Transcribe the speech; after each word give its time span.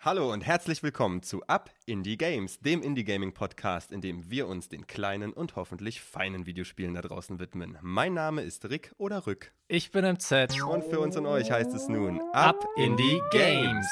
Hallo 0.00 0.32
und 0.32 0.42
herzlich 0.42 0.84
willkommen 0.84 1.24
zu 1.24 1.42
Up 1.48 1.70
Indie 1.84 2.16
Games, 2.16 2.60
dem 2.60 2.82
Indie 2.82 3.02
Gaming 3.02 3.34
Podcast, 3.34 3.90
in 3.90 4.00
dem 4.00 4.30
wir 4.30 4.46
uns 4.46 4.68
den 4.68 4.86
kleinen 4.86 5.32
und 5.32 5.56
hoffentlich 5.56 6.00
feinen 6.00 6.46
Videospielen 6.46 6.94
da 6.94 7.02
draußen 7.02 7.40
widmen. 7.40 7.76
Mein 7.82 8.14
Name 8.14 8.42
ist 8.42 8.70
Rick 8.70 8.92
oder 8.96 9.26
Rück. 9.26 9.52
Ich 9.66 9.90
bin 9.90 10.04
im 10.04 10.20
Z. 10.20 10.62
Und 10.62 10.84
für 10.84 11.00
uns 11.00 11.16
und 11.16 11.26
euch 11.26 11.50
heißt 11.50 11.74
es 11.74 11.88
nun 11.88 12.20
Up 12.32 12.64
Indie 12.76 13.20
Games. 13.32 13.88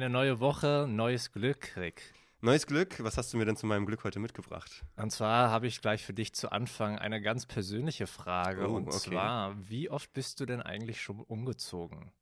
Eine 0.00 0.08
neue 0.08 0.40
Woche, 0.40 0.86
neues 0.88 1.30
Glück, 1.30 1.76
Rick. 1.76 2.14
Neues 2.40 2.66
Glück, 2.66 3.04
was 3.04 3.18
hast 3.18 3.34
du 3.34 3.36
mir 3.36 3.44
denn 3.44 3.56
zu 3.56 3.66
meinem 3.66 3.84
Glück 3.84 4.02
heute 4.02 4.18
mitgebracht? 4.18 4.82
Und 4.96 5.10
zwar 5.10 5.50
habe 5.50 5.66
ich 5.66 5.82
gleich 5.82 6.06
für 6.06 6.14
dich 6.14 6.32
zu 6.32 6.50
Anfang 6.50 6.98
eine 6.98 7.20
ganz 7.20 7.44
persönliche 7.44 8.06
Frage. 8.06 8.66
Oh, 8.66 8.76
und 8.76 8.88
okay. 8.88 8.96
zwar, 8.96 9.54
wie 9.68 9.90
oft 9.90 10.10
bist 10.14 10.40
du 10.40 10.46
denn 10.46 10.62
eigentlich 10.62 11.02
schon 11.02 11.20
umgezogen? 11.20 12.12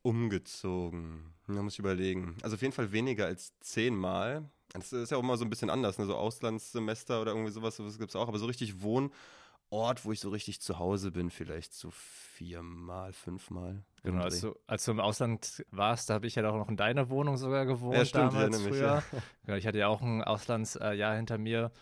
Umgezogen. 0.00 1.34
Da 1.46 1.62
muss 1.62 1.74
ich 1.74 1.78
überlegen. 1.78 2.36
Also 2.40 2.54
auf 2.54 2.62
jeden 2.62 2.72
Fall 2.72 2.90
weniger 2.90 3.26
als 3.26 3.52
zehnmal. 3.60 4.48
Das 4.72 4.94
ist 4.94 5.10
ja 5.10 5.18
auch 5.18 5.22
immer 5.22 5.36
so 5.36 5.44
ein 5.44 5.50
bisschen 5.50 5.68
anders, 5.68 5.98
ne? 5.98 6.06
so 6.06 6.16
Auslandssemester 6.16 7.20
oder 7.20 7.32
irgendwie 7.32 7.52
sowas, 7.52 7.76
sowas 7.76 7.98
gibt 7.98 8.08
es 8.08 8.16
auch. 8.16 8.28
Aber 8.28 8.38
so 8.38 8.46
richtig 8.46 8.80
Wohnort, 9.72 10.04
wo 10.04 10.12
ich 10.12 10.20
so 10.20 10.30
richtig 10.30 10.60
zu 10.60 10.78
Hause 10.78 11.10
bin, 11.10 11.30
vielleicht 11.30 11.74
so 11.74 11.90
viermal, 11.90 13.12
fünfmal. 13.12 13.82
Genau, 14.02 14.22
als 14.22 14.40
du, 14.40 14.54
als 14.66 14.84
du 14.84 14.90
im 14.90 15.00
Ausland 15.00 15.64
warst, 15.70 16.10
da 16.10 16.14
habe 16.14 16.26
ich 16.26 16.34
ja 16.34 16.48
auch 16.48 16.56
noch 16.56 16.68
in 16.68 16.76
deiner 16.76 17.08
Wohnung 17.08 17.36
sogar 17.36 17.66
gewohnt 17.66 17.96
Ja, 17.96 18.04
stimmt, 18.04 18.24
ich 18.24 18.30
damals 18.32 18.54
erinnere 18.54 18.70
mich, 18.70 18.78
früher. 18.78 19.02
Genau, 19.44 19.56
ich 19.56 19.66
hatte 19.66 19.78
ja 19.78 19.88
auch 19.88 20.02
ein 20.02 20.22
Auslandsjahr 20.22 21.16
hinter 21.16 21.38
mir. 21.38 21.72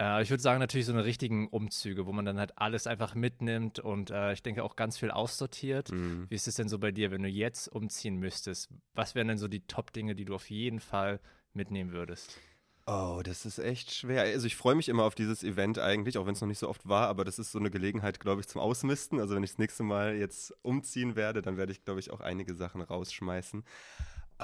Äh, 0.00 0.22
ich 0.22 0.30
würde 0.30 0.42
sagen, 0.42 0.58
natürlich 0.58 0.86
so 0.86 0.92
eine 0.92 1.04
richtigen 1.04 1.48
Umzüge, 1.48 2.06
wo 2.06 2.12
man 2.12 2.24
dann 2.24 2.38
halt 2.38 2.58
alles 2.58 2.86
einfach 2.86 3.14
mitnimmt 3.14 3.78
und 3.78 4.10
äh, 4.10 4.32
ich 4.32 4.42
denke 4.42 4.64
auch 4.64 4.76
ganz 4.76 4.98
viel 4.98 5.10
aussortiert. 5.10 5.92
Mhm. 5.92 6.26
Wie 6.28 6.34
ist 6.34 6.48
es 6.48 6.56
denn 6.56 6.68
so 6.68 6.78
bei 6.78 6.92
dir, 6.92 7.10
wenn 7.10 7.22
du 7.22 7.28
jetzt 7.28 7.68
umziehen 7.68 8.16
müsstest? 8.16 8.70
Was 8.94 9.14
wären 9.14 9.28
denn 9.28 9.38
so 9.38 9.48
die 9.48 9.66
Top-Dinge, 9.66 10.14
die 10.14 10.24
du 10.24 10.34
auf 10.34 10.50
jeden 10.50 10.80
Fall 10.80 11.20
mitnehmen 11.52 11.92
würdest? 11.92 12.40
Oh, 12.86 13.22
das 13.24 13.46
ist 13.46 13.58
echt 13.58 13.94
schwer. 13.94 14.22
Also 14.22 14.46
ich 14.46 14.56
freue 14.56 14.74
mich 14.74 14.90
immer 14.90 15.04
auf 15.04 15.14
dieses 15.14 15.42
Event 15.42 15.78
eigentlich, 15.78 16.18
auch 16.18 16.26
wenn 16.26 16.34
es 16.34 16.42
noch 16.42 16.48
nicht 16.48 16.58
so 16.58 16.68
oft 16.68 16.86
war, 16.86 17.08
aber 17.08 17.24
das 17.24 17.38
ist 17.38 17.50
so 17.50 17.58
eine 17.58 17.70
Gelegenheit, 17.70 18.20
glaube 18.20 18.42
ich, 18.42 18.46
zum 18.46 18.60
Ausmisten. 18.60 19.20
Also 19.20 19.34
wenn 19.34 19.42
ich 19.42 19.52
das 19.52 19.58
nächste 19.58 19.82
Mal 19.84 20.16
jetzt 20.16 20.54
umziehen 20.60 21.16
werde, 21.16 21.40
dann 21.40 21.56
werde 21.56 21.72
ich, 21.72 21.82
glaube 21.82 22.00
ich, 22.00 22.10
auch 22.10 22.20
einige 22.20 22.54
Sachen 22.54 22.82
rausschmeißen. 22.82 23.64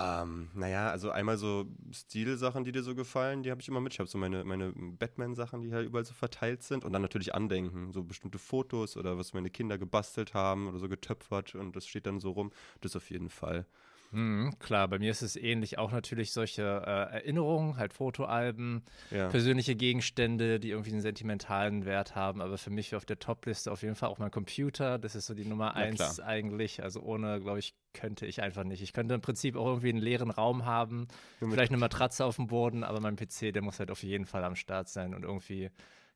Ähm, 0.03 0.49
naja, 0.55 0.91
also 0.91 1.11
einmal 1.11 1.37
so 1.37 1.67
Stilsachen, 1.93 2.65
die 2.65 2.73
dir 2.73 2.83
so 2.83 2.95
gefallen, 2.95 3.43
die 3.43 3.51
habe 3.51 3.61
ich 3.61 3.69
immer 3.69 3.81
mit. 3.81 3.93
Ich 3.93 3.99
habe 3.99 4.09
so 4.09 4.17
meine, 4.19 4.45
meine 4.45 4.73
Batman-Sachen, 4.73 5.61
die 5.63 5.73
halt 5.73 5.87
überall 5.87 6.05
so 6.07 6.15
verteilt 6.15 6.63
sind. 6.63 6.85
Und 6.85 6.93
dann 6.93 7.03
natürlich 7.03 7.35
Andenken, 7.35 7.93
so 7.93 8.03
bestimmte 8.05 8.39
Fotos 8.39 8.97
oder 8.97 9.19
was 9.19 9.35
meine 9.35 9.51
Kinder 9.51 9.77
gebastelt 9.79 10.33
haben 10.33 10.69
oder 10.69 10.79
so 10.79 10.89
getöpfert 10.89 11.55
und 11.55 11.77
das 11.77 11.87
steht 11.87 12.07
dann 12.07 12.21
so 12.21 12.31
rum. 12.31 12.51
Das 12.81 12.97
auf 12.97 13.11
jeden 13.11 13.29
Fall. 13.31 13.67
Mhm, 14.13 14.59
klar, 14.59 14.89
bei 14.89 14.99
mir 14.99 15.13
ist 15.13 15.23
es 15.23 15.37
ähnlich 15.37 15.79
auch 15.79 15.93
natürlich 15.93 16.33
solche 16.33 16.63
äh, 16.63 17.15
Erinnerungen, 17.15 17.77
halt 17.77 17.93
Fotoalben, 17.93 18.85
Ja. 19.11 19.29
persönliche 19.29 19.77
Gegenstände, 19.77 20.59
die 20.59 20.71
irgendwie 20.71 20.91
einen 20.91 21.01
sentimentalen 21.01 21.85
Wert 21.85 22.17
haben. 22.17 22.41
Aber 22.43 22.59
für 22.59 22.71
mich 22.71 22.97
auf 22.97 23.05
der 23.05 23.21
Top-Liste 23.21 23.71
auf 23.71 23.83
jeden 23.83 23.95
Fall 23.95 24.09
auch 24.09 24.19
mein 24.19 24.33
Computer. 24.33 24.99
Das 24.99 25.15
ist 25.15 25.27
so 25.27 25.35
die 25.35 25.45
Nummer 25.45 25.75
Na 25.75 25.87
eins 25.87 26.19
klar. 26.19 26.19
eigentlich. 26.19 26.83
Also 26.83 27.01
ohne, 27.03 27.39
glaube 27.41 27.61
ich, 27.61 27.75
könnte 27.93 28.27
ich 28.27 28.43
einfach 28.43 28.65
nicht. 28.65 28.83
Ich 28.83 28.93
könnte 28.93 29.15
im 29.15 29.21
Prinzip 29.21 29.57
auch 29.57 29.67
irgendwie 29.67 29.89
einen 29.91 29.99
leeren 29.99 30.31
Raum 30.31 30.65
haben, 30.65 31.09
vielleicht 31.39 31.71
eine 31.73 31.79
Matratze 31.79 32.25
auf 32.25 32.37
dem 32.37 32.47
Boden, 32.47 32.85
aber 32.85 33.01
mein 33.01 33.17
PC, 33.17 33.53
der 33.53 33.63
muss 33.63 33.79
halt 33.79 33.91
auf 33.91 34.03
jeden 34.03 34.27
Fall 34.27 34.45
am 34.45 34.57
Start 34.57 34.89
sein 34.89 35.15
und 35.15 35.25
irgendwie 35.25 35.71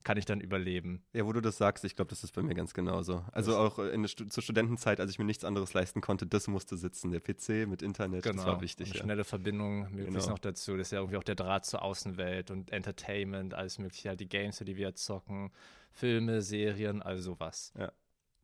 kann 0.05 0.19
ich 0.19 0.27
dann 0.27 0.41
überleben. 0.43 1.03
Ja, 1.15 1.25
wo 1.25 1.33
du 1.33 1.41
das 1.41 1.57
sagst, 1.57 1.83
ich 1.87 1.97
glaube, 1.97 2.11
das 2.11 2.23
ist 2.25 2.33
bei 2.35 2.43
mir 2.43 2.55
ganz 2.55 2.75
genauso. 2.75 3.25
Also 3.33 3.53
Das- 3.53 3.61
auch 3.61 3.79
in 3.79 4.03
der 4.03 4.09
Stu 4.09 4.27
zur 4.27 4.43
Studentenzeit, 4.43 5.01
als 5.01 5.11
ich 5.11 5.19
mir 5.19 5.25
nichts 5.25 5.45
anderes 5.47 5.73
leisten 5.73 6.03
konnte, 6.03 6.27
das 6.27 6.47
musste 6.47 6.77
sitzen. 6.77 7.11
Der 7.11 7.21
PC 7.21 7.65
mit 7.67 7.81
Internet, 7.81 8.27
das 8.27 8.37
war 8.45 8.61
wichtig. 8.61 8.89
Genau. 8.89 8.93
Und 8.93 8.99
Ja. 8.99 9.03
schnelle 9.05 9.25
Verbindung 9.25 9.81
möglichst 9.93 10.13
Genau. 10.13 10.29
noch 10.29 10.39
dazu. 10.39 10.77
Das 10.77 10.89
ist 10.89 10.91
ja 10.91 10.99
irgendwie 10.99 11.17
auch 11.17 11.25
der 11.25 11.37
Draht 11.37 11.65
zur 11.65 11.81
Außenwelt 11.81 12.51
und 12.51 12.71
Entertainment, 12.71 13.55
alles 13.55 13.79
mögliche, 13.79 14.11
halt 14.11 14.21
die 14.21 14.29
Games, 14.29 14.59
die 14.59 14.77
wir 14.77 14.95
zocken, 14.95 15.51
Filme, 15.91 16.43
Serien, 16.43 17.01
all 17.01 17.17
sowas. 17.19 17.73
Ja. 17.79 17.91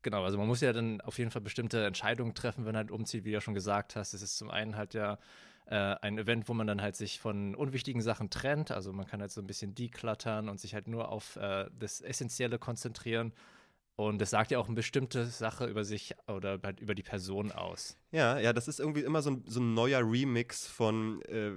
Genau, 0.02 0.24
also 0.24 0.38
man 0.38 0.46
muss 0.46 0.62
ja 0.62 0.72
dann 0.72 1.00
auf 1.02 1.18
jeden 1.18 1.30
Fall 1.30 1.42
bestimmte 1.42 1.84
Entscheidungen 1.84 2.34
treffen, 2.34 2.60
wenn 2.64 2.72
man 2.72 2.76
halt 2.76 2.90
umzieht, 2.90 3.24
wie 3.24 3.28
du 3.30 3.34
ja 3.34 3.40
schon 3.40 3.52
gesagt 3.54 3.96
hast. 3.96 4.14
Es 4.14 4.22
ist 4.22 4.38
zum 4.38 4.50
einen 4.50 4.76
halt 4.76 4.94
ja 4.94 5.18
äh, 5.66 5.74
ein 5.76 6.16
Event, 6.18 6.48
wo 6.48 6.54
man 6.54 6.66
dann 6.66 6.80
halt 6.80 6.96
sich 6.96 7.20
von 7.20 7.54
unwichtigen 7.54 8.00
Sachen 8.00 8.30
trennt. 8.30 8.70
Also 8.70 8.92
man 8.94 9.06
kann 9.06 9.20
halt 9.20 9.30
so 9.30 9.42
ein 9.42 9.46
bisschen 9.46 9.74
decluttern 9.74 10.48
und 10.48 10.58
sich 10.58 10.72
halt 10.74 10.88
nur 10.88 11.10
auf 11.10 11.36
äh, 11.36 11.66
das 11.78 12.00
Essentielle 12.00 12.58
konzentrieren. 12.58 13.32
Und 14.08 14.18
das 14.18 14.30
sagt 14.30 14.50
ja 14.50 14.58
auch 14.58 14.66
eine 14.66 14.74
bestimmte 14.74 15.26
Sache 15.26 15.66
über 15.66 15.84
sich 15.84 16.14
oder 16.26 16.58
halt 16.62 16.80
über 16.80 16.94
die 16.94 17.02
Person 17.02 17.52
aus. 17.52 17.96
ja, 18.12 18.38
ja, 18.38 18.52
das 18.54 18.66
ist 18.66 18.80
irgendwie 18.80 19.02
immer 19.02 19.20
so 19.20 19.30
ein, 19.30 19.44
so 19.46 19.60
ein 19.60 19.74
neuer 19.74 20.00
Remix 20.00 20.66
von 20.66 21.20
äh, 21.22 21.52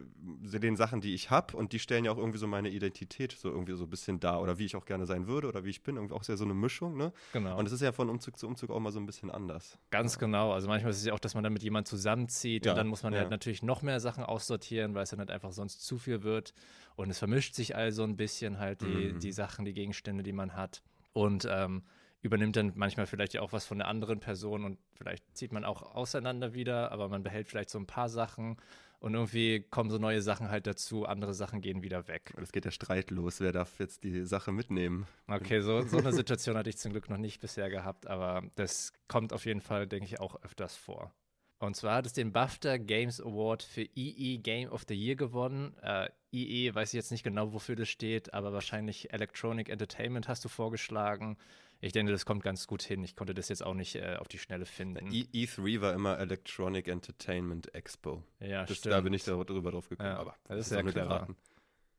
den 0.59 0.76
Sachen, 0.76 1.00
die 1.00 1.14
ich 1.14 1.30
habe. 1.30 1.56
Und 1.56 1.72
die 1.72 1.80
stellen 1.80 2.04
ja 2.04 2.12
auch 2.12 2.18
irgendwie 2.18 2.38
so 2.40 2.48
meine 2.48 2.70
Identität 2.70 3.31
so 3.31 3.50
irgendwie 3.50 3.74
so 3.78 3.86
ein 3.86 3.90
bisschen 3.90 4.20
dar. 4.20 4.42
Oder 4.42 4.58
wie 4.59 4.66
ich 4.66 4.76
auch 4.76 4.84
gerne 4.86 5.06
sein 5.06 5.28
würde 5.28 5.48
oder 5.48 5.64
wie 5.64 5.70
ich 5.70 5.84
bin. 5.84 5.96
Irgendwie 5.96 6.14
auch 6.16 6.24
sehr 6.24 6.36
so 6.36 6.44
eine 6.44 6.54
Mischung, 6.54 6.98
ne? 6.98 7.14
Genau. 7.31 7.58
Und 7.58 7.66
es 7.66 7.72
ist 7.72 7.81
ja 7.81 7.92
von 7.94 8.09
Umzug 8.09 8.38
zu 8.38 8.46
Umzug 8.48 8.72
auch 8.72 8.80
mal 8.81 8.92
so 8.92 9.00
ein 9.00 9.06
bisschen 9.06 9.31
anders. 9.31 9.78
Ganz 9.90 10.20
genau. 10.20 10.52
Also 10.52 10.68
manchmal 10.68 10.92
ist 10.92 10.98
es 11.00 11.06
ja 11.06 11.14
auch, 11.14 11.20
dass 11.20 11.36
man 11.36 11.44
dann 11.46 11.54
mit 11.54 11.64
jemandem 11.64 11.90
zusammenzieht 11.90 12.66
Ja, 12.66 12.74
und 12.74 12.78
dann 12.78 12.88
muss 12.88 13.04
man 13.04 13.14
ja. 13.14 13.20
halt 13.20 13.30
natürlich 13.30 13.64
noch 13.64 13.81
mehr 13.84 14.00
Sachen 14.02 14.24
aussortieren, 14.24 14.96
weil 14.96 15.04
es 15.04 15.12
dann 15.12 15.20
halt 15.20 15.31
einfach 15.31 15.54
sonst 15.54 15.86
zu 15.86 15.98
viel 15.98 16.24
wird. 16.24 16.54
Und 16.98 17.10
es 17.10 17.20
vermischt 17.20 17.56
sich 17.56 17.75
also 17.75 18.04
ein 18.04 18.18
bisschen 18.18 18.60
halt 18.60 18.81
die, 18.81 19.14
Mhm. 19.14 19.20
die 19.20 19.31
Sachen, 19.31 19.64
die 19.66 19.74
Gegenstände, 19.74 20.24
die 20.24 20.34
man 20.34 20.56
hat. 20.56 20.84
Und 21.14 21.48
ähm, 21.50 21.84
übernimmt 22.23 22.56
dann 22.56 22.72
manchmal 22.75 23.06
vielleicht 23.06 23.34
ja 23.34 23.41
auch 23.41 23.53
was 23.53 23.66
von 23.66 23.78
der 23.78 23.88
anderen 23.88 24.19
Person 24.19 24.63
und 24.63 24.79
vielleicht 24.95 25.23
zieht 25.38 25.51
man 25.51 25.66
auch 25.66 25.81
auseinander 25.95 26.53
wieder, 26.53 26.91
aber 26.91 27.09
man 27.09 27.22
behält 27.22 27.50
vielleicht 27.50 27.69
so 27.69 27.78
ein 27.78 27.85
paar 27.85 28.09
Sachen 28.09 28.57
und 29.00 29.13
irgendwie 29.13 29.59
kommen 29.69 29.89
so 29.89 29.97
neue 29.97 30.22
Sachen 30.22 30.50
halt 30.50 30.66
dazu, 30.66 31.06
andere 31.06 31.33
Sachen 31.33 31.59
gehen 31.59 31.83
wieder 31.83 32.07
weg. 32.07 32.33
Es 32.41 32.53
geht 32.53 32.63
der 32.63 32.72
Streit 32.72 33.12
los. 33.12 33.41
Wer 33.41 33.51
darf 33.51 33.78
jetzt 33.78 34.06
die 34.06 34.23
Sache 34.23 34.53
mitnehmen? 34.53 35.06
Okay, 35.28 35.59
so, 35.59 35.81
so 35.81 35.97
eine 35.97 36.13
Situation 36.13 36.56
hatte 36.56 36.69
ich 36.69 36.78
zum 36.78 36.94
Glück 36.94 37.09
noch 37.09 37.17
nicht 37.17 37.41
bisher 37.41 37.69
gehabt, 37.69 38.07
aber 38.07 38.44
das 38.56 38.94
kommt 39.09 39.33
auf 39.33 39.45
jeden 39.45 39.59
Fall, 39.59 39.88
denke 39.88 40.06
ich, 40.06 40.22
auch 40.22 40.41
öfters 40.41 40.78
vor. 40.78 41.12
Und 41.59 41.75
zwar 41.75 41.95
hat 41.95 42.06
es 42.06 42.13
den 42.13 42.31
BAFTA 42.31 42.78
Games 42.78 43.19
Award 43.19 43.63
für 43.63 43.83
EE 43.83 44.38
Game 44.38 44.69
of 44.69 44.83
the 44.88 44.95
Year 44.95 45.16
gewonnen. 45.16 45.75
Äh, 45.81 46.09
EE 46.31 46.73
weiß 46.73 46.89
ich 46.89 46.94
jetzt 46.94 47.12
nicht 47.12 47.23
genau, 47.23 47.51
wofür 47.51 47.75
das 47.75 47.89
steht, 47.89 48.33
aber 48.33 48.53
wahrscheinlich 48.53 49.12
Electronic 49.12 49.67
Entertainment 49.67 50.29
hast 50.29 50.45
du 50.45 50.50
vorgeschlagen. 50.50 51.38
Ich 51.83 51.91
denke, 51.91 52.13
das 52.13 52.25
kommt 52.25 52.44
ganz 52.44 52.66
gut 52.66 52.81
hin. 52.81 53.03
Ich 53.03 53.17
konnte 53.17 53.33
das 53.33 53.49
jetzt 53.49 53.61
auch 53.61 53.73
nicht 53.73 53.95
äh, 53.95 54.16
auf 54.17 54.29
die 54.29 54.39
Schnelle 54.39 54.66
finden. 54.66 55.11
E 55.11 55.25
E3 55.33 55.81
war 55.81 55.94
immer 55.94 56.17
Electronic 56.17 56.88
Entertainment 56.88 57.75
Expo. 57.75 58.23
ja, 58.39 58.66
Das, 58.66 58.77
stimmt. 58.77 58.94
da 58.94 59.01
bin 59.01 59.11
ich 59.11 59.25
da 59.25 59.33
drüber 59.44 59.71
drauf 59.71 59.89
gekommen. 59.89 60.07
Ja, 60.07 60.17
aber 60.17 60.33
das 60.45 60.71
ist 60.71 60.79
clever. 60.79 60.94
geraten. 60.94 61.35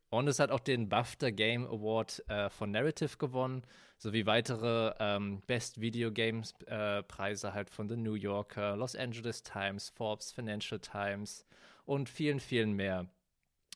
Und 0.08 0.28
es 0.28 0.38
hat 0.38 0.50
auch 0.50 0.60
den 0.60 0.88
BAFTA 0.88 1.28
Game 1.30 1.66
Award 1.66 2.24
äh, 2.28 2.48
von 2.48 2.70
Narrative 2.70 3.18
gewonnen, 3.18 3.62
sowie 3.98 4.24
weitere 4.24 4.94
ähm, 5.00 5.42
Best 5.46 5.80
Video 5.82 6.10
Games 6.10 6.54
äh, 6.66 7.02
Preise 7.02 7.52
halt 7.52 7.68
von 7.68 7.86
The 7.88 7.96
New 7.96 8.14
Yorker, 8.14 8.76
Los 8.76 8.96
Angeles 8.96 9.42
Times, 9.42 9.90
Forbes, 9.90 10.32
Financial 10.32 10.80
Times 10.80 11.44
und 11.84 12.08
vielen, 12.08 12.40
vielen 12.40 12.72
mehr. 12.72 13.06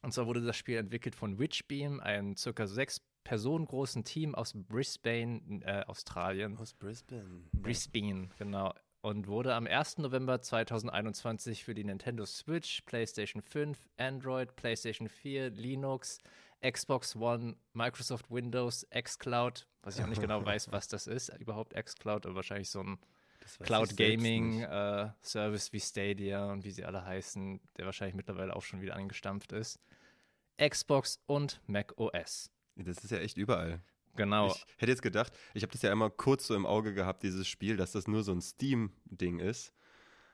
Und 0.03 0.15
zwar 0.15 0.27
wurde 0.27 0.41
das 0.41 0.57
Spiel 0.57 0.79
entwickelt 0.79 1.17
von 1.17 1.39
Witchbeam, 1.39 2.01
einem 2.01 2.37
circa 2.37 2.67
sechs 2.67 3.01
Personen 3.29 3.67
großen 3.67 4.05
Team 4.05 4.35
aus 4.35 4.55
Brisbane, 4.55 5.61
äh, 5.63 5.85
Australien. 5.85 6.57
Aus 6.57 6.73
Brisbane. 6.73 7.43
Brisbane, 7.53 8.31
genau. 8.39 8.73
Und 9.03 9.27
wurde 9.27 9.55
am 9.55 9.67
1. 9.67 9.99
November 9.99 10.41
2021 10.41 11.63
für 11.63 11.75
die 11.75 11.85
Nintendo 11.85 12.25
Switch, 12.25 12.81
PlayStation 12.87 13.43
5, 13.43 13.79
Android, 13.99 14.57
PlayStation 14.57 15.11
4, 15.11 15.51
Linux, 15.51 16.17
Xbox 16.67 17.17
One, 17.17 17.57
Microsoft 17.75 18.31
Windows, 18.31 18.87
xCloud, 18.99 19.69
was 19.83 19.99
ich 19.99 20.05
auch 20.05 20.09
nicht 20.09 20.23
genau 20.23 20.43
weiß, 20.47 20.73
was 20.73 20.89
das 20.89 21.07
ist, 21.07 21.29
überhaupt 21.39 21.75
xCloud, 21.75 22.25
aber 22.25 22.37
wahrscheinlich 22.37 22.71
so 22.71 22.81
ein 22.81 22.99
Cloud 23.63 23.95
Gaming 23.99 24.63
äh, 24.63 25.11
Service 25.21 25.71
wie 25.75 25.81
Stadia 25.81 26.51
und 26.51 26.65
wie 26.65 26.71
sie 26.71 26.87
alle 26.87 27.05
heißen, 27.05 27.61
der 27.77 27.85
wahrscheinlich 27.85 28.15
mittlerweile 28.17 28.57
auch 28.57 28.63
schon 28.63 28.81
wieder 28.81 28.97
angestampft 28.97 29.53
ist. 29.53 29.79
Xbox 30.57 31.21
und 31.27 31.61
Mac 31.67 31.93
OS. 31.99 32.51
Das 32.79 32.99
ist 33.05 33.11
ja 33.11 33.19
echt 33.19 33.37
überall. 33.37 33.81
Genau. 34.17 34.49
Ich 34.49 34.65
hätte 34.79 34.91
jetzt 34.93 35.03
gedacht, 35.03 35.33
ich 35.55 35.63
habe 35.63 35.73
das 35.73 35.83
ja 35.83 35.93
immer 35.93 36.11
kurz 36.11 36.47
so 36.47 36.55
im 36.55 36.67
Auge 36.67 36.95
gehabt, 36.95 37.23
dieses 37.23 37.47
Spiel, 37.47 37.77
dass 37.77 37.93
das 37.93 38.09
nur 38.09 38.23
so 38.23 38.33
ein 38.33 38.41
Steam-Ding 38.41 39.39
ist. 39.39 39.73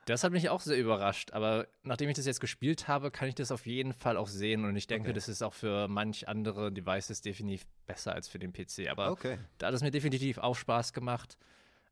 Das 0.05 0.23
hat 0.23 0.31
mich 0.31 0.49
auch 0.49 0.61
sehr 0.61 0.77
überrascht, 0.77 1.33
aber 1.33 1.67
nachdem 1.81 2.09
ich 2.09 2.15
das 2.15 2.27
jetzt 2.27 2.39
gespielt 2.39 2.87
habe, 2.87 3.09
kann 3.09 3.27
ich 3.27 3.33
das 3.35 3.51
auf 3.51 3.65
jeden 3.65 3.91
Fall 3.93 4.17
auch 4.17 4.27
sehen 4.27 4.63
und 4.63 4.75
ich 4.75 4.85
denke, 4.85 5.09
Okay. 5.09 5.15
das 5.15 5.27
ist 5.27 5.41
auch 5.41 5.53
für 5.55 5.87
manch 5.87 6.27
andere 6.27 6.71
Devices 6.71 7.21
definitiv 7.21 7.65
besser 7.87 8.13
als 8.13 8.27
für 8.27 8.37
den 8.37 8.53
PC. 8.53 8.87
Aber 8.89 9.09
Okay. 9.11 9.39
da 9.57 9.67
hat 9.67 9.73
es 9.73 9.81
mir 9.81 9.89
definitiv 9.91 10.37
auch 10.37 10.55
Spaß 10.55 10.93
gemacht. 10.93 11.37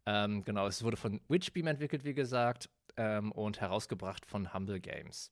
Ähm, 0.06 0.44
genau, 0.44 0.68
es 0.68 0.84
wurde 0.84 0.98
von 0.98 1.22
Witchbeam 1.28 1.66
entwickelt, 1.68 2.04
wie 2.06 2.14
gesagt. 2.14 2.70
ähm, 2.96 3.32
und 3.32 3.60
herausgebracht 3.60 4.24
von 4.24 4.54
Humble 4.54 4.80
Games. 4.80 5.32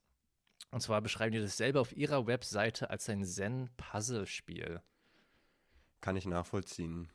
Und 0.72 0.82
zwar 0.82 1.00
beschreiben 1.02 1.32
die 1.34 1.42
das 1.42 1.58
selber 1.58 1.82
auf 1.82 1.96
ihrer 1.96 2.26
Webseite 2.26 2.90
als 2.90 3.08
ein 3.10 3.24
Zen-Puzzle-Spiel. 3.24 4.82
Kann 6.02 6.16
ich 6.16 6.26
nachvollziehen. 6.26 7.08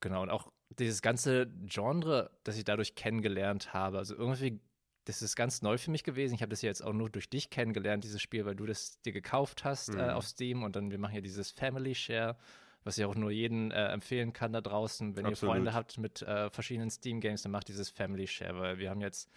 Genau, 0.00 0.22
und 0.22 0.30
auch 0.30 0.50
dieses 0.78 1.02
ganze 1.02 1.46
Genre, 1.66 2.30
das 2.44 2.56
ich 2.56 2.64
dadurch 2.64 2.94
kennengelernt 2.94 3.72
habe, 3.72 3.98
also 3.98 4.16
irgendwie, 4.16 4.60
das 5.04 5.22
ist 5.22 5.36
ganz 5.36 5.62
neu 5.62 5.78
für 5.78 5.90
mich 5.90 6.02
gewesen. 6.02 6.34
Ich 6.34 6.42
habe 6.42 6.50
das 6.50 6.62
ja 6.62 6.68
jetzt 6.68 6.82
auch 6.82 6.92
nur 6.92 7.10
durch 7.10 7.28
dich 7.28 7.50
kennengelernt, 7.50 8.04
dieses 8.04 8.20
Spiel, 8.20 8.44
weil 8.44 8.56
du 8.56 8.66
das 8.66 9.00
dir 9.02 9.12
gekauft 9.12 9.64
hast 9.64 9.92
mhm. 9.92 10.00
äh, 10.00 10.10
auf 10.10 10.26
Steam 10.26 10.62
und 10.62 10.74
dann, 10.76 10.90
wir 10.90 10.98
machen 10.98 11.14
ja 11.14 11.20
dieses 11.20 11.50
Family 11.52 11.94
Share, 11.94 12.36
was 12.84 12.98
ich 12.98 13.04
auch 13.04 13.14
nur 13.14 13.30
jedem 13.30 13.70
äh, 13.70 13.88
empfehlen 13.88 14.32
kann 14.32 14.52
da 14.52 14.60
draußen. 14.60 15.14
Wenn 15.14 15.26
Absolut. 15.26 15.50
ihr 15.50 15.54
Freunde 15.54 15.74
habt 15.74 15.98
mit 15.98 16.22
äh, 16.22 16.50
verschiedenen 16.50 16.90
Steam-Games, 16.90 17.42
dann 17.42 17.52
macht 17.52 17.68
dieses 17.68 17.90
Family 17.90 18.26
Share, 18.26 18.58
weil 18.58 18.78
wir 18.78 18.90
haben 18.90 19.00
jetzt 19.00 19.30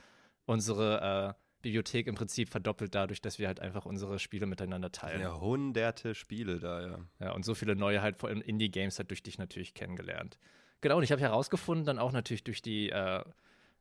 unsere 0.45 1.35
äh, 1.37 1.44
Bibliothek 1.65 2.05
im 2.05 2.13
Prinzip 2.13 2.49
verdoppelt 2.49 2.93
dadurch, 2.93 3.21
dass 3.21 3.39
wir 3.39 3.47
halt 3.47 3.59
einfach 3.59 3.87
unsere 3.87 4.19
Spiele 4.19 4.45
miteinander 4.45 4.91
teilen. 4.91 5.21
Ja, 5.21 5.39
hunderte 5.39 6.13
Spiele 6.13 6.59
da, 6.59 6.81
ja. 6.85 6.99
Ja, 7.19 7.31
und 7.31 7.43
so 7.43 7.55
viele 7.55 7.75
neue 7.75 8.03
halt 8.03 8.17
vor 8.17 8.29
allem 8.29 8.41
Indie-Games 8.41 8.99
halt 8.99 9.09
durch 9.09 9.23
dich 9.23 9.39
natürlich 9.39 9.73
kennengelernt. 9.73 10.37
Genau, 10.81 10.97
und 10.97 11.03
ich 11.03 11.11
habe 11.11 11.21
herausgefunden, 11.21 11.83
dann 11.83 11.97
auch 11.97 12.11
natürlich 12.11 12.43
durch 12.43 12.61
die 12.61 12.91
äh, 12.91 13.23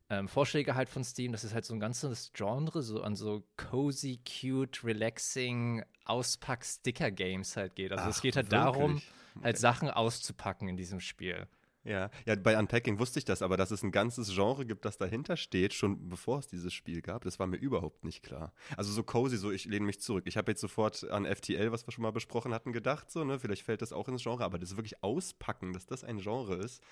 ähm, 0.08 0.28
Vorschläge 0.28 0.74
halt 0.74 0.88
von 0.88 1.04
Steam, 1.04 1.32
dass 1.32 1.44
es 1.44 1.52
halt 1.52 1.66
so 1.66 1.74
ein 1.74 1.80
ganzes 1.80 2.32
Genre 2.32 2.82
so 2.82 3.02
an 3.02 3.16
so 3.16 3.44
cozy, 3.58 4.18
cute, 4.24 4.82
relaxing 4.82 5.84
Auspack-Sticker-Games 6.06 7.58
halt 7.58 7.76
geht. 7.76 7.92
Also 7.92 8.04
Ach, 8.04 8.10
es 8.10 8.22
geht 8.22 8.36
halt 8.36 8.50
wirklich? 8.50 8.62
darum, 8.62 9.02
halt 9.42 9.58
Sachen 9.58 9.90
auszupacken 9.90 10.68
in 10.68 10.78
diesem 10.78 11.00
Spiel. 11.00 11.46
Ja, 11.84 12.10
ja, 12.24 12.34
bei 12.34 12.58
Unpacking 12.58 12.98
wusste 12.98 13.18
ich 13.18 13.26
das, 13.26 13.42
aber 13.42 13.58
dass 13.58 13.70
es 13.70 13.82
ein 13.82 13.92
ganzes 13.92 14.34
Genre 14.34 14.64
gibt, 14.64 14.86
das 14.86 14.96
dahinter 14.96 15.36
steht, 15.36 15.74
schon 15.74 16.08
bevor 16.08 16.38
es 16.38 16.48
dieses 16.48 16.72
Spiel 16.72 17.02
gab, 17.02 17.24
das 17.24 17.38
war 17.38 17.46
mir 17.46 17.58
überhaupt 17.58 18.04
nicht 18.04 18.22
klar. 18.22 18.54
Also 18.76 18.90
so 18.90 19.02
cozy, 19.02 19.36
so 19.36 19.50
ich 19.50 19.66
lehne 19.66 19.84
mich 19.84 20.00
zurück. 20.00 20.24
Ich 20.26 20.38
habe 20.38 20.50
jetzt 20.50 20.62
sofort 20.62 21.04
an 21.10 21.26
FTL, 21.26 21.72
was 21.72 21.86
wir 21.86 21.92
schon 21.92 22.02
mal 22.02 22.10
besprochen 22.10 22.54
hatten, 22.54 22.72
gedacht, 22.72 23.10
so, 23.10 23.22
ne, 23.24 23.38
vielleicht 23.38 23.62
fällt 23.62 23.82
das 23.82 23.92
auch 23.92 24.08
ins 24.08 24.22
Genre, 24.22 24.44
aber 24.44 24.58
das 24.58 24.76
wirklich 24.76 25.02
auspacken, 25.02 25.74
dass 25.74 25.84
das 25.84 26.04
ein 26.04 26.18
Genre 26.18 26.54
ist, 26.56 26.82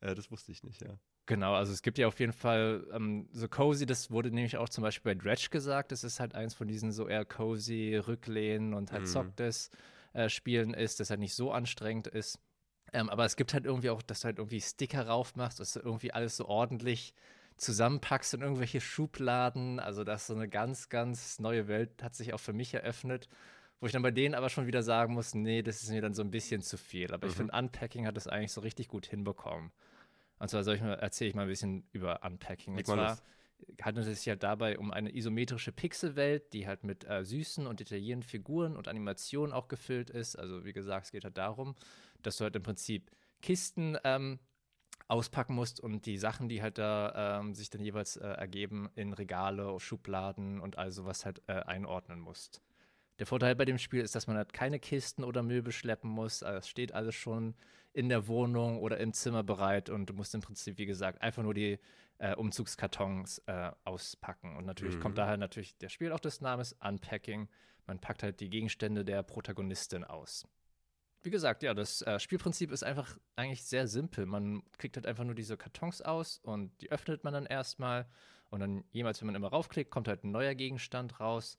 äh, 0.00 0.14
das 0.14 0.30
wusste 0.32 0.50
ich 0.50 0.64
nicht, 0.64 0.82
ja. 0.82 0.98
Genau, 1.26 1.54
also 1.54 1.72
es 1.72 1.82
gibt 1.82 1.98
ja 1.98 2.08
auf 2.08 2.18
jeden 2.18 2.32
Fall 2.32 2.84
ähm, 2.92 3.28
so 3.32 3.46
cozy, 3.46 3.86
das 3.86 4.10
wurde 4.10 4.32
nämlich 4.32 4.56
auch 4.56 4.68
zum 4.68 4.82
Beispiel 4.82 5.14
bei 5.14 5.20
Dredge 5.22 5.48
gesagt, 5.50 5.92
das 5.92 6.02
ist 6.02 6.18
halt 6.18 6.34
eins 6.34 6.54
von 6.54 6.66
diesen 6.66 6.90
so 6.90 7.06
eher 7.06 7.24
cozy 7.24 7.94
Rücklehnen 7.96 8.74
und 8.74 8.90
halt 8.90 9.02
mhm. 9.02 9.06
Zockdes 9.06 9.70
äh, 10.12 10.28
Spielen 10.28 10.74
ist, 10.74 10.98
das 10.98 11.10
halt 11.10 11.20
nicht 11.20 11.34
so 11.34 11.52
anstrengend 11.52 12.08
ist. 12.08 12.40
Ähm, 12.92 13.08
aber 13.08 13.24
es 13.24 13.36
gibt 13.36 13.54
halt 13.54 13.64
irgendwie 13.64 13.90
auch, 13.90 14.02
dass 14.02 14.20
du 14.20 14.26
halt 14.26 14.38
irgendwie 14.38 14.60
Sticker 14.60 15.06
raufmachst, 15.06 15.60
dass 15.60 15.74
du 15.74 15.80
irgendwie 15.80 16.12
alles 16.12 16.36
so 16.36 16.46
ordentlich 16.46 17.14
zusammenpackst 17.56 18.34
in 18.34 18.40
irgendwelche 18.40 18.80
Schubladen. 18.80 19.80
Also, 19.80 20.04
das 20.04 20.22
ist 20.22 20.26
so 20.28 20.34
eine 20.34 20.48
ganz, 20.48 20.88
ganz 20.88 21.38
neue 21.38 21.68
Welt 21.68 22.02
hat 22.02 22.14
sich 22.14 22.32
auch 22.32 22.40
für 22.40 22.52
mich 22.52 22.74
eröffnet, 22.74 23.28
wo 23.80 23.86
ich 23.86 23.92
dann 23.92 24.02
bei 24.02 24.10
denen 24.10 24.34
aber 24.34 24.48
schon 24.48 24.66
wieder 24.66 24.82
sagen 24.82 25.14
muss, 25.14 25.34
nee, 25.34 25.62
das 25.62 25.82
ist 25.82 25.90
mir 25.90 26.02
dann 26.02 26.14
so 26.14 26.22
ein 26.22 26.30
bisschen 26.30 26.62
zu 26.62 26.76
viel. 26.76 27.12
Aber 27.12 27.26
mhm. 27.26 27.30
ich 27.30 27.36
finde, 27.36 27.56
Unpacking 27.56 28.06
hat 28.06 28.16
das 28.16 28.26
eigentlich 28.26 28.52
so 28.52 28.60
richtig 28.60 28.88
gut 28.88 29.06
hinbekommen. 29.06 29.70
Und 30.38 30.48
zwar 30.48 30.66
erzähle 30.66 31.28
ich 31.28 31.34
mal 31.34 31.42
ein 31.42 31.48
bisschen 31.48 31.84
über 31.92 32.22
Unpacking. 32.24 32.76
Und 32.76 32.86
zwar 32.86 33.18
handelt 33.82 34.06
es 34.06 34.18
sich 34.18 34.28
halt 34.28 34.42
dabei 34.42 34.78
um 34.78 34.90
eine 34.90 35.14
isometrische 35.14 35.70
Pixelwelt, 35.70 36.52
die 36.54 36.66
halt 36.66 36.82
mit 36.82 37.04
äh, 37.04 37.24
süßen 37.24 37.66
und 37.66 37.80
detaillierten 37.80 38.22
Figuren 38.22 38.74
und 38.74 38.88
Animationen 38.88 39.52
auch 39.52 39.68
gefüllt 39.68 40.08
ist. 40.08 40.36
Also 40.36 40.64
wie 40.64 40.72
gesagt, 40.72 41.06
es 41.06 41.12
geht 41.12 41.24
halt 41.24 41.36
darum, 41.36 41.74
dass 42.26 42.36
du 42.36 42.44
halt 42.44 42.56
im 42.56 42.62
Prinzip 42.62 43.10
Kisten 43.40 43.96
ähm, 44.04 44.38
auspacken 45.08 45.54
musst 45.54 45.80
und 45.80 46.06
die 46.06 46.18
Sachen, 46.18 46.48
die 46.48 46.62
halt 46.62 46.78
da 46.78 47.40
ähm, 47.40 47.54
sich 47.54 47.68
dann 47.68 47.82
jeweils 47.82 48.16
äh, 48.16 48.28
ergeben, 48.28 48.88
in 48.94 49.12
Regale, 49.12 49.78
Schubladen 49.80 50.60
und 50.60 50.78
all 50.78 50.92
sowas 50.92 51.24
halt 51.24 51.42
äh, 51.48 51.54
einordnen 51.54 52.20
musst. 52.20 52.62
Der 53.18 53.26
Vorteil 53.26 53.56
bei 53.56 53.64
dem 53.64 53.78
Spiel 53.78 54.00
ist, 54.00 54.14
dass 54.14 54.28
man 54.28 54.36
halt 54.36 54.52
keine 54.52 54.78
Kisten 54.78 55.24
oder 55.24 55.42
Möbel 55.42 55.72
schleppen 55.72 56.08
muss. 56.08 56.42
Also 56.42 56.58
es 56.58 56.68
steht 56.68 56.94
alles 56.94 57.14
schon 57.14 57.54
in 57.92 58.08
der 58.08 58.28
Wohnung 58.28 58.78
oder 58.78 58.98
im 58.98 59.12
Zimmer 59.12 59.42
bereit 59.42 59.90
und 59.90 60.06
du 60.06 60.14
musst 60.14 60.34
im 60.34 60.40
Prinzip, 60.42 60.78
wie 60.78 60.86
gesagt, 60.86 61.20
einfach 61.20 61.42
nur 61.42 61.54
die 61.54 61.78
äh, 62.18 62.34
Umzugskartons 62.36 63.42
äh, 63.46 63.72
auspacken. 63.84 64.56
Und 64.56 64.64
natürlich 64.64 64.96
mhm. 64.96 65.00
kommt 65.00 65.18
daher 65.18 65.36
natürlich 65.36 65.76
der 65.78 65.88
Spiel 65.88 66.12
auch 66.12 66.20
des 66.20 66.40
Namens 66.40 66.76
Unpacking. 66.80 67.48
Man 67.86 67.98
packt 67.98 68.22
halt 68.22 68.38
die 68.40 68.48
Gegenstände 68.48 69.04
der 69.04 69.24
Protagonistin 69.24 70.04
aus 70.04 70.46
wie 71.22 71.30
gesagt, 71.30 71.62
ja, 71.62 71.74
das 71.74 72.02
äh, 72.02 72.18
Spielprinzip 72.18 72.72
ist 72.72 72.82
einfach 72.82 73.18
eigentlich 73.36 73.64
sehr 73.64 73.86
simpel. 73.86 74.26
Man 74.26 74.62
kriegt 74.78 74.96
halt 74.96 75.06
einfach 75.06 75.24
nur 75.24 75.34
diese 75.34 75.56
Kartons 75.56 76.00
aus 76.02 76.38
und 76.38 76.72
die 76.80 76.90
öffnet 76.90 77.24
man 77.24 77.34
dann 77.34 77.46
erstmal. 77.46 78.06
Und 78.48 78.60
dann 78.60 78.84
jemals, 78.90 79.20
wenn 79.20 79.26
man 79.26 79.34
immer 79.34 79.48
raufklickt, 79.48 79.90
kommt 79.90 80.08
halt 80.08 80.24
ein 80.24 80.30
neuer 80.32 80.54
Gegenstand 80.54 81.20
raus. 81.20 81.58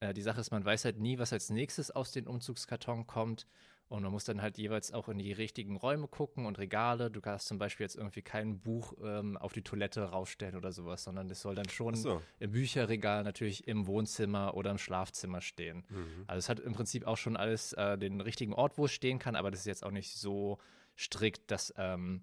Äh, 0.00 0.14
die 0.14 0.22
Sache 0.22 0.40
ist, 0.40 0.50
man 0.50 0.64
weiß 0.64 0.84
halt 0.84 0.98
nie, 0.98 1.18
was 1.18 1.32
als 1.32 1.50
nächstes 1.50 1.90
aus 1.90 2.12
dem 2.12 2.26
Umzugskarton 2.26 3.06
kommt. 3.06 3.46
Und 3.88 4.02
man 4.02 4.12
muss 4.12 4.24
dann 4.24 4.40
halt 4.40 4.56
jeweils 4.58 4.92
auch 4.92 5.08
in 5.08 5.18
die 5.18 5.32
richtigen 5.32 5.76
Räume 5.76 6.08
gucken 6.08 6.46
und 6.46 6.58
Regale. 6.58 7.10
Du 7.10 7.20
kannst 7.20 7.46
zum 7.46 7.58
Beispiel 7.58 7.84
jetzt 7.84 7.96
irgendwie 7.96 8.22
kein 8.22 8.60
Buch 8.60 8.94
ähm, 9.02 9.36
auf 9.36 9.52
die 9.52 9.62
Toilette 9.62 10.02
rausstellen 10.02 10.56
oder 10.56 10.72
sowas, 10.72 11.04
sondern 11.04 11.28
das 11.28 11.40
soll 11.40 11.54
dann 11.54 11.68
schon 11.68 11.94
so. 11.94 12.22
im 12.40 12.52
Bücherregal 12.52 13.24
natürlich 13.24 13.68
im 13.68 13.86
Wohnzimmer 13.86 14.54
oder 14.54 14.70
im 14.70 14.78
Schlafzimmer 14.78 15.40
stehen. 15.40 15.84
Mhm. 15.90 16.24
Also 16.26 16.38
es 16.38 16.48
hat 16.48 16.60
im 16.60 16.72
Prinzip 16.72 17.06
auch 17.06 17.18
schon 17.18 17.36
alles 17.36 17.74
äh, 17.74 17.98
den 17.98 18.20
richtigen 18.20 18.54
Ort, 18.54 18.78
wo 18.78 18.86
es 18.86 18.92
stehen 18.92 19.18
kann, 19.18 19.36
aber 19.36 19.50
das 19.50 19.60
ist 19.60 19.66
jetzt 19.66 19.84
auch 19.84 19.90
nicht 19.90 20.12
so 20.14 20.58
strikt, 20.96 21.50
dass 21.50 21.74
ähm, 21.76 22.22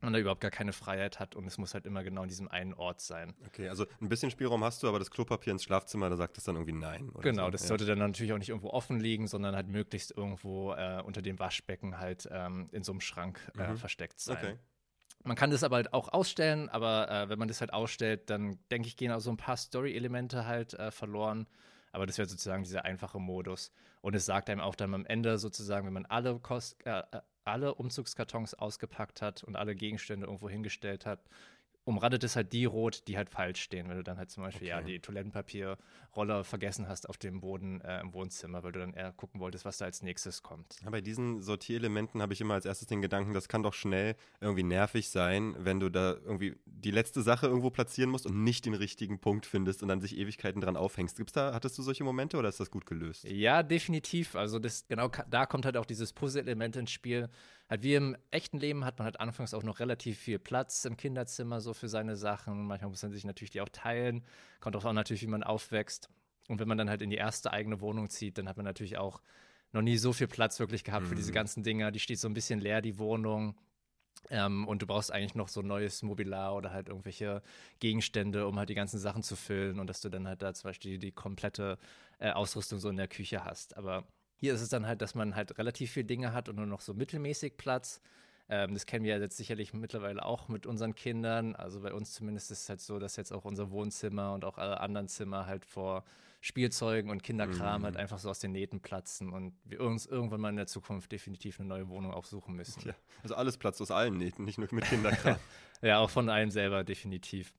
man 0.00 0.12
da 0.12 0.18
überhaupt 0.18 0.40
gar 0.40 0.50
keine 0.50 0.72
Freiheit 0.72 1.20
hat 1.20 1.34
und 1.34 1.46
es 1.46 1.58
muss 1.58 1.74
halt 1.74 1.86
immer 1.86 2.02
genau 2.02 2.22
in 2.22 2.28
diesem 2.28 2.48
einen 2.48 2.74
Ort 2.74 3.00
sein. 3.00 3.34
Okay, 3.46 3.68
also 3.68 3.86
ein 4.00 4.08
bisschen 4.08 4.30
Spielraum 4.30 4.64
hast 4.64 4.82
du, 4.82 4.88
aber 4.88 4.98
das 4.98 5.10
Klopapier 5.10 5.52
ins 5.52 5.64
Schlafzimmer, 5.64 6.08
da 6.08 6.16
sagt 6.16 6.38
es 6.38 6.44
dann 6.44 6.56
irgendwie 6.56 6.72
nein. 6.72 7.10
genau, 7.20 7.46
so. 7.46 7.50
das 7.50 7.62
ja. 7.62 7.68
sollte 7.68 7.84
dann 7.84 7.98
natürlich 7.98 8.32
auch 8.32 8.38
nicht 8.38 8.48
irgendwo 8.48 8.70
offen 8.70 8.98
liegen, 8.98 9.26
sondern 9.26 9.54
halt 9.54 9.68
möglichst 9.68 10.16
irgendwo 10.16 10.72
äh, 10.72 11.02
unter 11.04 11.22
dem 11.22 11.38
Waschbecken 11.38 11.98
halt 11.98 12.28
ähm, 12.30 12.68
in 12.72 12.82
so 12.82 12.92
einem 12.92 13.00
Schrank 13.00 13.40
äh, 13.58 13.68
mhm. 13.68 13.76
versteckt 13.76 14.20
sein. 14.20 14.36
Okay. 14.36 14.56
Man 15.22 15.36
kann 15.36 15.50
das 15.50 15.62
aber 15.62 15.76
halt 15.76 15.92
auch 15.92 16.08
ausstellen, 16.08 16.70
aber 16.70 17.10
äh, 17.10 17.28
wenn 17.28 17.38
man 17.38 17.48
das 17.48 17.60
halt 17.60 17.74
ausstellt, 17.74 18.30
dann 18.30 18.58
denke 18.70 18.88
ich, 18.88 18.96
gehen 18.96 19.12
auch 19.12 19.20
so 19.20 19.30
ein 19.30 19.36
paar 19.36 19.56
Story-Elemente 19.56 20.46
halt 20.46 20.72
äh, 20.74 20.90
verloren. 20.90 21.46
Aber 21.92 22.06
das 22.06 22.18
wäre 22.18 22.28
sozusagen 22.28 22.62
dieser 22.62 22.84
einfache 22.84 23.18
Modus. 23.18 23.72
Und 24.00 24.14
es 24.14 24.26
sagt 24.26 24.48
einem 24.48 24.60
auch 24.60 24.74
dann 24.74 24.94
am 24.94 25.06
Ende 25.06 25.38
sozusagen, 25.38 25.86
wenn 25.86 25.92
man 25.92 26.06
alle 26.06 26.38
Kost 26.38 26.76
äh, 26.86 27.00
äh 27.10 27.20
alle 27.44 27.74
Umzugskartons 27.74 28.54
ausgepackt 28.54 29.22
hat 29.22 29.42
und 29.42 29.56
alle 29.56 29.74
Gegenstände 29.74 30.26
irgendwo 30.26 30.48
hingestellt 30.48 31.06
hat, 31.06 31.20
umrandet 31.84 32.24
es 32.24 32.36
halt 32.36 32.52
die 32.52 32.64
rot, 32.64 33.06
die 33.08 33.16
halt 33.16 33.30
falsch 33.30 33.60
stehen. 33.62 33.88
Wenn 33.88 33.96
du 33.96 34.02
dann 34.02 34.18
halt 34.18 34.30
zum 34.30 34.42
Beispiel 34.42 34.68
okay. 34.68 34.78
ja 34.78 34.82
die 34.82 35.00
Toilettenpapierrolle 35.00 36.44
vergessen 36.44 36.88
hast 36.88 37.08
auf 37.08 37.16
dem 37.16 37.40
Boden 37.40 37.80
äh, 37.80 38.00
im 38.00 38.12
Wohnzimmer, 38.12 38.62
weil 38.62 38.72
du 38.72 38.80
dann 38.80 38.94
eher 38.94 39.12
gucken 39.12 39.40
wolltest, 39.40 39.64
was 39.64 39.78
da 39.78 39.86
als 39.86 40.02
nächstes 40.02 40.42
kommt. 40.42 40.76
Ja, 40.82 40.90
bei 40.90 41.00
diesen 41.00 41.42
Sortierelementen 41.42 42.22
habe 42.22 42.32
ich 42.32 42.40
immer 42.40 42.54
als 42.54 42.66
erstes 42.66 42.88
den 42.88 43.02
Gedanken, 43.02 43.34
das 43.34 43.48
kann 43.48 43.62
doch 43.62 43.74
schnell 43.74 44.16
irgendwie 44.40 44.62
nervig 44.62 45.08
sein, 45.08 45.54
wenn 45.58 45.80
du 45.80 45.88
da 45.88 46.12
irgendwie 46.12 46.56
die 46.66 46.90
letzte 46.90 47.22
Sache 47.22 47.46
irgendwo 47.46 47.70
platzieren 47.70 48.10
musst 48.10 48.26
und 48.26 48.44
nicht 48.44 48.66
den 48.66 48.74
richtigen 48.74 49.18
Punkt 49.18 49.46
findest 49.46 49.82
und 49.82 49.88
dann 49.88 50.00
sich 50.00 50.16
Ewigkeiten 50.16 50.60
dran 50.60 50.76
aufhängst. 50.76 51.16
Gibt's 51.16 51.32
da, 51.32 51.54
hattest 51.54 51.78
du 51.78 51.82
solche 51.82 52.04
Momente 52.04 52.36
oder 52.36 52.48
ist 52.48 52.60
das 52.60 52.70
gut 52.70 52.86
gelöst? 52.86 53.24
Ja, 53.24 53.62
definitiv. 53.62 54.36
Also 54.36 54.58
das, 54.58 54.86
genau 54.86 55.10
da 55.28 55.46
kommt 55.46 55.64
halt 55.64 55.76
auch 55.76 55.86
dieses 55.86 56.12
Puzzle-Element 56.12 56.76
ins 56.76 56.90
Spiel 56.90 57.28
halt 57.70 57.84
wie 57.84 57.94
im 57.94 58.16
echten 58.32 58.58
Leben 58.58 58.84
hat 58.84 58.98
man 58.98 59.04
halt 59.04 59.20
anfangs 59.20 59.54
auch 59.54 59.62
noch 59.62 59.78
relativ 59.78 60.18
viel 60.18 60.40
Platz 60.40 60.84
im 60.84 60.96
Kinderzimmer 60.96 61.60
so 61.60 61.72
für 61.72 61.88
seine 61.88 62.16
Sachen. 62.16 62.66
Manchmal 62.66 62.90
muss 62.90 63.02
man 63.02 63.12
sich 63.12 63.24
natürlich 63.24 63.52
die 63.52 63.60
auch 63.60 63.68
teilen. 63.68 64.24
Kommt 64.58 64.74
auch, 64.74 64.84
auch 64.84 64.92
natürlich, 64.92 65.22
wie 65.22 65.28
man 65.28 65.44
aufwächst. 65.44 66.10
Und 66.48 66.58
wenn 66.58 66.66
man 66.66 66.76
dann 66.76 66.90
halt 66.90 67.00
in 67.00 67.10
die 67.10 67.16
erste 67.16 67.52
eigene 67.52 67.80
Wohnung 67.80 68.10
zieht, 68.10 68.36
dann 68.36 68.48
hat 68.48 68.56
man 68.56 68.66
natürlich 68.66 68.98
auch 68.98 69.22
noch 69.72 69.82
nie 69.82 69.96
so 69.98 70.12
viel 70.12 70.26
Platz 70.26 70.58
wirklich 70.58 70.82
gehabt 70.82 71.04
mhm. 71.04 71.10
für 71.10 71.14
diese 71.14 71.30
mhm. 71.30 71.36
ganzen 71.36 71.62
Dinger. 71.62 71.92
Die 71.92 72.00
steht 72.00 72.18
so 72.18 72.28
ein 72.28 72.34
bisschen 72.34 72.60
leer, 72.60 72.82
die 72.82 72.98
Wohnung. 72.98 73.54
Ähm, 74.28 74.66
und 74.66 74.82
du 74.82 74.86
brauchst 74.86 75.12
eigentlich 75.12 75.36
noch 75.36 75.48
so 75.48 75.62
neues 75.62 76.02
Mobiliar 76.02 76.56
oder 76.56 76.72
halt 76.72 76.88
irgendwelche 76.88 77.40
Gegenstände, 77.78 78.48
um 78.48 78.58
halt 78.58 78.68
die 78.68 78.74
ganzen 78.74 78.98
Sachen 78.98 79.22
zu 79.22 79.36
füllen 79.36 79.78
und 79.78 79.86
dass 79.86 80.00
du 80.00 80.08
dann 80.08 80.26
halt 80.26 80.42
da 80.42 80.52
zum 80.52 80.68
Beispiel 80.68 80.98
die 80.98 81.12
komplette 81.12 81.78
äh, 82.18 82.32
Ausrüstung 82.32 82.80
so 82.80 82.88
in 82.88 82.96
der 82.96 83.08
Küche 83.08 83.44
hast. 83.44 83.76
Aber 83.76 84.04
hier 84.40 84.54
ist 84.54 84.62
es 84.62 84.70
dann 84.70 84.86
halt, 84.86 85.02
dass 85.02 85.14
man 85.14 85.36
halt 85.36 85.58
relativ 85.58 85.92
viele 85.92 86.06
Dinge 86.06 86.32
hat 86.32 86.48
und 86.48 86.56
nur 86.56 86.66
noch 86.66 86.80
so 86.80 86.94
mittelmäßig 86.94 87.58
Platz. 87.58 88.00
Ähm, 88.48 88.72
das 88.72 88.86
kennen 88.86 89.04
wir 89.04 89.14
ja 89.16 89.20
jetzt 89.20 89.36
sicherlich 89.36 89.74
mittlerweile 89.74 90.24
auch 90.24 90.48
mit 90.48 90.66
unseren 90.66 90.94
Kindern. 90.94 91.54
Also 91.54 91.80
bei 91.80 91.92
uns 91.92 92.14
zumindest 92.14 92.50
ist 92.50 92.62
es 92.62 92.68
halt 92.70 92.80
so, 92.80 92.98
dass 92.98 93.16
jetzt 93.16 93.32
auch 93.32 93.44
unser 93.44 93.70
Wohnzimmer 93.70 94.32
und 94.32 94.46
auch 94.46 94.56
alle 94.56 94.80
anderen 94.80 95.08
Zimmer 95.08 95.44
halt 95.44 95.66
vor 95.66 96.04
Spielzeugen 96.40 97.10
und 97.10 97.22
Kinderkram 97.22 97.82
mhm. 97.82 97.84
halt 97.84 97.96
einfach 97.98 98.18
so 98.18 98.30
aus 98.30 98.38
den 98.38 98.52
Nähten 98.52 98.80
platzen 98.80 99.30
und 99.30 99.52
wir 99.64 99.82
uns 99.82 100.06
irgendwann 100.06 100.40
mal 100.40 100.48
in 100.48 100.56
der 100.56 100.66
Zukunft 100.66 101.12
definitiv 101.12 101.60
eine 101.60 101.68
neue 101.68 101.88
Wohnung 101.88 102.12
aufsuchen 102.12 102.54
müssen. 102.54 102.88
Ja, 102.88 102.94
also 103.22 103.34
alles 103.34 103.58
platzt 103.58 103.82
aus 103.82 103.90
allen 103.90 104.16
Nähten, 104.16 104.46
nicht 104.46 104.56
nur 104.56 104.66
mit 104.70 104.84
Kinderkram. 104.84 105.36
ja, 105.82 105.98
auch 105.98 106.08
von 106.08 106.30
allen 106.30 106.50
selber 106.50 106.82
definitiv. 106.82 107.52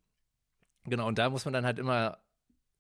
Genau, 0.85 1.07
und 1.07 1.19
da 1.19 1.29
muss 1.29 1.45
man 1.45 1.53
dann 1.53 1.63
halt 1.63 1.77
immer 1.77 2.17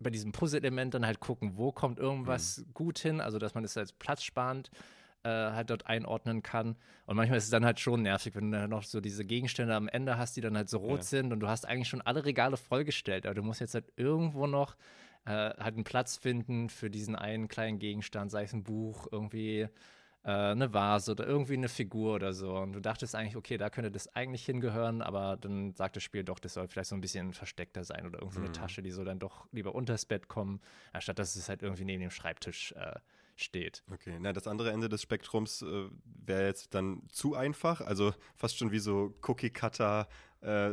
bei 0.01 0.09
diesem 0.09 0.31
Puzzle-Element 0.31 0.93
dann 0.93 1.05
halt 1.05 1.19
gucken, 1.19 1.57
wo 1.57 1.71
kommt 1.71 1.99
irgendwas 1.99 2.59
mhm. 2.59 2.73
gut 2.73 2.99
hin, 2.99 3.21
also 3.21 3.39
dass 3.39 3.53
man 3.53 3.63
es 3.63 3.77
als 3.77 3.93
platzsparend 3.93 4.71
äh, 5.23 5.29
halt 5.29 5.69
dort 5.69 5.85
einordnen 5.87 6.41
kann. 6.43 6.75
Und 7.05 7.15
manchmal 7.15 7.37
ist 7.37 7.45
es 7.45 7.49
dann 7.49 7.65
halt 7.65 7.79
schon 7.79 8.01
nervig, 8.01 8.35
wenn 8.35 8.51
du 8.51 8.59
dann 8.59 8.69
noch 8.69 8.83
so 8.83 9.01
diese 9.01 9.25
Gegenstände 9.25 9.75
am 9.75 9.87
Ende 9.87 10.17
hast, 10.17 10.35
die 10.35 10.41
dann 10.41 10.57
halt 10.57 10.69
so 10.69 10.77
rot 10.77 10.99
ja. 10.99 11.03
sind 11.03 11.31
und 11.31 11.39
du 11.39 11.47
hast 11.47 11.67
eigentlich 11.67 11.89
schon 11.89 12.01
alle 12.01 12.25
Regale 12.25 12.57
vollgestellt, 12.57 13.25
aber 13.25 13.35
du 13.35 13.43
musst 13.43 13.61
jetzt 13.61 13.73
halt 13.73 13.91
irgendwo 13.95 14.47
noch 14.47 14.75
äh, 15.25 15.29
halt 15.29 15.75
einen 15.75 15.83
Platz 15.83 16.17
finden 16.17 16.69
für 16.69 16.89
diesen 16.89 17.15
einen 17.15 17.47
kleinen 17.47 17.79
Gegenstand, 17.79 18.31
sei 18.31 18.43
es 18.43 18.53
ein 18.53 18.63
Buch, 18.63 19.07
irgendwie 19.11 19.67
äh, 20.23 20.29
eine 20.29 20.73
Vase 20.73 21.11
oder 21.11 21.25
irgendwie 21.25 21.53
eine 21.53 21.69
Figur 21.69 22.15
oder 22.15 22.33
so. 22.33 22.55
Und 22.55 22.73
du 22.73 22.79
dachtest 22.79 23.15
eigentlich, 23.15 23.35
okay, 23.35 23.57
da 23.57 23.69
könnte 23.69 23.91
das 23.91 24.13
eigentlich 24.15 24.45
hingehören, 24.45 25.01
aber 25.01 25.37
dann 25.37 25.73
sagt 25.73 25.95
das 25.95 26.03
Spiel 26.03 26.23
doch, 26.23 26.39
das 26.39 26.53
soll 26.53 26.67
vielleicht 26.67 26.89
so 26.89 26.95
ein 26.95 27.01
bisschen 27.01 27.33
versteckter 27.33 27.83
sein 27.83 28.05
oder 28.05 28.19
irgendwie 28.19 28.39
mhm. 28.39 28.45
eine 28.45 28.53
Tasche, 28.53 28.81
die 28.81 28.91
soll 28.91 29.05
dann 29.05 29.19
doch 29.19 29.47
lieber 29.51 29.73
unters 29.73 30.05
Bett 30.05 30.27
kommen, 30.27 30.61
anstatt 30.93 31.19
dass 31.19 31.35
es 31.35 31.49
halt 31.49 31.63
irgendwie 31.63 31.85
neben 31.85 32.01
dem 32.01 32.11
Schreibtisch 32.11 32.73
äh, 32.73 32.99
steht. 33.35 33.83
Okay, 33.91 34.17
na, 34.19 34.33
das 34.33 34.47
andere 34.47 34.71
Ende 34.71 34.89
des 34.89 35.01
Spektrums 35.01 35.61
äh, 35.63 35.89
wäre 36.03 36.45
jetzt 36.45 36.73
dann 36.75 37.01
zu 37.09 37.35
einfach, 37.35 37.81
also 37.81 38.13
fast 38.35 38.57
schon 38.57 38.71
wie 38.71 38.79
so 38.79 39.15
Cookie-Cutter 39.23 40.07
äh, 40.41 40.71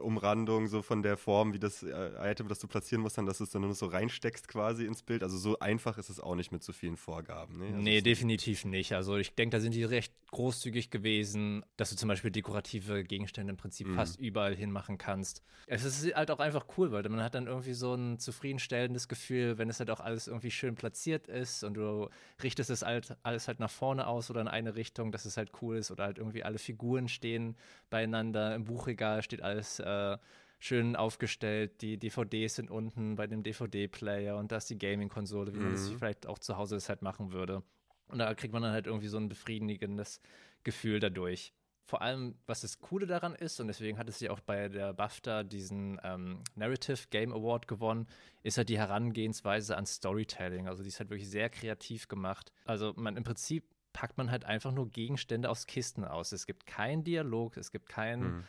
Umrandung 0.00 0.66
so 0.66 0.82
von 0.82 1.02
der 1.02 1.16
Form, 1.16 1.52
wie 1.52 1.58
das 1.58 1.82
äh, 1.82 2.10
Item, 2.20 2.48
das 2.48 2.58
du 2.58 2.66
platzieren 2.66 3.02
musst, 3.02 3.16
dann, 3.16 3.26
dass 3.26 3.38
du 3.38 3.44
es 3.44 3.50
dann 3.50 3.62
nur 3.62 3.74
so 3.74 3.86
reinsteckst 3.86 4.48
quasi 4.48 4.86
ins 4.86 5.02
Bild. 5.02 5.22
Also 5.22 5.38
so 5.38 5.58
einfach 5.60 5.98
ist 5.98 6.08
es 6.08 6.20
auch 6.20 6.34
nicht 6.34 6.50
mit 6.50 6.62
so 6.62 6.72
vielen 6.72 6.96
Vorgaben. 6.96 7.58
Ne? 7.58 7.66
Also 7.66 7.78
nee, 7.78 8.00
definitiv 8.00 8.64
nicht. 8.64 8.92
Also 8.92 9.16
ich 9.16 9.34
denke, 9.34 9.56
da 9.56 9.60
sind 9.60 9.74
die 9.74 9.84
recht 9.84 10.12
großzügig 10.32 10.90
gewesen, 10.90 11.64
dass 11.76 11.90
du 11.90 11.96
zum 11.96 12.08
Beispiel 12.08 12.32
dekorative 12.32 13.04
Gegenstände 13.04 13.52
im 13.52 13.56
Prinzip 13.56 13.86
mhm. 13.86 13.94
fast 13.94 14.18
überall 14.18 14.56
hinmachen 14.56 14.98
kannst. 14.98 15.42
Es 15.66 15.84
ist 15.84 16.14
halt 16.14 16.30
auch 16.32 16.40
einfach 16.40 16.66
cool, 16.76 16.90
weil 16.90 17.08
man 17.08 17.22
hat 17.22 17.36
dann 17.36 17.46
irgendwie 17.46 17.72
so 17.72 17.94
ein 17.94 18.18
zufriedenstellendes 18.18 19.06
Gefühl, 19.06 19.58
wenn 19.58 19.70
es 19.70 19.78
halt 19.78 19.90
auch 19.90 20.00
alles 20.00 20.26
irgendwie 20.26 20.50
schön 20.50 20.74
platziert 20.74 21.28
ist 21.28 21.62
und 21.62 21.74
du 21.74 22.08
richtest 22.42 22.70
es 22.70 22.82
halt 22.82 23.16
alles 23.22 23.46
halt 23.46 23.60
nach 23.60 23.70
vorne 23.70 24.08
aus 24.08 24.28
oder 24.28 24.40
in 24.40 24.48
eine 24.48 24.74
Richtung, 24.74 25.12
dass 25.12 25.24
es 25.24 25.36
halt 25.36 25.52
cool 25.62 25.76
ist 25.76 25.92
oder 25.92 26.04
halt 26.04 26.18
irgendwie 26.18 26.42
alle 26.42 26.58
Figuren 26.58 27.08
stehen 27.08 27.56
beieinander 27.90 28.56
im 28.56 28.64
Buchregal 28.64 29.03
Regal 29.04 29.22
steht 29.22 29.42
alles 29.42 29.80
äh, 29.80 30.16
schön 30.58 30.96
aufgestellt. 30.96 31.82
Die 31.82 31.98
DVDs 31.98 32.56
sind 32.56 32.70
unten 32.70 33.16
bei 33.16 33.26
dem 33.26 33.42
DVD-Player 33.42 34.36
und 34.38 34.50
da 34.50 34.56
ist 34.56 34.70
die 34.70 34.78
Gaming-Konsole, 34.78 35.52
wie 35.52 35.58
mhm. 35.58 35.64
man 35.64 35.72
das 35.72 35.90
mhm. 35.90 35.98
vielleicht 35.98 36.26
auch 36.26 36.38
zu 36.38 36.56
Hause 36.56 36.76
das 36.76 36.88
halt 36.88 37.02
machen 37.02 37.32
würde. 37.32 37.62
Und 38.08 38.18
da 38.18 38.32
kriegt 38.34 38.54
man 38.54 38.62
dann 38.62 38.72
halt 38.72 38.86
irgendwie 38.86 39.08
so 39.08 39.18
ein 39.18 39.28
befriedigendes 39.28 40.20
Gefühl 40.62 41.00
dadurch. 41.00 41.52
Vor 41.86 42.00
allem, 42.00 42.34
was 42.46 42.62
das 42.62 42.78
Coole 42.78 43.06
daran 43.06 43.34
ist, 43.34 43.60
und 43.60 43.66
deswegen 43.66 43.98
hat 43.98 44.08
es 44.08 44.20
ja 44.20 44.30
auch 44.30 44.40
bei 44.40 44.70
der 44.70 44.94
BAFTA 44.94 45.42
diesen 45.42 46.00
ähm, 46.02 46.42
Narrative 46.54 47.08
Game 47.10 47.34
Award 47.34 47.68
gewonnen, 47.68 48.06
ist 48.42 48.56
halt 48.56 48.70
die 48.70 48.78
Herangehensweise 48.78 49.76
an 49.76 49.84
Storytelling. 49.84 50.66
Also 50.66 50.82
die 50.82 50.88
ist 50.88 50.98
halt 50.98 51.10
wirklich 51.10 51.28
sehr 51.28 51.50
kreativ 51.50 52.08
gemacht. 52.08 52.52
Also 52.64 52.94
man 52.96 53.18
im 53.18 53.24
Prinzip 53.24 53.64
packt 53.92 54.16
man 54.16 54.30
halt 54.30 54.46
einfach 54.46 54.72
nur 54.72 54.90
Gegenstände 54.90 55.50
aus 55.50 55.66
Kisten 55.66 56.06
aus. 56.06 56.32
Es 56.32 56.46
gibt 56.46 56.64
keinen 56.64 57.04
Dialog, 57.04 57.58
es 57.58 57.70
gibt 57.70 57.90
keinen. 57.90 58.36
Mhm 58.36 58.44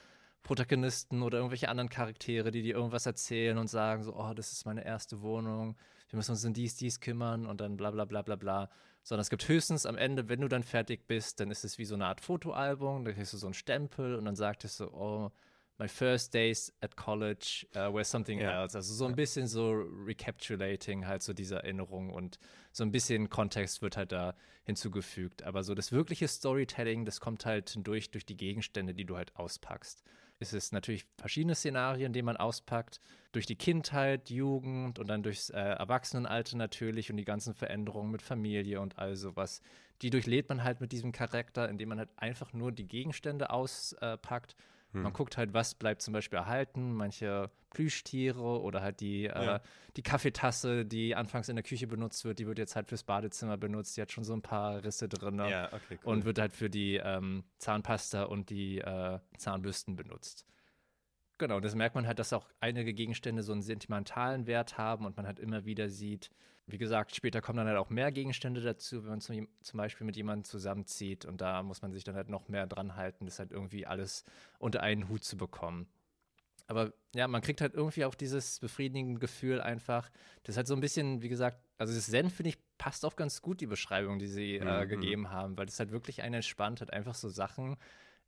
Protagonisten 0.46 1.24
oder 1.24 1.40
irgendwelche 1.40 1.70
anderen 1.70 1.90
Charaktere, 1.90 2.52
die 2.52 2.62
dir 2.62 2.76
irgendwas 2.76 3.08
erzählen 3.08 3.58
und 3.58 3.68
sagen 3.68 4.04
so, 4.04 4.16
oh, 4.16 4.34
das 4.36 4.54
ist 4.54 4.66
meine 4.66 4.86
erste 4.86 5.22
Wohnung, 5.22 5.76
wir 6.10 6.18
müssen 6.18 6.32
uns 6.32 6.46
um 6.46 6.54
dies, 6.54 6.76
dies 6.76 7.00
kümmern 7.00 7.48
und 7.48 7.60
dann 7.62 7.76
bla 7.76 7.90
bla 7.90 8.06
bla 8.06 8.22
bla 8.22 8.36
bla. 8.36 8.70
Sondern 9.02 9.22
es 9.22 9.32
gibt 9.32 9.48
höchstens 9.48 9.88
am 9.88 9.98
Ende, 9.98 10.30
wenn 10.30 10.42
du 10.42 10.48
dann 10.48 10.64
fertig 10.64 11.08
bist, 11.08 11.40
dann 11.40 11.50
ist 11.50 11.66
es 11.66 11.80
wie 11.80 11.86
so 11.86 11.96
eine 11.96 12.06
Art 12.06 12.22
Fotoalbum, 12.22 13.06
da 13.06 13.12
kriegst 13.12 13.34
du 13.34 13.38
so 13.38 13.48
einen 13.48 13.56
Stempel 13.56 14.16
und 14.16 14.26
dann 14.26 14.36
sagt 14.36 14.66
es 14.66 14.78
so, 14.78 14.92
oh, 14.94 15.32
my 15.80 15.88
first 15.88 16.34
days 16.34 16.72
at 16.80 16.96
college 16.96 17.66
uh, 17.76 17.92
were 17.92 18.06
something 18.06 18.40
ja. 18.40 18.62
else. 18.62 18.78
Also 18.78 18.94
so 18.94 19.06
ein 19.06 19.16
bisschen 19.16 19.48
so 19.48 19.72
recapitulating 20.06 21.08
halt 21.08 21.24
so 21.24 21.34
diese 21.34 21.56
Erinnerung 21.56 22.12
und 22.12 22.38
so 22.72 22.84
ein 22.84 22.92
bisschen 22.92 23.30
Kontext 23.30 23.82
wird 23.82 23.98
halt 23.98 24.12
da 24.12 24.36
hinzugefügt. 24.64 25.42
Aber 25.42 25.64
so 25.64 25.74
das 25.74 25.92
wirkliche 25.92 26.28
Storytelling, 26.28 27.04
das 27.04 27.20
kommt 27.20 27.46
halt 27.48 27.76
durch, 27.86 28.12
durch 28.12 28.28
die 28.28 28.38
Gegenstände, 28.38 28.94
die 28.94 29.06
du 29.06 29.18
halt 29.18 29.36
auspackst 29.36 30.04
ist 30.54 30.66
es 30.66 30.72
natürlich 30.72 31.06
verschiedene 31.18 31.56
Szenarien, 31.56 32.14
die 32.14 32.22
man 32.22 32.38
auspackt. 32.38 33.00
Durch 33.32 33.46
die 33.46 33.56
Kindheit, 33.56 34.30
Jugend 34.30 35.00
und 35.00 35.08
dann 35.08 35.24
durchs 35.24 35.50
äh, 35.50 35.60
Erwachsenenalter 35.60 36.58
natürlich 36.58 37.12
und 37.12 37.18
die 37.18 37.26
ganzen 37.26 37.54
Veränderungen 37.54 38.12
mit 38.12 38.22
Familie 38.22 38.82
und 38.82 38.98
all 38.98 39.16
sowas. 39.16 39.62
Die 40.02 40.10
durchlebt 40.10 40.50
man 40.50 40.64
halt 40.64 40.82
mit 40.82 40.92
diesem 40.92 41.12
Charakter, 41.12 41.70
indem 41.70 41.90
man 41.90 42.00
halt 42.00 42.10
einfach 42.18 42.54
nur 42.54 42.72
die 42.72 42.88
Gegenstände 42.88 43.50
auspackt 43.50 44.56
hm. 44.96 45.02
Man 45.02 45.12
guckt 45.12 45.36
halt, 45.36 45.54
was 45.54 45.76
bleibt 45.76 46.02
zum 46.02 46.14
Beispiel 46.14 46.40
erhalten, 46.40 46.94
manche 46.94 47.52
Plüschtiere 47.70 48.62
oder 48.62 48.82
halt 48.82 49.02
die, 49.02 49.26
äh, 49.26 49.46
ja. 49.46 49.56
äh, 49.58 49.60
die 49.98 50.04
Kaffeetasse, 50.04 50.86
die 50.86 51.16
anfangs 51.16 51.50
in 51.50 51.58
der 51.58 51.64
Küche 51.64 51.86
benutzt 51.86 52.24
wird, 52.24 52.40
die 52.40 52.48
wird 52.48 52.58
jetzt 52.58 52.78
halt 52.78 52.88
fürs 52.88 53.04
Badezimmer 53.04 53.58
benutzt, 53.58 53.98
die 53.98 54.02
hat 54.02 54.14
schon 54.14 54.24
so 54.24 54.34
ein 54.34 54.42
paar 54.42 54.86
Risse 54.86 55.10
drin 55.10 55.36
ne? 55.36 55.52
ja, 55.52 55.66
okay, 55.74 56.00
cool. 56.06 56.14
und 56.14 56.26
wird 56.26 56.40
halt 56.40 56.54
für 56.54 56.70
die 56.70 56.96
ähm, 56.96 57.44
Zahnpasta 57.58 58.24
und 58.24 58.50
die 58.50 58.80
äh, 58.80 59.20
Zahnbürsten 59.38 59.98
benutzt. 59.98 60.46
Genau, 61.38 61.60
das 61.60 61.76
merkt 61.76 61.96
man 61.96 62.08
halt, 62.08 62.20
dass 62.20 62.32
auch 62.34 62.48
einige 62.60 62.94
Gegenstände 62.94 63.44
so 63.44 63.52
einen 63.52 63.62
sentimentalen 63.62 64.48
Wert 64.48 64.78
haben 64.78 65.06
und 65.06 65.18
man 65.18 65.28
halt 65.28 65.40
immer 65.40 65.66
wieder 65.66 65.90
sieht, 65.90 66.32
wie 66.68 66.78
gesagt, 66.78 67.16
später 67.16 67.42
kommen 67.42 67.58
dann 67.58 67.68
halt 67.68 67.78
auch 67.78 67.90
mehr 67.90 68.12
Gegenstände 68.12 68.62
dazu, 68.62 69.04
wenn 69.04 69.12
man 69.12 69.22
zum, 69.22 69.48
zum, 69.62 69.78
Beispiel 69.78 70.06
mit 70.06 70.16
jemandem 70.16 70.46
zusammenzieht 70.46 71.26
und 71.26 71.42
da 71.42 71.62
muss 71.62 71.82
man 71.82 71.92
sich 71.92 72.04
dann 72.04 72.16
halt 72.16 72.30
noch 72.30 72.48
mehr 72.48 72.66
dran 72.66 72.96
halten, 72.96 73.26
das 73.26 73.38
halt 73.38 73.52
irgendwie 73.52 73.86
alles 73.86 74.24
unter 74.58 74.82
einen 74.82 75.08
Hut 75.10 75.24
zu 75.24 75.38
bekommen. 75.38 75.88
Aber 76.68 76.94
ja, 77.14 77.28
man 77.28 77.42
kriegt 77.42 77.62
halt 77.62 77.76
irgendwie 77.76 78.06
auch 78.06 78.16
dieses 78.16 78.60
befriedigende 78.60 79.20
Gefühl 79.20 79.62
einfach. 79.62 80.10
Das 80.44 80.54
ist 80.54 80.58
halt 80.58 80.68
so 80.68 80.74
ein 80.74 80.80
bisschen, 80.80 81.22
wie 81.22 81.30
gesagt, 81.30 81.60
also 81.78 81.94
das 81.94 82.08
Zen 82.08 82.32
finde 82.32 82.50
ich 82.50 82.58
passt 82.80 83.06
auch 83.06 83.16
ganz 83.16 83.42
gut, 83.44 83.62
die 83.62 83.68
Beschreibung, 83.68 84.18
die 84.18 84.28
sie 84.28 84.56
äh, 84.56 84.84
mhm. 84.84 84.90
gegeben 84.90 85.30
haben, 85.30 85.58
weil 85.58 85.68
das 85.68 85.80
halt 85.80 85.92
wirklich 85.92 86.24
einen 86.24 86.36
entspannt 86.36 86.82
hat, 86.82 86.92
einfach 86.92 87.14
so 87.14 87.30
Sachen 87.30 87.78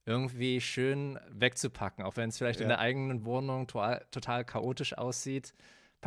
irgendwie 0.08 0.62
schön 0.62 1.20
wegzupacken, 1.30 2.04
auch 2.04 2.16
wenn 2.16 2.30
es 2.30 2.38
vielleicht 2.38 2.60
ja. 2.60 2.64
in 2.64 2.70
der 2.70 2.80
eigenen 2.80 3.26
Wohnung 3.26 3.68
total, 3.68 4.06
total 4.10 4.46
chaotisch 4.46 4.98
aussieht 4.98 5.54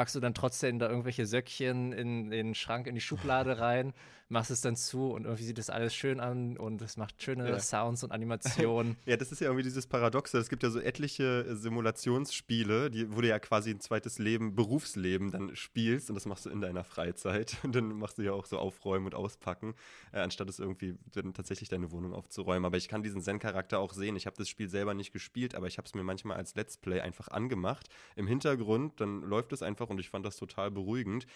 packst 0.01 0.15
du 0.15 0.21
dann 0.21 0.33
trotzdem 0.33 0.79
da 0.79 0.89
irgendwelche 0.89 1.27
Söckchen 1.27 1.93
in, 1.93 2.25
in 2.25 2.31
den 2.31 2.55
Schrank, 2.55 2.87
in 2.87 2.95
die 2.95 3.03
Schublade 3.03 3.59
rein, 3.59 3.93
machst 4.31 4.51
es 4.51 4.61
dann 4.61 4.77
zu 4.77 5.11
und 5.11 5.25
irgendwie 5.25 5.43
sieht 5.43 5.59
das 5.59 5.71
alles 5.71 5.95
schön 5.95 6.21
an 6.21 6.57
und 6.57 6.81
es 6.83 6.97
macht 6.97 7.21
schöne 7.21 7.49
ja. 7.49 7.59
Sounds 7.59 8.05
und 8.05 8.13
Animationen. 8.13 8.97
ja, 9.05 9.17
das 9.17 9.33
ist 9.33 9.41
ja 9.41 9.49
irgendwie 9.49 9.65
dieses 9.65 9.87
Paradoxe. 9.87 10.39
Es 10.39 10.49
gibt 10.49 10.63
ja 10.63 10.71
so 10.71 10.81
etliche 10.81 11.55
Simulationsspiele, 11.55 12.91
die, 12.91 13.13
wo 13.15 13.21
du 13.21 13.29
ja 13.29 13.39
quasi 13.41 13.71
ein 13.71 13.81
zweites 13.81 14.19
Leben, 14.19 14.55
Berufsleben 14.55 15.33
dann 15.33 15.57
spielst 15.57 16.11
und 16.11 16.15
das 16.15 16.27
machst 16.27 16.47
du 16.47 16.51
in 16.51 16.61
deiner 16.61 16.85
Freizeit. 16.85 17.59
Und 17.65 17.75
dann 17.75 17.93
machst 17.99 18.19
du 18.19 18.23
ja 18.23 18.33
auch 18.33 18.47
so 18.47 18.59
aufräumen 18.59 19.07
und 19.07 19.15
auspacken, 19.15 19.75
äh, 20.13 20.21
anstatt 20.21 20.49
es 20.49 20.59
irgendwie 20.59 20.97
dann 21.13 21.35
tatsächlich 21.35 21.69
deine 21.69 21.91
Wohnung 21.91 22.15
aufzuräumen. 22.15 22.65
Aber 22.65 22.77
ich 22.77 22.89
kann 22.89 23.03
diesen 23.03 23.21
Zen-Charakter 23.21 23.79
auch 23.79 23.93
sehen. 23.93 24.17
Ich 24.17 24.27
habe 24.27 24.37
das 24.37 24.49
Spiel 24.49 24.69
selber 24.69 24.95
nicht 24.95 25.13
gespielt, 25.13 25.55
aber 25.55 25.67
ich 25.67 25.79
habe 25.79 25.87
es 25.87 25.95
mir 25.95 26.03
manchmal 26.03 26.37
als 26.37 26.55
Let's 26.55 26.77
Play 26.79 27.01
einfach 27.01 27.29
angemacht. 27.29 27.89
Im 28.17 28.27
Hintergrund, 28.27 29.01
dann 29.01 29.23
läuft 29.23 29.53
es 29.53 29.63
einfach 29.63 29.90
und 29.91 30.01
ich 30.01 30.09
fand 30.09 30.25
das 30.25 30.37
total 30.37 30.71
beruhigend. 30.71 31.27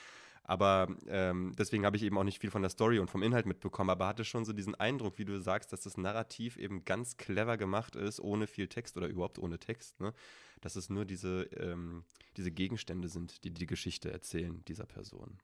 Aber 0.46 0.88
ähm, 1.08 1.54
deswegen 1.58 1.86
habe 1.86 1.96
ich 1.96 2.02
eben 2.02 2.18
auch 2.18 2.24
nicht 2.24 2.38
viel 2.38 2.50
von 2.50 2.60
der 2.60 2.68
Story 2.68 2.98
und 2.98 3.08
vom 3.08 3.22
Inhalt 3.22 3.46
mitbekommen, 3.46 3.88
aber 3.88 4.06
hatte 4.06 4.26
schon 4.26 4.44
so 4.44 4.52
diesen 4.52 4.74
Eindruck, 4.74 5.18
wie 5.18 5.24
du 5.24 5.40
sagst, 5.40 5.72
dass 5.72 5.80
das 5.80 5.96
Narrativ 5.96 6.58
eben 6.58 6.84
ganz 6.84 7.16
clever 7.16 7.56
gemacht 7.56 7.96
ist, 7.96 8.20
ohne 8.20 8.46
viel 8.46 8.68
Text 8.68 8.98
oder 8.98 9.06
überhaupt 9.06 9.38
ohne 9.38 9.58
Text. 9.58 10.00
Ne? 10.00 10.12
Dass 10.60 10.76
es 10.76 10.90
nur 10.90 11.06
diese, 11.06 11.44
ähm, 11.56 12.04
diese 12.36 12.50
Gegenstände 12.50 13.08
sind, 13.08 13.42
die 13.44 13.52
die 13.52 13.66
Geschichte 13.66 14.12
erzählen 14.12 14.62
dieser 14.66 14.84
Person. 14.84 15.38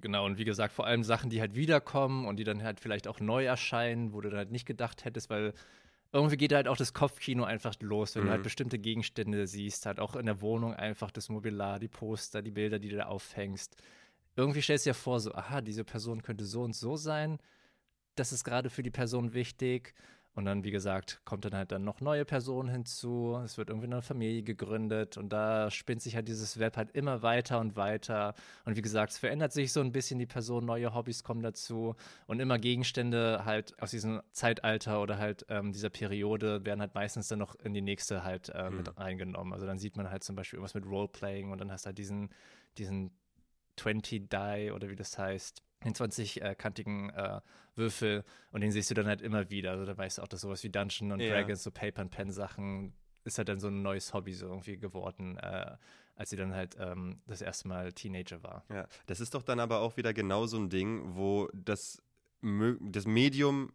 Genau, 0.00 0.26
und 0.26 0.38
wie 0.38 0.44
gesagt, 0.44 0.74
vor 0.74 0.86
allem 0.86 1.02
Sachen, 1.02 1.30
die 1.30 1.40
halt 1.40 1.54
wiederkommen 1.54 2.26
und 2.26 2.36
die 2.36 2.44
dann 2.44 2.62
halt 2.62 2.78
vielleicht 2.78 3.08
auch 3.08 3.20
neu 3.20 3.44
erscheinen, 3.44 4.12
wo 4.12 4.20
du 4.20 4.28
dann 4.28 4.38
halt 4.38 4.52
nicht 4.52 4.66
gedacht 4.66 5.04
hättest, 5.04 5.30
weil 5.30 5.54
irgendwie 6.12 6.36
geht 6.36 6.52
halt 6.52 6.68
auch 6.68 6.76
das 6.76 6.92
Kopfkino 6.92 7.44
einfach 7.44 7.74
los, 7.80 8.14
wenn 8.14 8.22
mhm. 8.22 8.26
du 8.26 8.30
halt 8.32 8.40
mhm. 8.40 8.44
bestimmte 8.44 8.78
Gegenstände 8.78 9.46
siehst, 9.46 9.86
halt 9.86 9.98
auch 9.98 10.14
in 10.14 10.26
der 10.26 10.40
Wohnung 10.40 10.74
einfach 10.74 11.10
das 11.10 11.28
Mobiliar, 11.28 11.78
die 11.78 11.88
Poster, 11.88 12.42
die 12.42 12.50
Bilder, 12.50 12.78
die 12.78 12.90
du 12.90 12.96
da 12.96 13.06
aufhängst. 13.06 13.76
Irgendwie 14.36 14.62
stellst 14.62 14.86
du 14.86 14.90
dir 14.90 14.94
vor, 14.94 15.20
so, 15.20 15.34
aha, 15.34 15.60
diese 15.60 15.84
Person 15.84 16.22
könnte 16.22 16.44
so 16.44 16.62
und 16.62 16.74
so 16.74 16.96
sein. 16.96 17.38
Das 18.14 18.32
ist 18.32 18.44
gerade 18.44 18.70
für 18.70 18.82
die 18.82 18.90
Person 18.90 19.32
wichtig. 19.32 19.94
Und 20.34 20.46
dann, 20.46 20.64
wie 20.64 20.70
gesagt, 20.70 21.20
kommt 21.26 21.44
dann 21.44 21.54
halt 21.54 21.72
dann 21.72 21.84
noch 21.84 22.00
neue 22.00 22.24
Personen 22.24 22.70
hinzu. 22.70 23.38
Es 23.44 23.58
wird 23.58 23.68
irgendwie 23.68 23.86
eine 23.86 24.00
Familie 24.00 24.42
gegründet 24.42 25.18
und 25.18 25.30
da 25.30 25.70
spinnt 25.70 26.00
sich 26.00 26.16
halt 26.16 26.26
dieses 26.26 26.58
Web 26.58 26.78
halt 26.78 26.90
immer 26.92 27.22
weiter 27.22 27.60
und 27.60 27.76
weiter. 27.76 28.34
Und 28.64 28.76
wie 28.76 28.82
gesagt, 28.82 29.12
es 29.12 29.18
verändert 29.18 29.52
sich 29.52 29.72
so 29.72 29.80
ein 29.80 29.92
bisschen 29.92 30.18
die 30.18 30.26
Person, 30.26 30.64
neue 30.64 30.94
Hobbys 30.94 31.22
kommen 31.22 31.42
dazu 31.42 31.96
und 32.26 32.40
immer 32.40 32.58
Gegenstände 32.58 33.44
halt 33.44 33.80
aus 33.82 33.90
diesem 33.90 34.22
Zeitalter 34.32 35.02
oder 35.02 35.18
halt 35.18 35.44
ähm, 35.50 35.72
dieser 35.72 35.90
Periode 35.90 36.64
werden 36.64 36.80
halt 36.80 36.94
meistens 36.94 37.28
dann 37.28 37.38
noch 37.38 37.54
in 37.56 37.74
die 37.74 37.82
nächste 37.82 38.24
halt 38.24 38.48
äh, 38.48 38.70
mhm. 38.70 38.78
mit 38.78 38.98
reingenommen. 38.98 39.52
Also 39.52 39.66
dann 39.66 39.78
sieht 39.78 39.98
man 39.98 40.10
halt 40.10 40.24
zum 40.24 40.34
Beispiel 40.34 40.56
irgendwas 40.56 40.74
mit 40.74 40.86
Roleplaying 40.86 41.50
und 41.50 41.58
dann 41.58 41.70
hast 41.70 41.84
du 41.84 41.88
halt 41.88 41.98
diesen, 41.98 42.30
diesen 42.78 43.10
20 43.76 44.30
Die 44.30 44.70
oder 44.70 44.88
wie 44.88 44.96
das 44.96 45.18
heißt 45.18 45.62
den 45.84 45.94
20-kantigen 45.94 47.10
äh, 47.10 47.40
Würfel 47.74 48.24
und 48.50 48.60
den 48.60 48.72
siehst 48.72 48.90
du 48.90 48.94
dann 48.94 49.06
halt 49.06 49.22
immer 49.22 49.50
wieder. 49.50 49.72
Also 49.72 49.84
da 49.84 49.96
weißt 49.96 50.18
du 50.18 50.22
auch, 50.22 50.28
dass 50.28 50.40
sowas 50.40 50.62
wie 50.64 50.70
Dungeon 50.70 51.12
und 51.12 51.20
ja. 51.20 51.30
Dragons, 51.30 51.62
so 51.62 51.70
Paper 51.70 52.02
and 52.02 52.10
Pen 52.10 52.30
Sachen, 52.30 52.94
ist 53.24 53.38
halt 53.38 53.48
dann 53.48 53.60
so 53.60 53.68
ein 53.68 53.82
neues 53.82 54.12
Hobby 54.12 54.32
so 54.32 54.46
irgendwie 54.46 54.76
geworden, 54.76 55.36
äh, 55.38 55.76
als 56.16 56.30
sie 56.30 56.36
dann 56.36 56.54
halt 56.54 56.76
ähm, 56.78 57.20
das 57.26 57.40
erste 57.40 57.68
Mal 57.68 57.92
Teenager 57.92 58.42
war. 58.42 58.64
Ja, 58.68 58.86
das 59.06 59.20
ist 59.20 59.34
doch 59.34 59.42
dann 59.42 59.60
aber 59.60 59.80
auch 59.80 59.96
wieder 59.96 60.12
genau 60.12 60.46
so 60.46 60.58
ein 60.58 60.68
Ding, 60.68 61.14
wo 61.14 61.48
das 61.54 62.02
das 62.42 63.06
Medium 63.06 63.72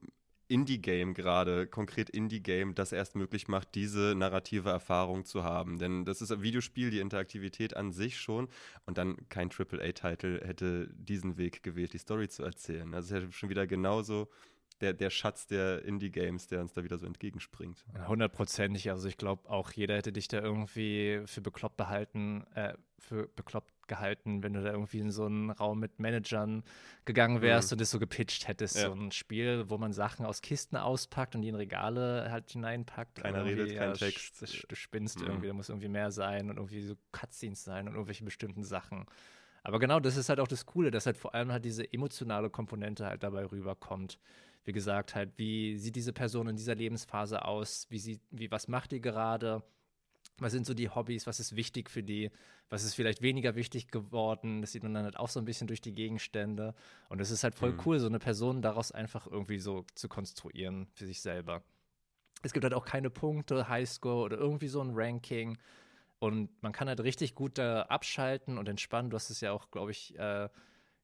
Indie-Game 0.47 1.13
gerade, 1.13 1.67
konkret 1.67 2.09
Indie-Game, 2.09 2.75
das 2.75 2.91
erst 2.91 3.15
möglich 3.15 3.47
macht, 3.47 3.75
diese 3.75 4.15
narrative 4.15 4.69
Erfahrung 4.69 5.25
zu 5.25 5.43
haben. 5.43 5.77
Denn 5.77 6.05
das 6.05 6.21
ist 6.21 6.31
ein 6.31 6.41
Videospiel, 6.41 6.89
die 6.89 6.99
Interaktivität 6.99 7.75
an 7.75 7.91
sich 7.91 8.19
schon 8.19 8.47
und 8.85 8.97
dann 8.97 9.17
kein 9.29 9.49
AAA-Titel 9.49 10.41
hätte 10.45 10.89
diesen 10.93 11.37
Weg 11.37 11.63
gewählt, 11.63 11.93
die 11.93 11.97
Story 11.97 12.29
zu 12.29 12.43
erzählen. 12.43 12.91
Das 12.91 13.05
ist 13.05 13.11
ja 13.11 13.31
schon 13.31 13.49
wieder 13.49 13.67
genauso 13.67 14.29
der, 14.81 14.93
der 14.93 15.09
Schatz 15.09 15.47
der 15.47 15.83
Indie-Games, 15.83 16.47
der 16.47 16.61
uns 16.61 16.73
da 16.73 16.83
wieder 16.83 16.97
so 16.97 17.05
entgegenspringt. 17.05 17.85
Hundertprozentig. 18.07 18.91
Also 18.91 19.07
ich 19.07 19.17
glaube 19.17 19.49
auch 19.49 19.71
jeder 19.71 19.95
hätte 19.95 20.11
dich 20.11 20.27
da 20.27 20.39
irgendwie 20.39 21.21
für 21.25 21.41
bekloppt 21.41 21.77
behalten, 21.77 22.45
äh, 22.53 22.73
für 22.99 23.27
bekloppt 23.27 23.71
gehalten, 23.87 24.43
wenn 24.43 24.53
du 24.53 24.61
da 24.61 24.71
irgendwie 24.71 24.99
in 24.99 25.11
so 25.11 25.25
einen 25.25 25.49
Raum 25.49 25.79
mit 25.79 25.99
Managern 25.99 26.63
gegangen 27.05 27.41
wärst 27.41 27.71
mhm. 27.71 27.75
und 27.75 27.81
das 27.81 27.91
so 27.91 27.99
gepitcht 27.99 28.47
hättest. 28.47 28.77
Ja. 28.77 28.87
So 28.87 28.93
ein 28.93 29.11
Spiel, 29.11 29.69
wo 29.69 29.77
man 29.77 29.93
Sachen 29.93 30.25
aus 30.25 30.41
Kisten 30.41 30.77
auspackt 30.77 31.35
und 31.35 31.41
die 31.41 31.49
in 31.49 31.55
Regale 31.55 32.27
halt 32.31 32.51
hineinpackt. 32.51 33.21
Keiner 33.21 33.45
redet, 33.45 33.71
ja, 33.71 33.79
kein 33.79 33.93
Text. 33.93 34.41
Du 34.67 34.75
spinnst 34.75 35.19
mhm. 35.19 35.27
irgendwie, 35.27 35.47
da 35.47 35.53
muss 35.53 35.69
irgendwie 35.69 35.89
mehr 35.89 36.11
sein 36.11 36.49
und 36.49 36.57
irgendwie 36.57 36.81
so 36.81 36.95
Cutscenes 37.11 37.63
sein 37.63 37.87
und 37.87 37.93
irgendwelche 37.93 38.23
bestimmten 38.23 38.63
Sachen. 38.63 39.05
Aber 39.63 39.79
genau, 39.79 39.99
das 39.99 40.15
ist 40.15 40.29
halt 40.29 40.39
auch 40.39 40.47
das 40.47 40.65
Coole, 40.65 40.91
dass 40.91 41.05
halt 41.05 41.17
vor 41.17 41.35
allem 41.35 41.51
halt 41.51 41.65
diese 41.65 41.91
emotionale 41.91 42.49
Komponente 42.49 43.05
halt 43.05 43.23
dabei 43.23 43.45
rüberkommt. 43.45 44.17
Wie 44.63 44.71
gesagt, 44.71 45.15
halt, 45.15 45.31
wie 45.37 45.77
sieht 45.77 45.95
diese 45.95 46.13
Person 46.13 46.49
in 46.49 46.55
dieser 46.55 46.75
Lebensphase 46.75 47.43
aus? 47.45 47.85
Wie 47.89 47.99
sieht, 47.99 48.21
wie, 48.31 48.51
was 48.51 48.67
macht 48.67 48.91
die 48.91 49.01
gerade? 49.01 49.63
Was 50.39 50.51
sind 50.51 50.65
so 50.65 50.73
die 50.73 50.89
Hobbys, 50.89 51.25
was 51.25 51.39
ist 51.39 51.55
wichtig 51.55 51.89
für 51.89 52.03
die, 52.03 52.29
was 52.69 52.83
ist 52.83 52.93
vielleicht 52.93 53.21
weniger 53.21 53.55
wichtig 53.55 53.89
geworden. 53.89 54.61
Das 54.61 54.71
sieht 54.71 54.83
man 54.83 54.93
dann 54.93 55.03
halt 55.03 55.17
auch 55.17 55.29
so 55.29 55.39
ein 55.39 55.45
bisschen 55.45 55.67
durch 55.67 55.81
die 55.81 55.93
Gegenstände. 55.93 56.75
Und 57.09 57.19
es 57.19 57.31
ist 57.31 57.43
halt 57.43 57.55
voll 57.55 57.73
mhm. 57.73 57.81
cool, 57.85 57.99
so 57.99 58.07
eine 58.07 58.19
Person 58.19 58.61
daraus 58.61 58.91
einfach 58.91 59.27
irgendwie 59.27 59.59
so 59.59 59.85
zu 59.95 60.07
konstruieren 60.07 60.87
für 60.93 61.05
sich 61.05 61.21
selber. 61.21 61.63
Es 62.43 62.53
gibt 62.53 62.63
halt 62.63 62.75
auch 62.75 62.85
keine 62.85 63.09
Punkte, 63.09 63.67
Highscore 63.67 64.23
oder 64.23 64.37
irgendwie 64.37 64.67
so 64.67 64.81
ein 64.81 64.91
Ranking. 64.93 65.57
Und 66.19 66.49
man 66.61 66.71
kann 66.71 66.87
halt 66.87 66.99
richtig 67.01 67.35
gut 67.35 67.57
da 67.57 67.83
abschalten 67.83 68.57
und 68.57 68.69
entspannen. 68.69 69.09
Du 69.09 69.15
hast 69.15 69.29
es 69.29 69.41
ja 69.41 69.51
auch, 69.51 69.71
glaube 69.71 69.91
ich, 69.91 70.17
äh, 70.17 70.49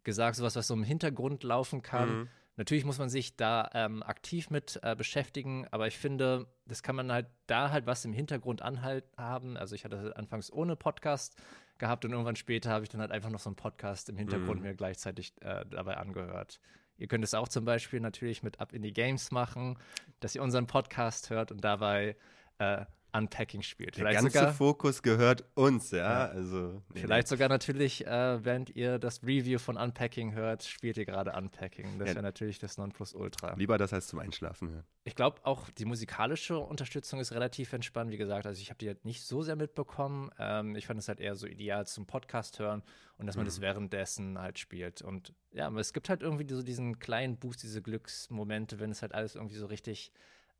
gesagt, 0.03 0.37
sowas, 0.37 0.55
was 0.55 0.67
so 0.67 0.73
im 0.73 0.83
Hintergrund 0.83 1.43
laufen 1.43 1.81
kann. 1.81 2.19
Mhm. 2.19 2.29
Natürlich 2.55 2.85
muss 2.85 2.99
man 2.99 3.09
sich 3.09 3.35
da 3.35 3.69
ähm, 3.73 4.03
aktiv 4.03 4.51
mit 4.51 4.79
äh, 4.83 4.95
beschäftigen, 4.95 5.67
aber 5.71 5.87
ich 5.87 5.97
finde, 5.97 6.47
das 6.65 6.83
kann 6.83 6.95
man 6.95 7.11
halt 7.11 7.27
da 7.47 7.71
halt 7.71 7.87
was 7.87 8.05
im 8.05 8.13
Hintergrund 8.13 8.61
anhalten 8.61 9.09
haben. 9.17 9.57
Also 9.57 9.73
ich 9.73 9.85
hatte 9.85 10.01
das 10.01 10.11
anfangs 10.13 10.53
ohne 10.53 10.75
Podcast 10.75 11.35
gehabt 11.79 12.05
und 12.05 12.11
irgendwann 12.11 12.35
später 12.35 12.69
habe 12.69 12.83
ich 12.83 12.89
dann 12.89 13.01
halt 13.01 13.11
einfach 13.11 13.31
noch 13.31 13.39
so 13.39 13.49
einen 13.49 13.55
Podcast 13.55 14.07
im 14.09 14.17
Hintergrund 14.17 14.61
mhm. 14.61 14.67
mir 14.67 14.75
gleichzeitig 14.75 15.33
äh, 15.41 15.65
dabei 15.65 15.97
angehört. 15.97 16.59
Ihr 16.97 17.07
könnt 17.07 17.23
es 17.23 17.33
auch 17.33 17.47
zum 17.47 17.65
Beispiel 17.65 17.99
natürlich 17.99 18.43
mit 18.43 18.59
Up 18.59 18.71
in 18.71 18.83
die 18.83 18.93
Games 18.93 19.31
machen, 19.31 19.79
dass 20.19 20.35
ihr 20.35 20.43
unseren 20.43 20.67
Podcast 20.67 21.31
hört 21.31 21.51
und 21.51 21.63
dabei 21.63 22.15
äh, 22.59 22.85
Unpacking 23.15 23.61
spielt. 23.61 23.97
Der 23.97 24.11
ganze 24.11 24.31
sogar, 24.31 24.53
Fokus 24.53 25.03
gehört 25.03 25.43
uns, 25.53 25.91
ja. 25.91 25.97
ja. 25.97 26.25
Also, 26.25 26.81
nee, 26.93 27.01
vielleicht 27.01 27.27
nee. 27.27 27.29
sogar 27.29 27.47
natürlich, 27.47 28.05
äh, 28.07 28.43
während 28.43 28.75
ihr 28.75 28.97
das 28.97 29.23
Review 29.23 29.59
von 29.59 29.77
Unpacking 29.77 30.33
hört, 30.33 30.63
spielt 30.63 30.97
ihr 30.97 31.05
gerade 31.05 31.33
Unpacking. 31.33 31.99
Das 31.99 32.09
ja. 32.09 32.15
wäre 32.15 32.23
natürlich 32.23 32.57
das 32.57 32.77
Nonplusultra. 32.77 33.53
Lieber 33.55 33.77
das 33.77 33.93
als 33.93 34.07
zum 34.07 34.19
Einschlafen 34.19 34.71
hören. 34.71 34.83
Ich 35.03 35.15
glaube 35.15 35.41
auch, 35.43 35.69
die 35.69 35.85
musikalische 35.85 36.57
Unterstützung 36.57 37.19
ist 37.19 37.33
relativ 37.33 37.73
entspannt. 37.73 38.09
Wie 38.11 38.17
gesagt, 38.17 38.47
also 38.47 38.59
ich 38.59 38.69
habe 38.69 38.79
die 38.79 38.87
halt 38.87 39.05
nicht 39.05 39.23
so 39.23 39.43
sehr 39.43 39.55
mitbekommen. 39.55 40.31
Ähm, 40.39 40.75
ich 40.75 40.87
fand 40.87 40.99
es 40.99 41.07
halt 41.07 41.19
eher 41.19 41.35
so 41.35 41.45
ideal 41.45 41.85
zum 41.85 42.07
Podcast 42.07 42.57
hören 42.57 42.81
und 43.17 43.27
dass 43.27 43.35
man 43.35 43.43
mhm. 43.45 43.49
das 43.49 43.61
währenddessen 43.61 44.39
halt 44.39 44.57
spielt. 44.57 45.01
Und 45.03 45.33
ja, 45.51 45.67
aber 45.67 45.79
es 45.79 45.93
gibt 45.93 46.09
halt 46.09 46.23
irgendwie 46.23 46.51
so 46.51 46.63
diesen 46.63 46.99
kleinen 46.99 47.37
Boost, 47.37 47.61
diese 47.61 47.81
Glücksmomente, 47.81 48.79
wenn 48.79 48.91
es 48.91 49.01
halt 49.01 49.13
alles 49.13 49.35
irgendwie 49.35 49.55
so 49.55 49.67
richtig 49.67 50.11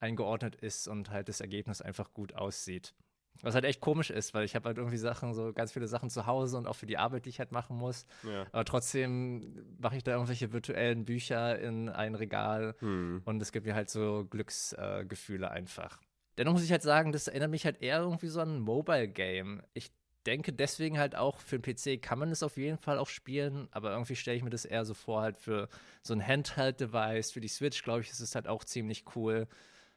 eingeordnet 0.04 0.56
ist 0.56 0.88
und 0.88 1.10
halt 1.10 1.30
das 1.30 1.42
Ergebnis 1.42 1.82
einfach 1.82 2.14
gut 2.14 2.36
aussieht. 2.36 2.94
Was 3.42 3.56
halt 3.56 3.66
echt 3.66 3.82
komisch 3.82 4.10
ist, 4.10 4.34
weil 4.34 4.46
ich 4.46 4.56
habe 4.56 4.68
halt 4.68 4.78
irgendwie 4.78 4.98
Sachen, 4.98 5.34
so 5.34 5.52
ganz 5.54 5.72
viele 5.74 5.88
Sachen 5.88 6.10
zu 6.10 6.28
Hause 6.28 6.58
und 6.58 6.68
auch 6.68 6.76
für 6.76 6.86
die 6.86 6.98
Arbeit, 6.98 7.26
die 7.26 7.30
ich 7.30 7.40
halt 7.40 7.52
machen 7.52 7.76
muss. 7.78 8.06
Ja. 8.24 8.46
Aber 8.52 8.64
trotzdem 8.64 9.66
mache 9.80 9.98
ich 9.98 10.04
da 10.04 10.12
irgendwelche 10.12 10.54
virtuellen 10.54 11.04
Bücher 11.04 11.60
in 11.60 11.90
ein 11.90 12.16
Regal 12.16 12.76
hm. 12.80 13.22
und 13.26 13.42
es 13.42 13.52
gibt 13.52 13.66
mir 13.66 13.76
halt 13.76 13.90
so 13.90 14.26
Glücksgefühle 14.30 15.48
äh, 15.48 15.50
einfach. 15.50 16.00
Dennoch 16.38 16.54
muss 16.54 16.64
ich 16.64 16.72
halt 16.72 16.84
sagen, 16.84 17.12
das 17.12 17.28
erinnert 17.28 17.52
mich 17.52 17.66
halt 17.66 17.82
eher 17.82 18.00
irgendwie 18.00 18.28
so 18.28 18.40
an 18.40 18.58
ein 18.58 18.60
Mobile-Game. 18.62 19.62
Ich 19.74 19.92
denke 20.26 20.54
deswegen 20.54 20.98
halt 20.98 21.16
auch 21.16 21.40
für 21.40 21.60
den 21.60 21.76
PC 21.76 22.02
kann 22.02 22.20
man 22.20 22.32
es 22.32 22.44
auf 22.44 22.58
jeden 22.58 22.78
Fall 22.78 22.98
auch 22.98 23.10
spielen, 23.10 23.68
aber 23.72 23.92
irgendwie 23.92 24.16
stelle 24.16 24.38
ich 24.38 24.44
mir 24.44 24.50
das 24.50 24.66
eher 24.66 24.86
so 24.86 24.94
vor, 24.94 25.22
halt 25.22 25.38
für 25.38 25.68
so 26.02 26.14
ein 26.14 26.26
Handheld-Device, 26.26 27.32
für 27.32 27.42
die 27.42 27.48
Switch, 27.48 27.84
glaube 27.84 28.02
ich, 28.02 28.10
ist 28.10 28.20
es 28.20 28.36
halt 28.36 28.48
auch 28.48 28.64
ziemlich 28.64 29.04
cool. 29.16 29.48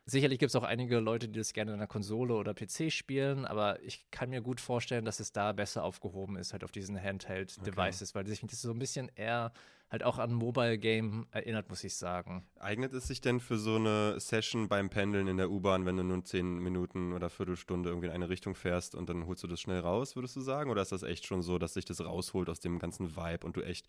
Sicherlich 0.08 0.38
gibt 0.38 0.50
es 0.50 0.56
auch 0.56 0.62
einige 0.62 1.00
Leute, 1.00 1.28
die 1.28 1.40
das 1.40 1.52
gerne 1.52 1.72
in 1.72 1.78
einer 1.78 1.88
Konsole 1.88 2.34
oder 2.34 2.54
PC 2.54 2.92
spielen, 2.92 3.44
aber 3.44 3.82
ich 3.82 4.08
kann 4.12 4.30
mir 4.30 4.40
gut 4.40 4.60
vorstellen, 4.60 5.04
dass 5.04 5.18
es 5.18 5.32
da 5.32 5.52
besser 5.52 5.82
aufgehoben 5.82 6.36
ist, 6.36 6.52
halt 6.52 6.62
auf 6.62 6.70
diesen 6.70 6.96
Handheld-Devices, 7.00 8.10
okay. 8.10 8.18
weil 8.18 8.26
sich 8.28 8.40
das 8.40 8.62
so 8.62 8.70
ein 8.70 8.78
bisschen 8.78 9.10
eher 9.16 9.52
halt 9.90 10.04
auch 10.04 10.18
an 10.18 10.32
Mobile 10.32 10.78
Game 10.78 11.26
erinnert, 11.32 11.68
muss 11.68 11.82
ich 11.82 11.96
sagen. 11.96 12.46
Eignet 12.58 12.92
es 12.92 13.08
sich 13.08 13.20
denn 13.20 13.40
für 13.40 13.58
so 13.58 13.76
eine 13.76 14.20
Session 14.20 14.68
beim 14.68 14.90
Pendeln 14.90 15.26
in 15.26 15.36
der 15.36 15.50
U-Bahn, 15.50 15.86
wenn 15.86 15.96
du 15.96 16.04
nur 16.04 16.24
zehn 16.24 16.58
Minuten 16.58 17.12
oder 17.12 17.28
Viertelstunde 17.28 17.88
irgendwie 17.88 18.06
in 18.06 18.12
eine 18.12 18.28
Richtung 18.28 18.54
fährst 18.54 18.94
und 18.94 19.08
dann 19.08 19.26
holst 19.26 19.42
du 19.42 19.48
das 19.48 19.60
schnell 19.60 19.80
raus, 19.80 20.14
würdest 20.14 20.36
du 20.36 20.40
sagen? 20.40 20.70
Oder 20.70 20.82
ist 20.82 20.92
das 20.92 21.02
echt 21.02 21.26
schon 21.26 21.42
so, 21.42 21.58
dass 21.58 21.74
sich 21.74 21.84
das 21.84 22.00
rausholt 22.00 22.48
aus 22.48 22.60
dem 22.60 22.78
ganzen 22.78 23.16
Vibe 23.16 23.44
und 23.44 23.56
du 23.56 23.62
echt 23.62 23.88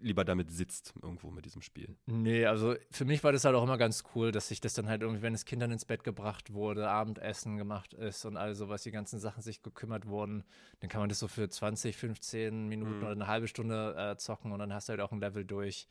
lieber 0.00 0.24
damit 0.24 0.50
sitzt, 0.50 0.94
irgendwo 1.02 1.30
mit 1.30 1.44
diesem 1.44 1.62
Spiel. 1.62 1.96
Nee, 2.06 2.46
also 2.46 2.74
für 2.90 3.04
mich 3.04 3.24
war 3.24 3.32
das 3.32 3.44
halt 3.44 3.54
auch 3.54 3.62
immer 3.62 3.78
ganz 3.78 4.04
cool, 4.14 4.32
dass 4.32 4.48
sich 4.48 4.60
das 4.60 4.74
dann 4.74 4.88
halt 4.88 5.02
irgendwie, 5.02 5.22
wenn 5.22 5.34
es 5.34 5.44
Kindern 5.44 5.70
ins 5.70 5.84
Bett 5.84 6.04
gebracht 6.04 6.52
wurde, 6.52 6.88
Abendessen 6.88 7.56
gemacht 7.56 7.94
ist 7.94 8.24
und 8.24 8.36
all 8.36 8.54
sowas, 8.54 8.82
die 8.82 8.90
ganzen 8.90 9.18
Sachen 9.18 9.42
sich 9.42 9.62
gekümmert 9.62 10.06
wurden, 10.06 10.44
dann 10.80 10.88
kann 10.88 11.00
man 11.00 11.08
das 11.08 11.18
so 11.18 11.28
für 11.28 11.48
20, 11.48 11.96
15 11.96 12.68
Minuten 12.68 12.96
mhm. 12.96 13.02
oder 13.02 13.12
eine 13.12 13.26
halbe 13.26 13.48
Stunde 13.48 13.94
äh, 13.96 14.16
zocken 14.16 14.52
und 14.52 14.58
dann 14.58 14.72
hast 14.72 14.88
du 14.88 14.92
halt 14.92 15.00
auch 15.00 15.12
ein 15.12 15.20
Level 15.20 15.44
durch. 15.44 15.88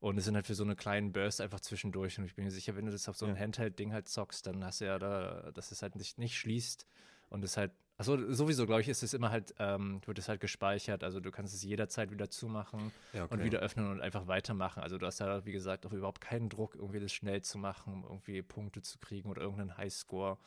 Und 0.00 0.16
es 0.16 0.26
sind 0.26 0.36
halt 0.36 0.46
für 0.46 0.54
so 0.54 0.62
eine 0.62 0.76
kleinen 0.76 1.12
Burst 1.12 1.40
einfach 1.40 1.58
zwischendurch. 1.58 2.18
Und 2.18 2.24
ich 2.24 2.36
bin 2.36 2.44
mir 2.44 2.52
sicher, 2.52 2.76
wenn 2.76 2.86
du 2.86 2.92
das 2.92 3.08
auf 3.08 3.16
so 3.16 3.26
ein 3.26 3.34
ja. 3.34 3.40
Handheld-Ding 3.40 3.92
halt 3.92 4.08
zockst, 4.08 4.46
dann 4.46 4.64
hast 4.64 4.80
du 4.80 4.84
ja 4.84 4.96
da, 4.98 5.50
dass 5.52 5.72
es 5.72 5.82
halt 5.82 5.96
nicht, 5.96 6.18
nicht 6.18 6.38
schließt 6.38 6.86
und 7.30 7.44
es 7.44 7.56
halt 7.56 7.72
Achso, 7.98 8.32
sowieso, 8.32 8.64
glaube 8.64 8.80
ich, 8.80 8.88
ist 8.88 9.02
es 9.02 9.12
immer 9.12 9.32
halt, 9.32 9.56
ähm, 9.58 10.00
wird 10.06 10.20
es 10.20 10.28
halt 10.28 10.40
gespeichert. 10.40 11.02
Also 11.02 11.18
du 11.18 11.32
kannst 11.32 11.52
es 11.52 11.64
jederzeit 11.64 12.12
wieder 12.12 12.30
zumachen 12.30 12.92
ja, 13.12 13.24
okay. 13.24 13.34
und 13.34 13.42
wieder 13.42 13.58
öffnen 13.58 13.90
und 13.90 14.00
einfach 14.00 14.28
weitermachen. 14.28 14.80
Also 14.84 14.98
du 14.98 15.06
hast 15.06 15.20
da, 15.20 15.44
wie 15.44 15.50
gesagt, 15.50 15.84
auch 15.84 15.92
überhaupt 15.92 16.20
keinen 16.20 16.48
Druck, 16.48 16.76
irgendwie 16.76 17.00
das 17.00 17.12
schnell 17.12 17.42
zu 17.42 17.58
machen, 17.58 17.92
um 17.92 18.04
irgendwie 18.04 18.40
Punkte 18.42 18.82
zu 18.82 18.98
kriegen 18.98 19.28
oder 19.28 19.42
irgendeinen 19.42 19.76
Highscore 19.76 20.38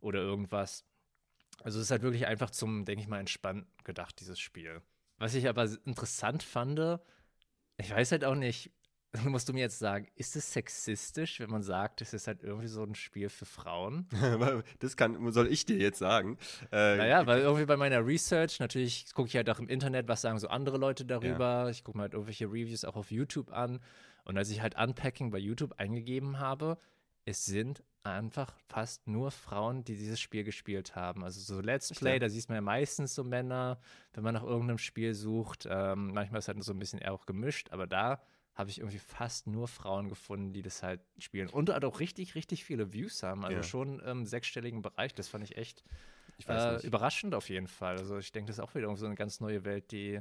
oder 0.00 0.18
irgendwas. 0.18 0.84
Also 1.62 1.78
es 1.78 1.84
ist 1.84 1.90
halt 1.92 2.02
wirklich 2.02 2.26
einfach 2.26 2.50
zum, 2.50 2.84
denke 2.84 3.02
ich 3.02 3.08
mal, 3.08 3.20
entspannt 3.20 3.66
gedacht, 3.84 4.18
dieses 4.18 4.40
Spiel. 4.40 4.82
Was 5.18 5.34
ich 5.34 5.48
aber 5.48 5.68
interessant 5.84 6.42
fand, 6.42 6.98
ich 7.76 7.90
weiß 7.90 8.10
halt 8.10 8.24
auch 8.24 8.34
nicht, 8.34 8.72
musst 9.24 9.48
du 9.48 9.52
mir 9.52 9.60
jetzt 9.60 9.78
sagen, 9.78 10.06
ist 10.14 10.36
es 10.36 10.52
sexistisch, 10.52 11.40
wenn 11.40 11.50
man 11.50 11.62
sagt, 11.62 12.00
es 12.00 12.14
ist 12.14 12.26
halt 12.26 12.44
irgendwie 12.44 12.68
so 12.68 12.82
ein 12.82 12.94
Spiel 12.94 13.28
für 13.28 13.44
Frauen? 13.44 14.06
das 14.78 14.96
kann, 14.96 15.32
soll 15.32 15.48
ich 15.48 15.66
dir 15.66 15.78
jetzt 15.78 15.98
sagen? 15.98 16.38
Äh, 16.70 16.96
naja, 16.96 17.26
weil 17.26 17.40
irgendwie 17.40 17.66
bei 17.66 17.76
meiner 17.76 18.06
Research, 18.06 18.60
natürlich 18.60 19.12
gucke 19.12 19.28
ich 19.28 19.36
halt 19.36 19.50
auch 19.50 19.58
im 19.58 19.68
Internet, 19.68 20.06
was 20.06 20.20
sagen 20.20 20.38
so 20.38 20.48
andere 20.48 20.78
Leute 20.78 21.04
darüber. 21.04 21.64
Ja. 21.64 21.68
Ich 21.68 21.82
gucke 21.82 21.98
mir 21.98 22.02
halt 22.02 22.14
irgendwelche 22.14 22.46
Reviews 22.46 22.84
auch 22.84 22.96
auf 22.96 23.10
YouTube 23.10 23.52
an. 23.52 23.80
Und 24.24 24.38
als 24.38 24.50
ich 24.50 24.60
halt 24.60 24.76
Unpacking 24.78 25.30
bei 25.30 25.38
YouTube 25.38 25.74
eingegeben 25.78 26.38
habe, 26.38 26.78
es 27.24 27.44
sind 27.44 27.82
einfach 28.02 28.54
fast 28.68 29.06
nur 29.08 29.30
Frauen, 29.30 29.84
die 29.84 29.96
dieses 29.96 30.20
Spiel 30.20 30.44
gespielt 30.44 30.94
haben. 30.94 31.24
Also 31.24 31.40
so 31.40 31.60
Let's 31.60 31.90
Play, 31.90 32.18
da 32.18 32.28
siehst 32.28 32.48
man 32.48 32.56
ja 32.56 32.62
meistens 32.62 33.14
so 33.14 33.24
Männer, 33.24 33.78
wenn 34.12 34.24
man 34.24 34.34
nach 34.34 34.44
irgendeinem 34.44 34.78
Spiel 34.78 35.14
sucht. 35.14 35.66
Ähm, 35.68 36.12
manchmal 36.14 36.38
ist 36.38 36.44
es 36.44 36.54
halt 36.54 36.64
so 36.64 36.72
ein 36.72 36.78
bisschen 36.78 37.00
eher 37.00 37.12
auch 37.12 37.26
gemischt, 37.26 37.70
aber 37.72 37.86
da 37.86 38.22
habe 38.60 38.70
ich 38.70 38.78
irgendwie 38.78 38.98
fast 38.98 39.46
nur 39.46 39.66
Frauen 39.66 40.08
gefunden, 40.08 40.52
die 40.52 40.62
das 40.62 40.82
halt 40.82 41.00
spielen. 41.18 41.48
Und 41.48 41.70
halt 41.70 41.84
auch 41.84 41.98
richtig, 41.98 42.34
richtig 42.34 42.64
viele 42.64 42.92
Views 42.92 43.22
haben. 43.22 43.44
Also 43.44 43.56
ja. 43.56 43.62
schon 43.62 44.00
im 44.00 44.26
sechsstelligen 44.26 44.82
Bereich. 44.82 45.14
Das 45.14 45.28
fand 45.28 45.42
ich 45.44 45.56
echt 45.56 45.82
ich 46.38 46.48
äh, 46.48 46.76
überraschend 46.86 47.34
auf 47.34 47.48
jeden 47.48 47.66
Fall. 47.66 47.98
Also 47.98 48.18
ich 48.18 48.32
denke, 48.32 48.48
das 48.48 48.58
ist 48.58 48.64
auch 48.64 48.74
wieder 48.74 48.94
so 48.96 49.06
eine 49.06 49.14
ganz 49.14 49.40
neue 49.40 49.64
Welt, 49.64 49.90
die 49.90 50.20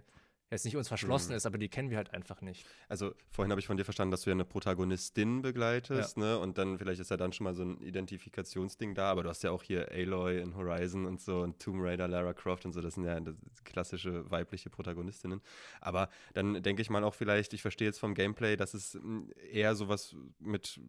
jetzt 0.52 0.66
nicht 0.66 0.76
uns 0.76 0.88
verschlossen 0.88 1.32
mhm. 1.32 1.38
ist, 1.38 1.46
aber 1.46 1.58
die 1.58 1.70
kennen 1.70 1.90
wir 1.90 1.98
halt 1.98 2.14
einfach 2.14 2.42
nicht. 2.42 2.66
Also 2.88 3.14
vorhin 3.32 3.52
habe 3.52 3.60
ich 3.60 3.68
von 3.68 3.78
dir 3.78 3.84
verstanden, 3.84 4.12
dass 4.12 4.24
du 4.24 4.30
ja 4.30 4.34
eine 4.34 4.46
Protagonistin 4.46 5.42
begleitest, 5.42 6.18
ja. 6.18 6.24
ne? 6.24 6.40
Und 6.40 6.58
dann 6.58 6.78
vielleicht 6.78 7.00
ist 7.00 7.12
ja 7.12 7.18
dann 7.18 7.34
schon 7.34 7.44
mal 7.44 7.54
so 7.54 7.64
ein 7.64 7.82
Identifikationsding 7.82 8.96
da, 8.96 9.12
aber 9.12 9.24
du 9.24 9.30
hast 9.30 9.44
ja 9.44 9.52
auch 9.52 9.64
hier 9.64 9.92
Aloy 9.92 10.40
in 10.40 10.56
Horizon 10.56 11.06
und 11.06 11.22
so 11.22 11.42
und 11.42 11.60
Tomb 11.60 11.82
Raider, 11.82 12.08
Lara 12.08 12.34
Croft 12.34 12.66
und 12.66 12.74
so, 12.74 12.82
das 12.82 12.96
sind 12.96 13.06
ja 13.06 13.20
klassische 13.64 14.30
weibliche 14.32 14.70
Protagonistinnen. 14.70 15.42
Aber 15.82 16.10
dann 16.34 16.62
denke 16.64 16.82
ich 16.82 16.90
mal 16.90 17.04
auch 17.04 17.14
vielleicht, 17.14 17.54
ich 17.54 17.62
verstehe 17.62 17.88
jetzt 17.88 18.00
vom 18.00 18.14
Gameplay, 18.14 18.56
dass 18.56 18.74
es 18.74 18.94
hm, 18.94 19.32
eher 19.52 19.76
sowas 19.76 20.16
mit 20.40 20.80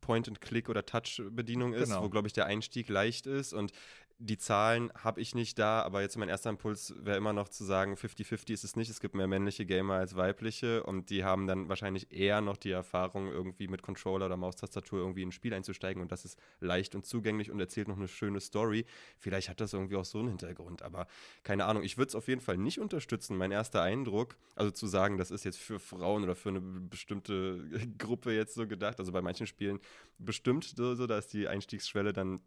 Point-and-Click 0.00 0.68
oder 0.68 0.84
Touch-Bedienung 0.84 1.72
ist, 1.72 1.90
genau. 1.90 2.02
wo, 2.02 2.08
glaube 2.08 2.26
ich, 2.26 2.32
der 2.32 2.46
Einstieg 2.46 2.88
leicht 2.88 3.26
ist 3.26 3.52
und 3.52 3.72
Die 4.18 4.38
Zahlen 4.38 4.92
habe 4.94 5.20
ich 5.20 5.34
nicht 5.34 5.58
da, 5.58 5.82
aber 5.82 6.00
jetzt 6.00 6.16
mein 6.16 6.28
erster 6.28 6.48
Impuls 6.48 6.94
wäre 6.98 7.16
immer 7.16 7.32
noch 7.32 7.48
zu 7.48 7.64
sagen, 7.64 7.94
50-50 7.94 8.52
ist 8.52 8.62
es 8.62 8.76
nicht. 8.76 8.88
Es 8.88 9.00
gibt 9.00 9.16
mehr 9.16 9.26
männliche 9.26 9.66
Gamer 9.66 9.94
als 9.94 10.14
weibliche 10.14 10.84
und 10.84 11.10
die 11.10 11.24
haben 11.24 11.48
dann 11.48 11.68
wahrscheinlich 11.68 12.12
eher 12.12 12.40
noch 12.40 12.56
die 12.56 12.70
Erfahrung, 12.70 13.26
irgendwie 13.26 13.66
mit 13.66 13.82
Controller 13.82 14.26
oder 14.26 14.36
Maustastatur 14.36 15.00
irgendwie 15.00 15.22
in 15.22 15.30
ein 15.30 15.32
Spiel 15.32 15.52
einzusteigen 15.52 16.00
und 16.00 16.12
das 16.12 16.24
ist 16.24 16.38
leicht 16.60 16.94
und 16.94 17.04
zugänglich 17.04 17.50
und 17.50 17.58
erzählt 17.58 17.88
noch 17.88 17.96
eine 17.96 18.06
schöne 18.06 18.40
Story. 18.40 18.86
Vielleicht 19.18 19.48
hat 19.48 19.60
das 19.60 19.72
irgendwie 19.72 19.96
auch 19.96 20.04
so 20.04 20.20
einen 20.20 20.28
Hintergrund, 20.28 20.82
aber 20.82 21.08
keine 21.42 21.64
Ahnung. 21.64 21.82
Ich 21.82 21.98
würde 21.98 22.10
es 22.10 22.14
auf 22.14 22.28
jeden 22.28 22.40
Fall 22.40 22.56
nicht 22.56 22.78
unterstützen. 22.78 23.36
Mein 23.36 23.50
erster 23.50 23.82
Eindruck, 23.82 24.36
also 24.54 24.70
zu 24.70 24.86
sagen, 24.86 25.18
das 25.18 25.32
ist 25.32 25.44
jetzt 25.44 25.58
für 25.58 25.80
Frauen 25.80 26.22
oder 26.22 26.36
für 26.36 26.50
eine 26.50 26.60
bestimmte 26.60 27.64
Gruppe 27.98 28.32
jetzt 28.32 28.54
so 28.54 28.68
gedacht, 28.68 29.00
also 29.00 29.10
bei 29.10 29.22
manchen 29.22 29.48
Spielen 29.48 29.80
bestimmt 30.18 30.64
so, 30.64 30.94
so 30.94 31.08
da 31.08 31.18
ist 31.18 31.32
die 31.32 31.48
Einstiegsschwelle 31.48 32.12
dann 32.12 32.40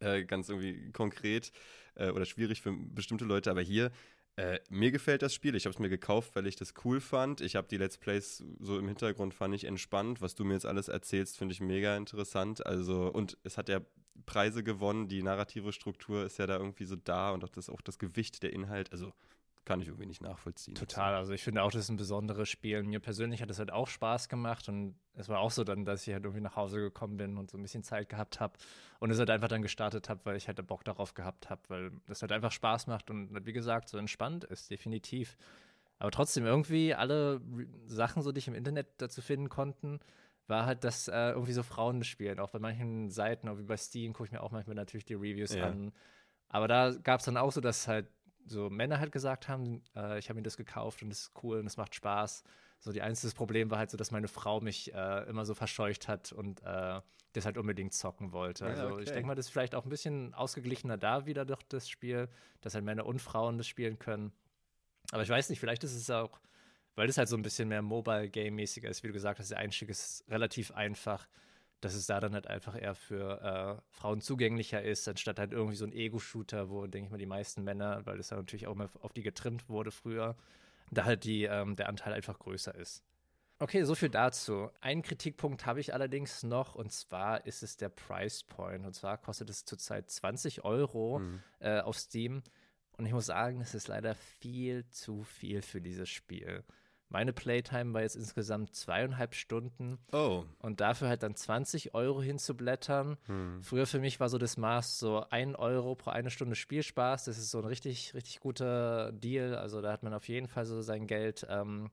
äh, 0.00 0.24
ganz 0.24 0.48
irgendwie 0.48 0.90
konkret 0.92 1.52
äh, 1.94 2.10
oder 2.10 2.24
schwierig 2.24 2.62
für 2.62 2.72
bestimmte 2.72 3.24
Leute, 3.24 3.50
aber 3.50 3.62
hier 3.62 3.90
äh, 4.36 4.58
mir 4.68 4.90
gefällt 4.90 5.22
das 5.22 5.32
Spiel. 5.32 5.54
Ich 5.54 5.64
habe 5.64 5.74
es 5.74 5.78
mir 5.78 5.88
gekauft, 5.88 6.34
weil 6.34 6.46
ich 6.46 6.56
das 6.56 6.74
cool 6.84 7.00
fand. 7.00 7.40
Ich 7.40 7.54
habe 7.54 7.68
die 7.68 7.76
Let's 7.76 7.98
Plays 7.98 8.42
so 8.58 8.78
im 8.78 8.88
Hintergrund 8.88 9.32
fand 9.32 9.54
ich 9.54 9.64
entspannt. 9.64 10.20
Was 10.20 10.34
du 10.34 10.44
mir 10.44 10.54
jetzt 10.54 10.66
alles 10.66 10.88
erzählst, 10.88 11.38
finde 11.38 11.52
ich 11.52 11.60
mega 11.60 11.96
interessant. 11.96 12.66
Also 12.66 13.06
und 13.12 13.38
es 13.44 13.56
hat 13.56 13.68
ja 13.68 13.80
Preise 14.26 14.64
gewonnen. 14.64 15.06
Die 15.08 15.22
narrative 15.22 15.72
Struktur 15.72 16.24
ist 16.24 16.38
ja 16.38 16.46
da 16.48 16.56
irgendwie 16.56 16.84
so 16.84 16.96
da 16.96 17.30
und 17.30 17.44
auch 17.44 17.48
das 17.48 17.68
auch 17.68 17.80
das 17.80 17.98
Gewicht 18.00 18.42
der 18.42 18.52
Inhalt. 18.52 18.90
Also 18.90 19.12
kann 19.64 19.80
ich 19.80 19.88
irgendwie 19.88 20.06
nicht 20.06 20.22
nachvollziehen. 20.22 20.74
Total. 20.74 21.14
Also 21.14 21.32
ich 21.32 21.42
finde 21.42 21.62
auch, 21.62 21.70
das 21.70 21.84
ist 21.84 21.88
ein 21.88 21.96
besonderes 21.96 22.48
Spiel. 22.48 22.82
Mir 22.82 23.00
persönlich 23.00 23.40
hat 23.42 23.50
es 23.50 23.58
halt 23.58 23.72
auch 23.72 23.88
Spaß 23.88 24.28
gemacht 24.28 24.68
und 24.68 24.94
es 25.14 25.28
war 25.28 25.40
auch 25.40 25.50
so 25.50 25.64
dann, 25.64 25.84
dass 25.84 26.06
ich 26.06 26.12
halt 26.12 26.24
irgendwie 26.24 26.42
nach 26.42 26.56
Hause 26.56 26.78
gekommen 26.80 27.16
bin 27.16 27.38
und 27.38 27.50
so 27.50 27.56
ein 27.56 27.62
bisschen 27.62 27.82
Zeit 27.82 28.08
gehabt 28.08 28.40
habe 28.40 28.58
und 29.00 29.10
es 29.10 29.18
halt 29.18 29.30
einfach 29.30 29.48
dann 29.48 29.62
gestartet 29.62 30.08
habe, 30.08 30.20
weil 30.24 30.36
ich 30.36 30.48
halt 30.48 30.64
Bock 30.66 30.84
darauf 30.84 31.14
gehabt 31.14 31.50
habe, 31.50 31.62
weil 31.68 31.90
das 32.06 32.22
halt 32.22 32.32
einfach 32.32 32.52
Spaß 32.52 32.86
macht 32.86 33.10
und 33.10 33.46
wie 33.46 33.52
gesagt 33.52 33.88
so 33.88 33.98
entspannt 33.98 34.44
ist, 34.44 34.70
definitiv. 34.70 35.36
Aber 35.98 36.10
trotzdem 36.10 36.44
irgendwie 36.44 36.94
alle 36.94 37.40
Sachen, 37.86 38.22
so 38.22 38.32
die 38.32 38.38
ich 38.38 38.48
im 38.48 38.54
Internet 38.54 38.88
dazu 38.98 39.22
finden 39.22 39.48
konnten, 39.48 40.00
war 40.46 40.66
halt, 40.66 40.84
dass 40.84 41.08
äh, 41.08 41.30
irgendwie 41.30 41.52
so 41.52 41.62
Frauen 41.62 42.04
spielen. 42.04 42.38
Auch 42.38 42.50
bei 42.50 42.58
manchen 42.58 43.10
Seiten, 43.10 43.48
auch 43.48 43.58
wie 43.58 43.62
bei 43.62 43.76
Steam, 43.76 44.12
gucke 44.12 44.26
ich 44.26 44.32
mir 44.32 44.42
auch 44.42 44.50
manchmal 44.50 44.76
natürlich 44.76 45.04
die 45.04 45.14
Reviews 45.14 45.54
ja. 45.54 45.68
an. 45.68 45.92
Aber 46.48 46.68
da 46.68 46.90
gab 47.02 47.20
es 47.20 47.26
dann 47.26 47.36
auch 47.36 47.52
so, 47.52 47.60
dass 47.60 47.88
halt 47.88 48.06
so 48.46 48.70
Männer 48.70 49.00
halt 49.00 49.12
gesagt 49.12 49.48
haben, 49.48 49.82
äh, 49.96 50.18
ich 50.18 50.28
habe 50.28 50.38
mir 50.38 50.42
das 50.42 50.56
gekauft 50.56 51.02
und 51.02 51.10
es 51.10 51.22
ist 51.22 51.32
cool 51.42 51.58
und 51.58 51.66
es 51.66 51.76
macht 51.76 51.94
Spaß. 51.94 52.44
So 52.80 52.92
die 52.92 53.02
einzige 53.02 53.32
Problem 53.34 53.70
war 53.70 53.78
halt 53.78 53.90
so, 53.90 53.96
dass 53.96 54.10
meine 54.10 54.28
Frau 54.28 54.60
mich 54.60 54.92
äh, 54.92 55.28
immer 55.28 55.46
so 55.46 55.54
verscheucht 55.54 56.06
hat 56.06 56.32
und 56.32 56.62
äh, 56.62 57.00
das 57.32 57.46
halt 57.46 57.56
unbedingt 57.56 57.94
zocken 57.94 58.32
wollte. 58.32 58.66
Also 58.66 58.88
okay. 58.88 59.02
ich 59.04 59.10
denke 59.10 59.26
mal, 59.26 59.34
das 59.34 59.46
ist 59.46 59.52
vielleicht 59.52 59.74
auch 59.74 59.84
ein 59.84 59.88
bisschen 59.88 60.34
ausgeglichener 60.34 60.98
da 60.98 61.26
wieder 61.26 61.44
durch 61.44 61.62
das 61.62 61.88
Spiel, 61.88 62.28
dass 62.60 62.74
halt 62.74 62.84
Männer 62.84 63.06
und 63.06 63.20
Frauen 63.20 63.58
das 63.58 63.66
spielen 63.66 63.98
können. 63.98 64.32
Aber 65.10 65.22
ich 65.22 65.28
weiß 65.28 65.48
nicht, 65.50 65.60
vielleicht 65.60 65.84
ist 65.84 65.94
es 65.94 66.10
auch, 66.10 66.40
weil 66.94 67.06
das 67.06 67.18
halt 67.18 67.28
so 67.28 67.36
ein 67.36 67.42
bisschen 67.42 67.68
mehr 67.68 67.82
Mobile-Game-mäßiger 67.82 68.88
ist, 68.88 69.02
wie 69.02 69.08
du 69.08 69.12
gesagt 69.12 69.38
hast, 69.40 69.50
der 69.50 69.58
Einstieg 69.58 69.88
ist 69.88 70.24
relativ 70.28 70.70
einfach 70.70 71.26
dass 71.84 71.94
es 71.94 72.06
da 72.06 72.18
dann 72.20 72.34
halt 72.34 72.46
einfach 72.46 72.80
eher 72.80 72.94
für 72.94 73.42
äh, 73.42 73.82
Frauen 73.90 74.20
zugänglicher 74.20 74.82
ist, 74.82 75.06
anstatt 75.06 75.38
halt 75.38 75.52
irgendwie 75.52 75.76
so 75.76 75.84
ein 75.84 75.92
Ego-Shooter, 75.92 76.70
wo, 76.70 76.86
denke 76.86 77.06
ich 77.06 77.10
mal, 77.10 77.18
die 77.18 77.26
meisten 77.26 77.62
Männer, 77.62 78.04
weil 78.06 78.16
das 78.16 78.30
ja 78.30 78.36
natürlich 78.36 78.66
auch 78.66 78.74
mal 78.74 78.88
auf 79.02 79.12
die 79.12 79.22
getrimmt 79.22 79.68
wurde 79.68 79.90
früher, 79.90 80.36
da 80.90 81.04
halt 81.04 81.24
die, 81.24 81.44
ähm, 81.44 81.76
der 81.76 81.88
Anteil 81.88 82.12
einfach 82.12 82.38
größer 82.38 82.74
ist. 82.74 83.04
Okay, 83.58 83.84
so 83.84 83.94
viel 83.94 84.08
dazu. 84.08 84.70
Einen 84.80 85.02
Kritikpunkt 85.02 85.64
habe 85.64 85.80
ich 85.80 85.94
allerdings 85.94 86.42
noch, 86.42 86.74
und 86.74 86.90
zwar 86.90 87.46
ist 87.46 87.62
es 87.62 87.76
der 87.76 87.88
Price 87.88 88.42
Point. 88.42 88.84
Und 88.84 88.94
zwar 88.94 89.16
kostet 89.16 89.48
es 89.48 89.64
zurzeit 89.64 90.10
20 90.10 90.64
Euro 90.64 91.20
mhm. 91.20 91.42
äh, 91.60 91.80
auf 91.80 91.96
Steam. 91.96 92.42
Und 92.96 93.06
ich 93.06 93.12
muss 93.12 93.26
sagen, 93.26 93.60
es 93.60 93.74
ist 93.74 93.88
leider 93.88 94.14
viel 94.14 94.88
zu 94.90 95.22
viel 95.22 95.62
für 95.62 95.80
dieses 95.80 96.08
Spiel. 96.08 96.64
Meine 97.14 97.32
Playtime 97.32 97.94
war 97.94 98.02
jetzt 98.02 98.16
insgesamt 98.16 98.74
zweieinhalb 98.74 99.36
Stunden. 99.36 99.98
Oh. 100.12 100.42
Und 100.58 100.80
dafür 100.80 101.06
halt 101.06 101.22
dann 101.22 101.36
20 101.36 101.94
Euro 101.94 102.20
hinzublättern. 102.20 103.18
Hm. 103.26 103.62
Früher 103.62 103.86
für 103.86 104.00
mich 104.00 104.18
war 104.18 104.28
so 104.28 104.36
das 104.36 104.56
Maß 104.56 104.98
so 104.98 105.24
ein 105.30 105.54
Euro 105.54 105.94
pro 105.94 106.10
eine 106.10 106.30
Stunde 106.30 106.56
Spielspaß. 106.56 107.26
Das 107.26 107.38
ist 107.38 107.52
so 107.52 107.58
ein 107.58 107.66
richtig, 107.66 108.14
richtig 108.14 108.40
guter 108.40 109.12
Deal. 109.12 109.54
Also 109.54 109.80
da 109.80 109.92
hat 109.92 110.02
man 110.02 110.12
auf 110.12 110.26
jeden 110.26 110.48
Fall 110.48 110.66
so 110.66 110.82
sein 110.82 111.06
Geld 111.06 111.46
ähm, 111.48 111.92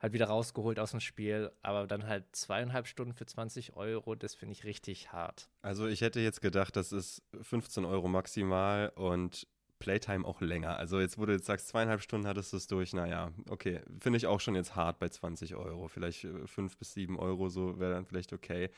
halt 0.00 0.12
wieder 0.12 0.26
rausgeholt 0.26 0.80
aus 0.80 0.90
dem 0.90 0.98
Spiel. 0.98 1.52
Aber 1.62 1.86
dann 1.86 2.08
halt 2.08 2.24
zweieinhalb 2.32 2.88
Stunden 2.88 3.14
für 3.14 3.26
20 3.26 3.76
Euro, 3.76 4.16
das 4.16 4.34
finde 4.34 4.54
ich 4.54 4.64
richtig 4.64 5.12
hart. 5.12 5.48
Also 5.62 5.86
ich 5.86 6.00
hätte 6.00 6.18
jetzt 6.18 6.40
gedacht, 6.40 6.74
das 6.74 6.90
ist 6.90 7.22
15 7.42 7.84
Euro 7.84 8.08
maximal 8.08 8.88
und 8.96 9.46
Playtime 9.78 10.26
auch 10.26 10.40
länger. 10.40 10.76
Also 10.76 11.00
jetzt, 11.00 11.18
wo 11.18 11.26
du 11.26 11.32
jetzt 11.32 11.46
sagst, 11.46 11.68
zweieinhalb 11.68 12.02
Stunden 12.02 12.26
hattest 12.26 12.52
du 12.52 12.56
es 12.56 12.66
durch, 12.66 12.92
naja, 12.92 13.32
okay, 13.48 13.80
finde 14.00 14.16
ich 14.16 14.26
auch 14.26 14.40
schon 14.40 14.54
jetzt 14.54 14.76
hart 14.76 14.98
bei 14.98 15.08
20 15.08 15.54
Euro. 15.54 15.88
Vielleicht 15.88 16.24
äh, 16.24 16.46
fünf 16.46 16.76
bis 16.76 16.94
sieben 16.94 17.18
Euro, 17.18 17.48
so 17.48 17.78
wäre 17.78 17.94
dann 17.94 18.06
vielleicht 18.06 18.32
okay. 18.32 18.70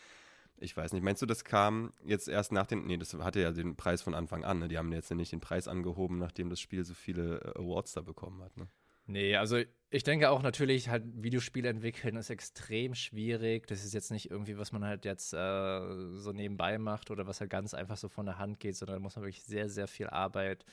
Ich 0.63 0.77
weiß 0.77 0.93
nicht. 0.93 1.03
Meinst 1.03 1.23
du, 1.23 1.27
das 1.27 1.45
kam 1.45 1.93
jetzt 2.05 2.29
erst 2.29 2.53
nach 2.53 2.67
den. 2.67 2.87
Nee, 2.87 2.99
das 2.99 3.15
hatte 3.15 3.41
ja 3.41 3.51
den 3.51 3.77
Preis 3.77 4.03
von 4.03 4.15
Anfang 4.15 4.45
an. 4.45 4.59
Ne? 4.59 4.69
Die 4.69 4.77
haben 4.77 4.93
jetzt 4.93 5.09
ja 5.09 5.17
nicht 5.17 5.33
den 5.33 5.41
Preis 5.41 5.69
angehoben, 5.69 6.19
nachdem 6.19 6.51
das 6.51 6.61
Spiel 6.61 6.85
so 6.85 6.93
viele 6.93 7.41
äh, 7.41 7.59
Awards 7.59 7.95
da 7.95 8.03
bekommen 8.03 8.43
hat. 8.43 8.57
Ne? 8.59 8.69
Nee, 9.07 9.37
also 9.37 9.59
ich 9.91 10.05
denke 10.05 10.31
auch 10.31 10.43
natürlich, 10.43 10.89
halt 10.89 11.03
Videospiele 11.17 11.69
entwickeln 11.69 12.17
ist 12.17 12.31
extrem 12.31 12.95
schwierig. 12.95 13.67
Das 13.67 13.85
ist 13.85 13.93
jetzt 13.93 14.11
nicht 14.13 14.31
irgendwie, 14.31 14.57
was 14.57 14.71
man 14.73 14.85
halt 14.85 15.05
jetzt 15.05 15.33
äh, 15.35 16.17
so 16.17 16.33
nebenbei 16.33 16.79
macht 16.79 17.11
oder 17.11 17.27
was 17.27 17.41
halt 17.41 17.51
ganz 17.51 17.75
einfach 17.75 17.97
so 17.97 18.09
von 18.09 18.27
der 18.27 18.39
Hand 18.39 18.61
geht, 18.61 18.77
sondern 18.77 18.97
da 18.97 19.01
muss 19.01 19.17
man 19.17 19.25
wirklich 19.25 19.43
sehr, 19.43 19.69
sehr 19.69 19.89
viel 19.89 20.07
Arbeit 20.09 20.65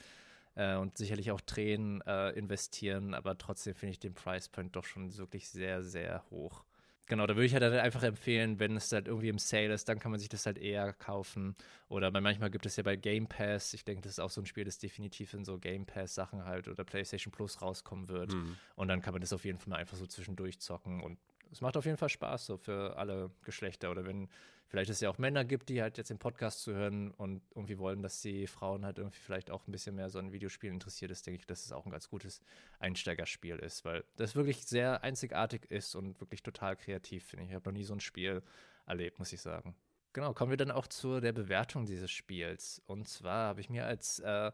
äh, 0.56 0.76
und 0.76 0.98
sicherlich 0.98 1.32
auch 1.32 1.42
Tränen 1.42 2.02
äh, 2.02 2.32
investieren. 2.32 3.16
Aber 3.16 3.38
trotzdem 3.38 3.76
finde 3.76 3.92
ich 3.94 4.00
den 4.00 4.14
Price 4.14 4.50
Point 4.50 4.76
doch 4.76 4.86
schon 4.86 5.18
wirklich 5.18 5.50
sehr, 5.50 5.84
sehr 5.84 6.24
hoch. 6.30 6.67
Genau, 7.10 7.26
da 7.26 7.36
würde 7.36 7.46
ich 7.46 7.54
halt 7.54 7.64
einfach 7.64 8.04
empfehlen, 8.04 8.60
wenn 8.60 8.76
es 8.76 8.92
halt 8.92 9.08
irgendwie 9.08 9.30
im 9.30 9.40
Sale 9.40 9.74
ist, 9.74 9.88
dann 9.88 9.98
kann 9.98 10.12
man 10.12 10.20
sich 10.20 10.28
das 10.28 10.46
halt 10.46 10.58
eher 10.58 10.92
kaufen. 10.92 11.56
Oder 11.88 12.12
manchmal 12.12 12.52
gibt 12.52 12.66
es 12.66 12.76
ja 12.76 12.84
bei 12.84 12.98
Game 12.98 13.28
Pass, 13.28 13.74
ich 13.74 13.86
denke, 13.86 14.02
das 14.02 14.14
ist 14.14 14.20
auch 14.20 14.30
so 14.30 14.42
ein 14.42 14.46
Spiel, 14.46 14.66
das 14.66 14.78
definitiv 14.78 15.34
in 15.34 15.46
so 15.46 15.58
Game 15.58 15.86
Pass 15.86 16.16
Sachen 16.16 16.44
halt 16.44 16.68
oder 16.68 16.84
PlayStation 16.84 17.32
Plus 17.32 17.62
rauskommen 17.62 18.10
wird. 18.10 18.34
Mhm. 18.34 18.58
Und 18.76 18.90
dann 18.90 19.02
kann 19.02 19.14
man 19.14 19.22
das 19.22 19.32
auf 19.32 19.46
jeden 19.46 19.58
Fall 19.58 19.70
mal 19.70 19.78
einfach 19.78 19.96
so 19.96 20.06
zwischendurch 20.06 20.60
zocken 20.60 21.02
und 21.02 21.18
es 21.52 21.62
macht 21.62 21.78
auf 21.78 21.86
jeden 21.86 21.98
Fall 21.98 22.10
Spaß, 22.10 22.46
so 22.46 22.58
für 22.58 22.98
alle 22.98 23.32
Geschlechter. 23.44 23.92
Oder 23.92 24.06
wenn 24.06 24.30
vielleicht 24.68 24.90
es 24.90 25.00
ja 25.00 25.10
auch 25.10 25.18
Männer 25.18 25.46
gibt, 25.46 25.70
die 25.70 25.82
halt 25.82 25.98
jetzt 25.98 26.10
den 26.10 26.20
Podcast 26.20 26.62
zuhören 26.62 27.12
und 27.12 27.42
irgendwie 27.56 27.78
wollen, 27.78 28.02
dass 28.02 28.22
die 28.22 28.48
Frauen 28.48 28.86
halt 28.86 28.98
irgendwie 28.98 29.20
vielleicht 29.20 29.50
auch 29.50 29.66
ein 29.68 29.72
bisschen 29.72 29.96
mehr 29.96 30.10
so 30.10 30.20
an 30.20 30.32
Videospielen 30.32 30.76
interessiert 30.76 31.12
ist, 31.12 31.26
denke 31.26 31.40
ich, 31.40 31.46
dass 31.46 31.66
es 31.66 31.72
auch 31.72 31.86
ein 31.86 31.92
ganz 31.92 32.10
gutes 32.10 32.42
Einsteigerspiel 32.80 33.58
ist, 33.58 33.86
weil 33.86 34.04
das 34.18 34.36
wirklich 34.36 34.66
sehr 34.66 35.04
einzigartig 35.04 35.70
ist 35.72 35.96
und 35.96 36.20
wirklich 36.20 36.44
total 36.44 36.76
kreativ, 36.76 37.26
finde 37.26 37.46
ich. 37.46 37.50
Ich 37.52 37.56
habe 37.56 37.70
noch 37.70 37.78
nie 37.78 37.84
so 37.84 37.94
ein 37.94 38.02
Spiel 38.02 38.44
erlebt, 38.86 39.20
muss 39.20 39.34
ich 39.34 39.42
sagen. 39.42 39.76
Genau, 40.14 40.34
kommen 40.34 40.50
wir 40.50 40.58
dann 40.58 40.72
auch 40.72 40.88
zu 40.88 41.20
der 41.20 41.34
Bewertung 41.34 41.86
dieses 41.86 42.12
Spiels. 42.12 42.82
Und 42.88 43.08
zwar 43.08 43.50
habe 43.50 43.62
ich 43.62 43.70
mir 43.70 43.86
als 43.86 44.20
äh, 44.20 44.52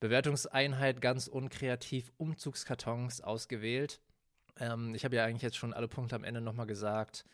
Bewertungseinheit 0.00 1.00
ganz 1.00 1.28
unkreativ 1.28 2.12
Umzugskartons 2.18 3.20
ausgewählt. 3.20 4.00
Ähm, 4.58 4.94
ich 4.94 5.04
habe 5.04 5.16
ja 5.16 5.24
eigentlich 5.24 5.42
jetzt 5.42 5.56
schon 5.56 5.72
alle 5.72 5.88
Punkte 5.88 6.16
am 6.16 6.24
Ende 6.24 6.40
nochmal 6.40 6.66
gesagt. 6.66 7.24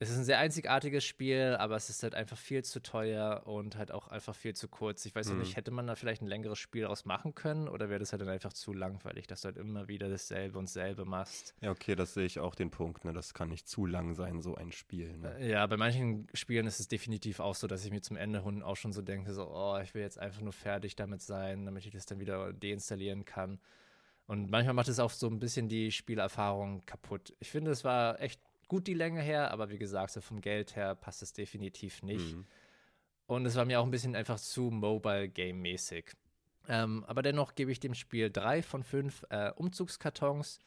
Es 0.00 0.10
ist 0.10 0.18
ein 0.18 0.24
sehr 0.24 0.40
einzigartiges 0.40 1.04
Spiel, 1.04 1.56
aber 1.58 1.76
es 1.76 1.88
ist 1.88 2.02
halt 2.02 2.16
einfach 2.16 2.36
viel 2.36 2.64
zu 2.64 2.82
teuer 2.82 3.42
und 3.46 3.76
halt 3.76 3.92
auch 3.92 4.08
einfach 4.08 4.34
viel 4.34 4.54
zu 4.54 4.66
kurz. 4.66 5.06
Ich 5.06 5.14
weiß 5.14 5.28
mhm. 5.28 5.38
nicht, 5.38 5.56
hätte 5.56 5.70
man 5.70 5.86
da 5.86 5.94
vielleicht 5.94 6.20
ein 6.20 6.26
längeres 6.26 6.58
Spiel 6.58 6.82
daraus 6.82 7.04
machen 7.04 7.36
können 7.36 7.68
oder 7.68 7.88
wäre 7.88 8.00
das 8.00 8.10
halt 8.10 8.20
dann 8.20 8.28
einfach 8.28 8.52
zu 8.52 8.72
langweilig, 8.72 9.28
dass 9.28 9.42
du 9.42 9.46
halt 9.46 9.56
immer 9.56 9.86
wieder 9.86 10.08
dasselbe 10.08 10.58
und 10.58 10.68
selbe 10.68 11.04
machst? 11.04 11.54
Ja, 11.60 11.70
okay, 11.70 11.94
das 11.94 12.12
sehe 12.12 12.26
ich 12.26 12.40
auch 12.40 12.56
den 12.56 12.70
Punkt. 12.70 13.04
Ne? 13.04 13.12
Das 13.12 13.34
kann 13.34 13.48
nicht 13.48 13.68
zu 13.68 13.86
lang 13.86 14.14
sein, 14.14 14.42
so 14.42 14.56
ein 14.56 14.72
Spiel. 14.72 15.16
Ne? 15.16 15.38
Äh, 15.38 15.52
ja, 15.52 15.66
bei 15.66 15.76
manchen 15.76 16.26
Spielen 16.34 16.66
ist 16.66 16.80
es 16.80 16.88
definitiv 16.88 17.38
auch 17.38 17.54
so, 17.54 17.68
dass 17.68 17.84
ich 17.84 17.92
mir 17.92 18.02
zum 18.02 18.16
Ende 18.16 18.42
hin 18.42 18.64
auch 18.64 18.76
schon 18.76 18.92
so 18.92 19.00
denke, 19.00 19.32
so, 19.32 19.48
oh, 19.48 19.78
ich 19.78 19.94
will 19.94 20.02
jetzt 20.02 20.18
einfach 20.18 20.40
nur 20.40 20.52
fertig 20.52 20.96
damit 20.96 21.22
sein, 21.22 21.64
damit 21.66 21.86
ich 21.86 21.92
das 21.92 22.04
dann 22.04 22.18
wieder 22.18 22.52
deinstallieren 22.52 23.24
kann. 23.24 23.60
Und 24.26 24.50
manchmal 24.50 24.74
macht 24.74 24.88
es 24.88 24.98
auch 24.98 25.10
so 25.10 25.26
ein 25.26 25.38
bisschen 25.38 25.68
die 25.68 25.92
Spielerfahrung 25.92 26.84
kaputt. 26.86 27.34
Ich 27.40 27.50
finde, 27.50 27.70
es 27.70 27.84
war 27.84 28.20
echt 28.20 28.40
gut 28.68 28.86
die 28.86 28.94
Länge 28.94 29.20
her, 29.20 29.50
aber 29.50 29.70
wie 29.70 29.78
gesagt, 29.78 30.12
so 30.12 30.20
vom 30.20 30.40
Geld 30.40 30.76
her 30.76 30.94
passt 30.94 31.22
es 31.22 31.32
definitiv 31.32 32.02
nicht. 32.02 32.34
Mhm. 32.34 32.46
Und 33.26 33.46
es 33.46 33.54
war 33.54 33.64
mir 33.64 33.80
auch 33.80 33.84
ein 33.84 33.90
bisschen 33.90 34.16
einfach 34.16 34.38
zu 34.38 34.70
Mobile-Game-mäßig. 34.70 36.12
Ähm, 36.68 37.04
aber 37.06 37.22
dennoch 37.22 37.54
gebe 37.54 37.70
ich 37.70 37.80
dem 37.80 37.94
Spiel 37.94 38.30
drei 38.30 38.62
von 38.62 38.82
fünf 38.82 39.24
äh, 39.28 39.50
Umzugskartons. 39.52 40.60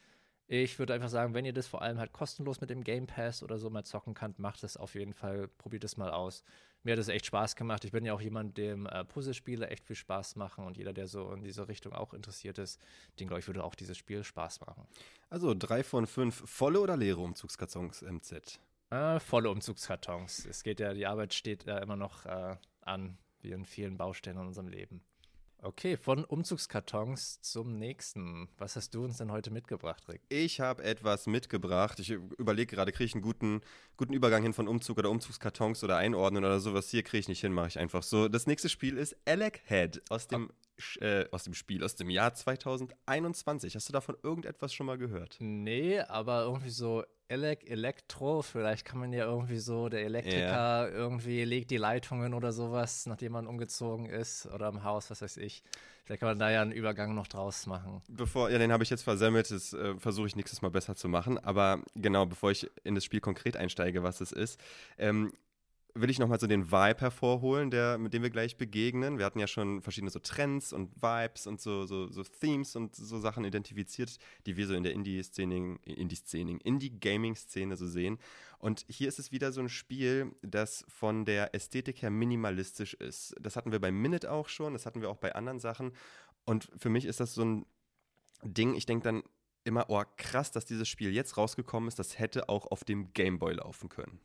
Ich 0.46 0.78
würde 0.78 0.94
einfach 0.94 1.08
sagen, 1.08 1.34
wenn 1.34 1.44
ihr 1.44 1.52
das 1.52 1.66
vor 1.66 1.82
allem 1.82 1.98
halt 1.98 2.12
kostenlos 2.12 2.60
mit 2.60 2.70
dem 2.70 2.84
Game 2.84 3.06
Pass 3.06 3.42
oder 3.42 3.58
so 3.58 3.68
mal 3.70 3.84
zocken 3.84 4.14
könnt, 4.14 4.38
macht 4.38 4.62
es 4.62 4.76
auf 4.76 4.94
jeden 4.94 5.12
Fall, 5.12 5.48
probiert 5.58 5.84
es 5.84 5.96
mal 5.96 6.10
aus 6.10 6.44
mir 6.88 6.92
hat 6.92 6.98
es 6.98 7.08
echt 7.08 7.26
Spaß 7.26 7.54
gemacht. 7.54 7.84
Ich 7.84 7.92
bin 7.92 8.04
ja 8.06 8.14
auch 8.14 8.20
jemand, 8.20 8.56
dem 8.56 8.86
äh, 8.86 9.04
Puzzlespiele 9.04 9.68
echt 9.68 9.84
viel 9.84 9.94
Spaß 9.94 10.36
machen 10.36 10.64
und 10.64 10.78
jeder, 10.78 10.94
der 10.94 11.06
so 11.06 11.30
in 11.32 11.42
diese 11.42 11.68
Richtung 11.68 11.92
auch 11.92 12.14
interessiert 12.14 12.56
ist, 12.56 12.80
den 13.20 13.28
glaube 13.28 13.40
ich, 13.40 13.46
würde 13.46 13.62
auch 13.62 13.74
dieses 13.74 13.98
Spiel 13.98 14.24
Spaß 14.24 14.60
machen. 14.62 14.86
Also 15.28 15.54
drei 15.54 15.84
von 15.84 16.06
fünf 16.06 16.48
volle 16.48 16.80
oder 16.80 16.96
leere 16.96 17.20
Umzugskartons 17.20 18.02
MZ? 18.02 18.58
Äh, 18.90 19.20
volle 19.20 19.50
Umzugskartons. 19.50 20.46
Es 20.46 20.62
geht 20.62 20.80
ja, 20.80 20.94
die 20.94 21.06
Arbeit 21.06 21.34
steht 21.34 21.64
ja 21.64 21.76
immer 21.78 21.96
noch 21.96 22.24
äh, 22.24 22.56
an. 22.80 23.18
wie 23.42 23.52
in 23.52 23.66
vielen 23.66 23.98
Baustellen 23.98 24.38
in 24.38 24.46
unserem 24.46 24.68
Leben. 24.68 25.02
Okay, 25.60 25.96
von 25.96 26.24
Umzugskartons 26.24 27.40
zum 27.42 27.78
nächsten. 27.78 28.48
Was 28.58 28.76
hast 28.76 28.94
du 28.94 29.04
uns 29.04 29.18
denn 29.18 29.32
heute 29.32 29.50
mitgebracht, 29.50 30.08
Rick? 30.08 30.22
Ich 30.28 30.60
habe 30.60 30.84
etwas 30.84 31.26
mitgebracht. 31.26 31.98
Ich 31.98 32.10
überlege 32.10 32.76
gerade, 32.76 32.92
kriege 32.92 33.06
ich 33.06 33.14
einen 33.14 33.22
guten, 33.22 33.60
guten 33.96 34.12
Übergang 34.12 34.44
hin 34.44 34.52
von 34.52 34.68
Umzug 34.68 34.98
oder 34.98 35.10
Umzugskartons 35.10 35.82
oder 35.82 35.96
Einordnen 35.96 36.44
oder 36.44 36.60
sowas. 36.60 36.88
Hier 36.90 37.02
kriege 37.02 37.18
ich 37.18 37.28
nicht 37.28 37.40
hin, 37.40 37.52
mache 37.52 37.68
ich 37.68 37.78
einfach 37.78 38.04
so. 38.04 38.28
Das 38.28 38.46
nächste 38.46 38.68
Spiel 38.68 38.96
ist 38.96 39.16
Alec 39.24 39.62
Head 39.66 40.00
aus 40.10 40.28
dem, 40.28 40.48
äh, 41.00 41.26
aus 41.30 41.44
dem 41.44 41.54
Spiel, 41.54 41.84
aus 41.84 41.96
dem 41.96 42.10
Jahr 42.10 42.34
2021. 42.34 43.74
Hast 43.74 43.88
du 43.88 43.92
davon 43.92 44.16
irgendetwas 44.22 44.72
schon 44.72 44.86
mal 44.86 44.98
gehört? 44.98 45.36
Nee, 45.40 46.00
aber 46.00 46.42
irgendwie 46.42 46.70
so 46.70 47.04
Elec 47.28 47.68
Elektro, 47.68 48.40
vielleicht 48.42 48.86
kann 48.86 48.98
man 48.98 49.12
ja 49.12 49.26
irgendwie 49.26 49.58
so, 49.58 49.88
der 49.88 50.02
Elektriker 50.04 50.38
ja. 50.38 50.88
irgendwie 50.88 51.44
legt 51.44 51.70
die 51.70 51.76
Leitungen 51.76 52.32
oder 52.32 52.52
sowas, 52.52 53.04
nachdem 53.06 53.32
man 53.32 53.46
umgezogen 53.46 54.06
ist 54.06 54.46
oder 54.46 54.68
im 54.68 54.82
Haus, 54.82 55.10
was 55.10 55.20
weiß 55.20 55.36
ich. 55.36 55.62
Vielleicht 56.04 56.20
kann 56.20 56.30
man 56.30 56.38
da 56.38 56.50
ja 56.50 56.62
einen 56.62 56.72
Übergang 56.72 57.14
noch 57.14 57.26
draus 57.26 57.66
machen. 57.66 58.00
Bevor, 58.08 58.48
ja, 58.48 58.56
den 58.56 58.72
habe 58.72 58.82
ich 58.82 58.88
jetzt 58.88 59.02
versemmelt, 59.02 59.50
das 59.50 59.74
äh, 59.74 59.94
versuche 59.98 60.26
ich 60.26 60.36
nächstes 60.36 60.62
Mal 60.62 60.70
besser 60.70 60.96
zu 60.96 61.06
machen. 61.06 61.36
Aber 61.36 61.82
genau, 61.96 62.24
bevor 62.24 62.50
ich 62.50 62.70
in 62.82 62.94
das 62.94 63.04
Spiel 63.04 63.20
konkret 63.20 63.58
einsteige, 63.58 64.02
was 64.02 64.22
es 64.22 64.32
ist, 64.32 64.58
ähm, 64.96 65.34
will 66.00 66.10
ich 66.10 66.18
nochmal 66.18 66.40
so 66.40 66.46
den 66.46 66.70
Vibe 66.70 67.00
hervorholen, 67.00 67.70
der, 67.70 67.98
mit 67.98 68.12
dem 68.12 68.22
wir 68.22 68.30
gleich 68.30 68.56
begegnen. 68.56 69.18
Wir 69.18 69.24
hatten 69.24 69.38
ja 69.38 69.46
schon 69.46 69.82
verschiedene 69.82 70.10
so 70.10 70.18
Trends 70.18 70.72
und 70.72 71.02
Vibes 71.02 71.46
und 71.46 71.60
so, 71.60 71.86
so, 71.86 72.08
so 72.08 72.22
Themes 72.22 72.76
und 72.76 72.94
so 72.94 73.18
Sachen 73.18 73.44
identifiziert, 73.44 74.18
die 74.46 74.56
wir 74.56 74.66
so 74.66 74.74
in 74.74 74.82
der 74.82 74.92
Indie-Szene, 74.92 75.78
Indie-Szene, 75.84 76.58
Indie-Gaming-Szene 76.62 77.76
so 77.76 77.86
sehen. 77.86 78.18
Und 78.58 78.84
hier 78.88 79.08
ist 79.08 79.18
es 79.18 79.32
wieder 79.32 79.52
so 79.52 79.60
ein 79.60 79.68
Spiel, 79.68 80.32
das 80.42 80.84
von 80.88 81.24
der 81.24 81.54
Ästhetik 81.54 82.02
her 82.02 82.10
minimalistisch 82.10 82.94
ist. 82.94 83.34
Das 83.40 83.56
hatten 83.56 83.72
wir 83.72 83.80
bei 83.80 83.92
Minute 83.92 84.30
auch 84.30 84.48
schon, 84.48 84.72
das 84.72 84.86
hatten 84.86 85.00
wir 85.00 85.10
auch 85.10 85.18
bei 85.18 85.34
anderen 85.34 85.58
Sachen. 85.58 85.92
Und 86.44 86.70
für 86.76 86.88
mich 86.88 87.04
ist 87.04 87.20
das 87.20 87.34
so 87.34 87.44
ein 87.44 87.66
Ding, 88.42 88.74
ich 88.74 88.86
denke 88.86 89.04
dann 89.04 89.22
immer, 89.64 89.86
oh 89.88 90.02
krass, 90.16 90.50
dass 90.50 90.64
dieses 90.64 90.88
Spiel 90.88 91.12
jetzt 91.12 91.36
rausgekommen 91.36 91.88
ist, 91.88 91.98
das 91.98 92.18
hätte 92.18 92.48
auch 92.48 92.66
auf 92.66 92.84
dem 92.84 93.12
Gameboy 93.12 93.54
laufen 93.54 93.88
können 93.88 94.20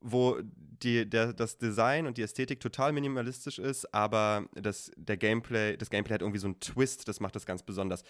wo 0.00 0.38
die, 0.82 1.08
der, 1.08 1.32
das 1.32 1.58
Design 1.58 2.06
und 2.06 2.16
die 2.16 2.22
Ästhetik 2.22 2.60
total 2.60 2.92
minimalistisch 2.92 3.58
ist, 3.58 3.92
aber 3.94 4.46
das, 4.54 4.90
der 4.96 5.16
Gameplay, 5.16 5.76
das 5.76 5.90
Gameplay 5.90 6.14
hat 6.14 6.22
irgendwie 6.22 6.40
so 6.40 6.46
einen 6.46 6.60
Twist, 6.60 7.06
das 7.08 7.20
macht 7.20 7.36
das 7.36 7.46
ganz 7.46 7.62
besonders. 7.62 8.02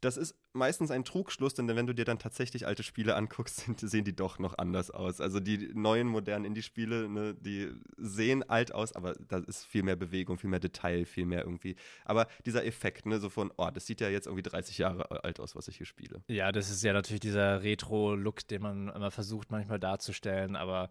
Das 0.00 0.16
ist 0.16 0.34
meistens 0.52 0.90
ein 0.90 1.04
Trugschluss, 1.04 1.54
denn 1.54 1.68
wenn 1.68 1.86
du 1.86 1.94
dir 1.94 2.04
dann 2.04 2.18
tatsächlich 2.18 2.66
alte 2.66 2.82
Spiele 2.82 3.14
anguckst, 3.14 3.56
sind, 3.64 3.78
sehen 3.78 4.04
die 4.04 4.16
doch 4.16 4.40
noch 4.40 4.58
anders 4.58 4.90
aus. 4.90 5.20
Also 5.20 5.38
die 5.38 5.70
neuen 5.74 6.08
modernen 6.08 6.44
Indie-Spiele, 6.44 7.08
ne, 7.08 7.34
die 7.34 7.70
sehen 7.96 8.42
alt 8.42 8.74
aus, 8.74 8.96
aber 8.96 9.14
da 9.28 9.38
ist 9.38 9.64
viel 9.64 9.84
mehr 9.84 9.94
Bewegung, 9.94 10.38
viel 10.38 10.50
mehr 10.50 10.58
Detail, 10.58 11.04
viel 11.04 11.24
mehr 11.24 11.44
irgendwie. 11.44 11.76
Aber 12.04 12.26
dieser 12.46 12.66
Effekt, 12.66 13.06
ne, 13.06 13.20
so 13.20 13.28
von, 13.28 13.52
oh, 13.56 13.70
das 13.72 13.86
sieht 13.86 14.00
ja 14.00 14.08
jetzt 14.08 14.26
irgendwie 14.26 14.42
30 14.42 14.78
Jahre 14.78 15.22
alt 15.22 15.38
aus, 15.38 15.54
was 15.54 15.68
ich 15.68 15.76
hier 15.76 15.86
spiele. 15.86 16.20
Ja, 16.26 16.50
das 16.50 16.68
ist 16.68 16.82
ja 16.82 16.92
natürlich 16.92 17.20
dieser 17.20 17.62
Retro-Look, 17.62 18.48
den 18.48 18.62
man 18.62 18.88
immer 18.88 19.12
versucht 19.12 19.52
manchmal 19.52 19.78
darzustellen, 19.78 20.56
aber 20.56 20.90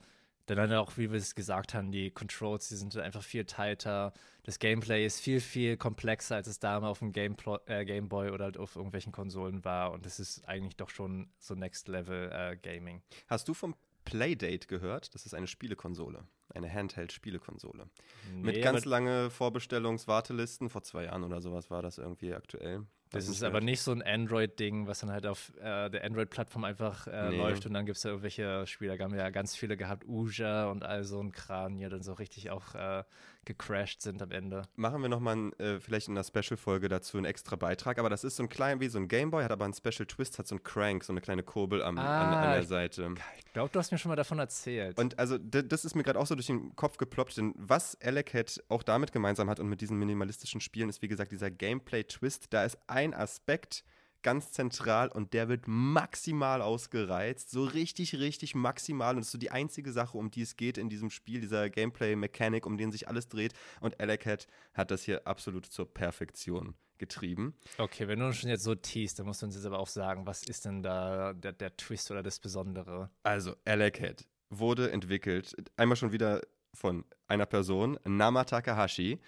dann 0.55 0.73
auch, 0.73 0.97
wie 0.97 1.11
wir 1.11 1.17
es 1.17 1.35
gesagt 1.35 1.73
haben, 1.73 1.91
die 1.91 2.11
Controls, 2.11 2.69
die 2.69 2.75
sind 2.75 2.97
einfach 2.97 3.23
viel 3.23 3.45
tighter. 3.45 4.13
Das 4.43 4.59
Gameplay 4.59 5.05
ist 5.05 5.19
viel, 5.19 5.39
viel 5.39 5.77
komplexer, 5.77 6.35
als 6.35 6.47
es 6.47 6.59
damals 6.59 6.91
auf 6.91 6.99
dem 6.99 7.11
Game, 7.11 7.35
äh, 7.67 7.85
Game 7.85 8.09
Boy 8.09 8.31
oder 8.31 8.45
halt 8.45 8.57
auf 8.57 8.75
irgendwelchen 8.75 9.11
Konsolen 9.11 9.63
war. 9.63 9.91
Und 9.91 10.05
es 10.05 10.19
ist 10.19 10.47
eigentlich 10.47 10.75
doch 10.75 10.89
schon 10.89 11.29
so 11.37 11.53
Next 11.53 11.87
Level 11.87 12.31
äh, 12.31 12.57
Gaming. 12.57 13.01
Hast 13.27 13.47
du 13.47 13.53
vom 13.53 13.75
Playdate 14.03 14.67
gehört? 14.67 15.13
Das 15.13 15.25
ist 15.25 15.33
eine 15.33 15.47
Spielekonsole. 15.47 16.23
Eine 16.53 16.73
Handheld-Spielekonsole. 16.73 17.89
Nee, 18.33 18.41
Mit 18.41 18.61
ganz 18.61 18.85
lange 18.85 19.29
Vorbestellungswartelisten. 19.29 20.69
Vor 20.69 20.83
zwei 20.83 21.05
Jahren 21.05 21.23
oder 21.23 21.39
sowas 21.39 21.69
war 21.69 21.81
das 21.81 21.97
irgendwie 21.97 22.33
aktuell. 22.33 22.85
Das, 23.11 23.27
ist 23.27 23.43
aber 23.43 23.59
nicht 23.59 23.81
so 23.81 23.91
ein 23.91 24.01
Android-Ding, 24.01 24.87
was 24.87 24.99
dann 24.99 25.11
halt 25.11 25.27
auf 25.27 25.51
äh, 25.59 25.89
der 25.89 26.05
Android-Plattform 26.05 26.63
einfach 26.63 27.07
äh, 27.07 27.29
nee. 27.29 27.37
läuft 27.37 27.65
und 27.65 27.73
dann 27.73 27.85
gibt 27.85 27.97
es 27.97 28.03
da 28.03 28.09
irgendwelche 28.09 28.65
Spiele. 28.67 28.97
Da 28.97 29.03
haben 29.03 29.11
wir 29.11 29.19
ja 29.19 29.29
ganz 29.29 29.53
viele 29.53 29.75
gehabt, 29.75 30.05
Uja 30.07 30.67
und 30.67 30.83
all 30.83 31.03
so 31.03 31.21
ein 31.21 31.33
Kran, 31.33 31.77
die 31.77 31.87
dann 31.89 32.03
so 32.03 32.13
richtig 32.13 32.51
auch 32.51 32.73
äh, 32.73 33.03
gecrashed 33.45 34.01
sind 34.01 34.21
am 34.21 34.31
Ende. 34.31 34.63
Machen 34.75 35.01
wir 35.01 35.09
nochmal 35.09 35.51
äh, 35.57 35.79
vielleicht 35.79 36.07
in 36.07 36.13
einer 36.17 36.23
Special-Folge 36.23 36.89
dazu 36.89 37.17
einen 37.17 37.25
extra 37.25 37.55
Beitrag, 37.55 37.97
aber 37.97 38.09
das 38.09 38.23
ist 38.23 38.35
so 38.35 38.43
ein 38.43 38.49
klein 38.49 38.79
wie 38.79 38.87
so 38.87 38.99
ein 38.99 39.07
Gameboy, 39.07 39.43
hat 39.43 39.51
aber 39.51 39.65
einen 39.65 39.73
Special 39.73 40.05
Twist, 40.05 40.37
hat 40.39 40.47
so 40.47 40.55
ein 40.55 40.63
Crank, 40.63 41.03
so 41.03 41.13
eine 41.13 41.21
kleine 41.21 41.43
Kurbel 41.43 41.81
am, 41.81 41.97
ah, 41.97 42.21
an, 42.21 42.33
an, 42.33 42.53
der 42.53 42.63
Seite. 42.63 43.13
Ich 43.39 43.53
glaube, 43.53 43.69
du 43.71 43.79
hast 43.79 43.91
mir 43.91 43.97
schon 43.97 44.09
mal 44.09 44.15
davon 44.15 44.39
erzählt. 44.39 44.99
Und 44.99 45.17
also 45.17 45.37
das 45.37 45.85
ist 45.85 45.95
mir 45.95 46.03
gerade 46.03 46.19
auch 46.19 46.27
so 46.27 46.35
durch 46.35 46.47
den 46.47 46.75
Kopf 46.75 46.97
geploppt, 46.97 47.37
denn 47.37 47.53
was 47.57 47.97
Alec 48.01 48.31
auch 48.69 48.83
damit 48.83 49.11
gemeinsam 49.11 49.49
hat 49.49 49.59
und 49.59 49.67
mit 49.67 49.81
diesen 49.81 49.97
minimalistischen 49.97 50.61
Spielen 50.61 50.89
ist, 50.89 51.01
wie 51.01 51.07
gesagt, 51.07 51.31
dieser 51.31 51.51
Gameplay-Twist. 51.51 52.53
Da 52.53 52.63
ist 52.63 52.77
ein 52.87 53.13
Aspekt, 53.13 53.83
ganz 54.23 54.51
zentral 54.51 55.09
und 55.09 55.33
der 55.33 55.49
wird 55.49 55.63
maximal 55.67 56.61
ausgereizt. 56.61 57.51
So 57.51 57.63
richtig, 57.63 58.15
richtig 58.15 58.55
maximal. 58.55 59.15
Und 59.15 59.21
das 59.21 59.27
ist 59.27 59.31
so 59.33 59.37
die 59.37 59.51
einzige 59.51 59.91
Sache, 59.91 60.17
um 60.17 60.31
die 60.31 60.41
es 60.41 60.55
geht 60.55 60.77
in 60.77 60.89
diesem 60.89 61.09
Spiel, 61.09 61.41
dieser 61.41 61.69
Gameplay-Mechanik, 61.69 62.65
um 62.65 62.77
den 62.77 62.91
sich 62.91 63.07
alles 63.07 63.27
dreht. 63.27 63.53
Und 63.79 63.99
Alacat 63.99 64.47
hat 64.73 64.91
das 64.91 65.03
hier 65.03 65.27
absolut 65.27 65.65
zur 65.65 65.91
Perfektion 65.91 66.75
getrieben. 66.97 67.55
Okay, 67.77 68.07
wenn 68.07 68.19
du 68.19 68.31
schon 68.31 68.49
jetzt 68.49 68.63
so 68.63 68.75
teast, 68.75 69.19
dann 69.19 69.25
musst 69.25 69.41
du 69.41 69.47
uns 69.47 69.55
jetzt 69.55 69.65
aber 69.65 69.79
auch 69.79 69.87
sagen, 69.87 70.27
was 70.27 70.43
ist 70.43 70.65
denn 70.65 70.83
da 70.83 71.33
der, 71.33 71.51
der 71.51 71.75
Twist 71.75 72.11
oder 72.11 72.21
das 72.21 72.39
Besondere? 72.39 73.09
Also, 73.23 73.55
Alacat 73.65 74.25
wurde 74.49 74.91
entwickelt, 74.91 75.55
einmal 75.77 75.95
schon 75.95 76.11
wieder 76.11 76.41
von 76.73 77.03
einer 77.27 77.45
Person, 77.45 77.99
Nama 78.05 78.43
Takahashi. 78.43 79.19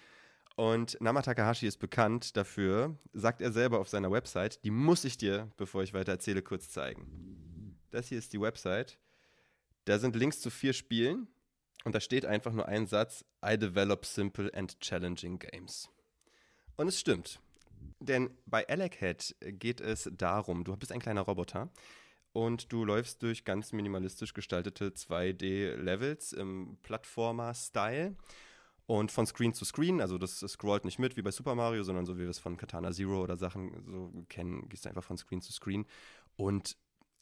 Und 0.56 0.96
Nama 1.00 1.20
Takahashi 1.20 1.66
ist 1.66 1.78
bekannt 1.78 2.36
dafür, 2.36 2.96
sagt 3.12 3.42
er 3.42 3.50
selber 3.50 3.80
auf 3.80 3.88
seiner 3.88 4.12
Website, 4.12 4.64
die 4.64 4.70
muss 4.70 5.04
ich 5.04 5.16
dir, 5.16 5.50
bevor 5.56 5.82
ich 5.82 5.94
weiter 5.94 6.12
erzähle, 6.12 6.42
kurz 6.42 6.68
zeigen. 6.68 7.76
Das 7.90 8.08
hier 8.08 8.18
ist 8.18 8.32
die 8.32 8.40
Website. 8.40 8.98
Da 9.84 9.98
sind 9.98 10.14
Links 10.14 10.40
zu 10.40 10.50
vier 10.50 10.72
Spielen 10.72 11.26
und 11.84 11.94
da 11.94 12.00
steht 12.00 12.24
einfach 12.24 12.52
nur 12.52 12.68
ein 12.68 12.86
Satz: 12.86 13.24
I 13.44 13.58
develop 13.58 14.06
simple 14.06 14.50
and 14.54 14.78
challenging 14.80 15.38
games. 15.38 15.88
Und 16.76 16.88
es 16.88 17.00
stimmt. 17.00 17.40
Denn 17.98 18.30
bei 18.46 18.66
Alec 18.68 19.34
geht 19.40 19.80
es 19.80 20.10
darum, 20.16 20.64
du 20.64 20.76
bist 20.76 20.92
ein 20.92 21.00
kleiner 21.00 21.22
Roboter 21.22 21.70
und 22.32 22.72
du 22.72 22.84
läufst 22.84 23.22
durch 23.22 23.44
ganz 23.44 23.72
minimalistisch 23.72 24.34
gestaltete 24.34 24.90
2D-Levels 24.90 26.32
im 26.32 26.78
Plattformer-Style. 26.82 28.16
Und 28.86 29.10
von 29.10 29.26
Screen 29.26 29.54
zu 29.54 29.64
Screen, 29.64 30.00
also 30.00 30.18
das, 30.18 30.40
scrollt 30.40 30.84
nicht 30.84 30.98
mit 30.98 31.16
wie 31.16 31.22
bei 31.22 31.30
Super 31.30 31.54
Mario, 31.54 31.82
sondern 31.84 32.04
so 32.04 32.16
wie 32.16 32.22
wir 32.22 32.28
es 32.28 32.38
von 32.38 32.56
Katana 32.56 32.92
Zero 32.92 33.22
oder 33.22 33.36
Sachen 33.36 33.82
so 33.86 34.12
kennen, 34.28 34.68
gehst 34.68 34.84
du 34.84 34.90
einfach 34.90 35.04
von 35.04 35.16
Screen 35.16 35.40
zu 35.40 35.52
Screen. 35.52 35.86
Und 36.36 36.76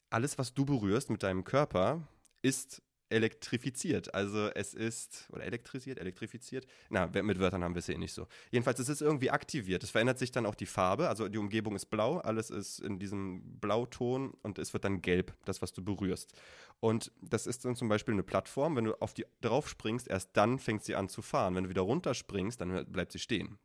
alles, 0.09 0.37
was 0.37 0.53
du 0.53 0.65
berührst 0.65 1.09
mit 1.09 1.23
deinem 1.23 1.43
Körper, 1.43 2.05
ist 2.41 2.81
elektrifiziert. 3.13 4.13
Also 4.13 4.49
es 4.49 4.73
ist, 4.73 5.27
oder 5.31 5.43
elektrisiert, 5.43 5.99
elektrifiziert. 5.99 6.65
Na, 6.89 7.07
mit 7.07 7.39
Wörtern 7.39 7.63
haben 7.63 7.75
wir 7.75 7.79
es 7.79 7.85
hier 7.85 7.97
nicht 7.97 8.13
so. 8.13 8.27
Jedenfalls, 8.51 8.79
es 8.79 8.89
ist 8.89 9.01
irgendwie 9.01 9.29
aktiviert. 9.31 9.83
Es 9.83 9.91
verändert 9.91 10.19
sich 10.19 10.31
dann 10.31 10.45
auch 10.45 10.55
die 10.55 10.65
Farbe. 10.65 11.07
Also 11.07 11.29
die 11.29 11.37
Umgebung 11.37 11.75
ist 11.75 11.85
blau, 11.85 12.17
alles 12.17 12.49
ist 12.49 12.79
in 12.79 12.99
diesem 12.99 13.59
Blauton 13.59 14.33
und 14.41 14.59
es 14.59 14.73
wird 14.73 14.83
dann 14.83 15.01
gelb, 15.01 15.33
das, 15.45 15.61
was 15.61 15.73
du 15.73 15.83
berührst. 15.83 16.33
Und 16.79 17.11
das 17.21 17.47
ist 17.47 17.63
dann 17.63 17.75
zum 17.75 17.87
Beispiel 17.87 18.13
eine 18.13 18.23
Plattform. 18.23 18.75
Wenn 18.75 18.85
du 18.85 18.95
auf 19.01 19.13
die 19.13 19.25
drauf 19.41 19.69
springst, 19.69 20.07
erst 20.07 20.31
dann 20.33 20.59
fängt 20.59 20.83
sie 20.83 20.95
an 20.95 21.07
zu 21.07 21.21
fahren. 21.21 21.55
Wenn 21.55 21.65
du 21.65 21.69
wieder 21.69 21.83
runterspringst, 21.83 22.59
dann 22.59 22.85
bleibt 22.91 23.11
sie 23.11 23.19
stehen. 23.19 23.57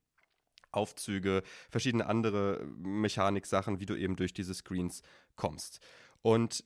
Aufzüge, 0.71 1.43
verschiedene 1.71 2.07
andere 2.07 2.67
Mechaniksachen, 2.77 3.81
wie 3.81 3.87
du 3.87 3.97
eben 3.97 4.17
durch 4.17 4.35
diese 4.35 4.53
Screens 4.53 5.03
kommst. 5.35 5.81
Und 6.21 6.65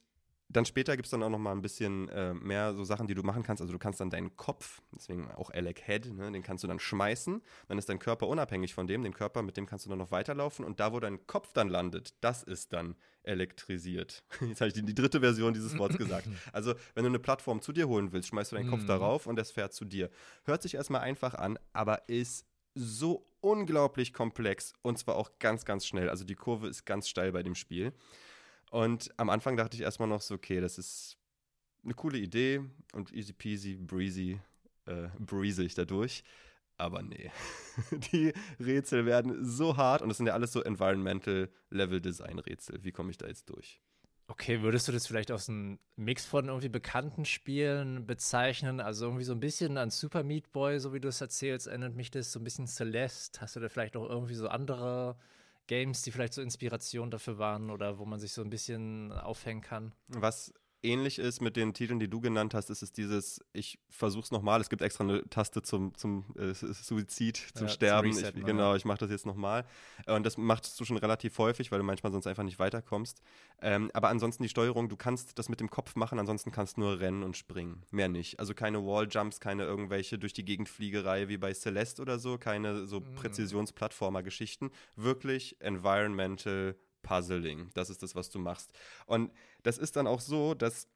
dann 0.52 0.64
später 0.64 0.96
gibt 0.96 1.06
es 1.06 1.10
dann 1.10 1.22
auch 1.22 1.30
noch 1.30 1.38
mal 1.38 1.52
ein 1.52 1.62
bisschen 1.62 2.08
äh, 2.08 2.34
mehr 2.34 2.74
so 2.74 2.84
Sachen, 2.84 3.06
die 3.06 3.14
du 3.14 3.22
machen 3.22 3.42
kannst. 3.42 3.60
Also 3.60 3.72
du 3.72 3.78
kannst 3.78 4.00
dann 4.00 4.10
deinen 4.10 4.36
Kopf, 4.36 4.82
deswegen 4.94 5.30
auch 5.32 5.50
Alec 5.50 5.82
Head, 5.84 6.12
ne, 6.14 6.30
den 6.30 6.42
kannst 6.42 6.64
du 6.64 6.68
dann 6.68 6.78
schmeißen. 6.78 7.42
Dann 7.68 7.78
ist 7.78 7.88
dein 7.88 7.98
Körper 7.98 8.28
unabhängig 8.28 8.74
von 8.74 8.86
dem. 8.86 9.02
Den 9.02 9.14
Körper, 9.14 9.42
mit 9.42 9.56
dem 9.56 9.66
kannst 9.66 9.86
du 9.86 9.90
dann 9.90 9.98
noch 9.98 10.10
weiterlaufen. 10.10 10.64
Und 10.64 10.80
da, 10.80 10.92
wo 10.92 11.00
dein 11.00 11.26
Kopf 11.26 11.52
dann 11.52 11.68
landet, 11.68 12.14
das 12.20 12.42
ist 12.42 12.72
dann 12.72 12.96
elektrisiert. 13.22 14.24
Jetzt 14.40 14.60
habe 14.60 14.68
ich 14.68 14.74
die, 14.74 14.82
die, 14.82 14.94
dritte 14.94 15.20
Version 15.20 15.54
dieses 15.54 15.78
Wortes 15.78 15.98
gesagt. 15.98 16.28
Also 16.52 16.74
wenn 16.94 17.04
du 17.04 17.08
eine 17.08 17.18
Plattform 17.18 17.60
zu 17.60 17.72
dir 17.72 17.88
holen 17.88 18.12
willst, 18.12 18.28
schmeißt 18.28 18.52
du 18.52 18.56
deinen 18.56 18.68
Kopf 18.68 18.82
mhm. 18.82 18.88
darauf 18.88 19.26
und 19.26 19.36
das 19.36 19.50
fährt 19.50 19.72
zu 19.72 19.84
dir. 19.84 20.10
Hört 20.44 20.62
sich 20.62 20.74
erstmal 20.74 21.00
einfach 21.02 21.34
an, 21.34 21.58
aber 21.72 22.08
ist 22.08 22.46
so 22.74 23.26
unglaublich 23.40 24.12
komplex 24.12 24.72
und 24.82 24.98
zwar 24.98 25.16
auch 25.16 25.38
ganz, 25.38 25.64
ganz 25.64 25.86
schnell. 25.86 26.08
Also 26.08 26.24
die 26.24 26.34
Kurve 26.34 26.68
ist 26.68 26.84
ganz 26.84 27.08
steil 27.08 27.32
bei 27.32 27.42
dem 27.42 27.54
Spiel. 27.54 27.92
Und 28.72 29.10
am 29.18 29.28
Anfang 29.28 29.58
dachte 29.58 29.76
ich 29.76 29.82
erstmal 29.82 30.08
noch 30.08 30.22
so, 30.22 30.34
okay, 30.34 30.58
das 30.58 30.78
ist 30.78 31.18
eine 31.84 31.92
coole 31.92 32.16
Idee 32.16 32.62
und 32.94 33.12
easy 33.12 33.34
peasy, 33.34 33.74
breezy, 33.74 34.40
äh, 34.86 35.08
breezy 35.18 35.64
ich 35.64 35.74
da 35.74 35.84
durch. 35.84 36.24
Aber 36.78 37.02
nee, 37.02 37.30
die 38.12 38.32
Rätsel 38.58 39.04
werden 39.04 39.44
so 39.44 39.76
hart 39.76 40.00
und 40.00 40.08
das 40.08 40.16
sind 40.16 40.26
ja 40.26 40.32
alles 40.32 40.52
so 40.52 40.62
Environmental 40.62 41.50
Level 41.68 42.00
Design 42.00 42.38
Rätsel. 42.38 42.82
Wie 42.82 42.92
komme 42.92 43.10
ich 43.10 43.18
da 43.18 43.26
jetzt 43.26 43.50
durch? 43.50 43.78
Okay, 44.26 44.62
würdest 44.62 44.88
du 44.88 44.92
das 44.92 45.06
vielleicht 45.06 45.32
aus 45.32 45.50
einem 45.50 45.78
Mix 45.96 46.24
von 46.24 46.48
irgendwie 46.48 46.70
bekannten 46.70 47.26
Spielen 47.26 48.06
bezeichnen? 48.06 48.80
Also 48.80 49.04
irgendwie 49.04 49.24
so 49.24 49.34
ein 49.34 49.40
bisschen 49.40 49.76
an 49.76 49.90
Super 49.90 50.22
Meat 50.22 50.50
Boy, 50.50 50.80
so 50.80 50.94
wie 50.94 51.00
du 51.00 51.08
es 51.08 51.20
erzählst, 51.20 51.66
erinnert 51.66 51.94
mich 51.94 52.10
das 52.10 52.32
so 52.32 52.40
ein 52.40 52.44
bisschen 52.44 52.66
Celeste. 52.66 53.42
Hast 53.42 53.54
du 53.54 53.60
da 53.60 53.68
vielleicht 53.68 53.98
auch 53.98 54.08
irgendwie 54.08 54.34
so 54.34 54.48
andere 54.48 55.18
Games, 55.66 56.02
die 56.02 56.10
vielleicht 56.10 56.34
so 56.34 56.42
Inspiration 56.42 57.10
dafür 57.10 57.38
waren 57.38 57.70
oder 57.70 57.98
wo 57.98 58.04
man 58.04 58.20
sich 58.20 58.32
so 58.32 58.42
ein 58.42 58.50
bisschen 58.50 59.12
aufhängen 59.12 59.60
kann? 59.60 59.94
Was 60.08 60.52
ähnlich 60.82 61.18
ist 61.18 61.40
mit 61.40 61.56
den 61.56 61.74
Titeln, 61.74 62.00
die 62.00 62.08
du 62.08 62.20
genannt 62.20 62.54
hast, 62.54 62.70
ist 62.70 62.82
es 62.82 62.92
dieses, 62.92 63.40
ich 63.52 63.78
versuch's 63.88 64.30
nochmal, 64.30 64.60
es 64.60 64.68
gibt 64.68 64.82
extra 64.82 65.04
eine 65.04 65.28
Taste 65.28 65.62
zum, 65.62 65.94
zum 65.94 66.24
äh, 66.36 66.52
Suizid, 66.54 67.36
zum 67.54 67.66
ja, 67.66 67.72
Sterben. 67.72 68.12
Zum 68.12 68.24
Reset, 68.24 68.38
ich, 68.38 68.44
genau, 68.44 68.74
ich 68.74 68.84
mache 68.84 68.98
das 68.98 69.10
jetzt 69.10 69.26
nochmal. 69.26 69.64
Und 70.06 70.24
das 70.24 70.36
machst 70.36 70.78
du 70.78 70.84
schon 70.84 70.96
relativ 70.96 71.38
häufig, 71.38 71.70
weil 71.70 71.78
du 71.78 71.84
manchmal 71.84 72.12
sonst 72.12 72.26
einfach 72.26 72.42
nicht 72.42 72.58
weiterkommst. 72.58 73.22
Ähm, 73.60 73.90
aber 73.94 74.08
ansonsten 74.08 74.42
die 74.42 74.48
Steuerung, 74.48 74.88
du 74.88 74.96
kannst 74.96 75.38
das 75.38 75.48
mit 75.48 75.60
dem 75.60 75.70
Kopf 75.70 75.94
machen, 75.96 76.18
ansonsten 76.18 76.50
kannst 76.50 76.76
du 76.76 76.82
nur 76.82 77.00
rennen 77.00 77.22
und 77.22 77.36
springen. 77.36 77.82
Mehr 77.90 78.08
nicht. 78.08 78.40
Also 78.40 78.54
keine 78.54 78.84
Walljumps, 78.84 79.40
keine 79.40 79.64
irgendwelche 79.64 80.18
durch 80.18 80.32
die 80.32 80.44
Gegend 80.44 80.68
Fliegerei 80.68 81.28
wie 81.28 81.38
bei 81.38 81.54
Celeste 81.54 82.02
oder 82.02 82.18
so, 82.18 82.38
keine 82.38 82.86
so 82.86 83.00
mhm. 83.00 83.14
Präzisionsplattformer-Geschichten. 83.14 84.70
Wirklich 84.96 85.60
environmental 85.60 86.76
Puzzling. 87.02 87.70
Das 87.74 87.90
ist 87.90 88.02
das, 88.02 88.14
was 88.14 88.30
du 88.30 88.38
machst. 88.38 88.72
Und 89.06 89.30
das 89.62 89.78
ist 89.78 89.96
dann 89.96 90.06
auch 90.06 90.20
so, 90.20 90.54
dass 90.54 90.88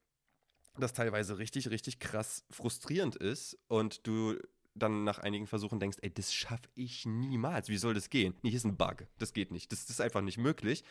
das 0.79 0.93
teilweise 0.93 1.39
richtig, 1.39 1.71
richtig 1.71 1.99
krass 1.99 2.45
frustrierend 2.51 3.17
ist 3.17 3.59
und 3.69 4.07
du 4.07 4.37
dann 4.75 5.05
nach 5.05 5.19
einigen 5.19 5.47
Versuchen 5.47 5.81
denkst, 5.81 5.99
ey, 6.03 6.13
das 6.13 6.35
schaffe 6.35 6.69
ich 6.75 7.07
niemals. 7.07 7.69
Wie 7.69 7.79
soll 7.79 7.95
das 7.95 8.11
gehen? 8.11 8.35
Nee, 8.43 8.51
hier 8.51 8.59
ist 8.59 8.65
ein 8.65 8.77
Bug. 8.77 9.07
Das 9.19 9.33
geht 9.33 9.51
nicht. 9.51 9.73
Das, 9.73 9.87
das 9.87 9.91
ist 9.91 10.01
einfach 10.01 10.21
nicht 10.21 10.39
möglich. 10.39 10.85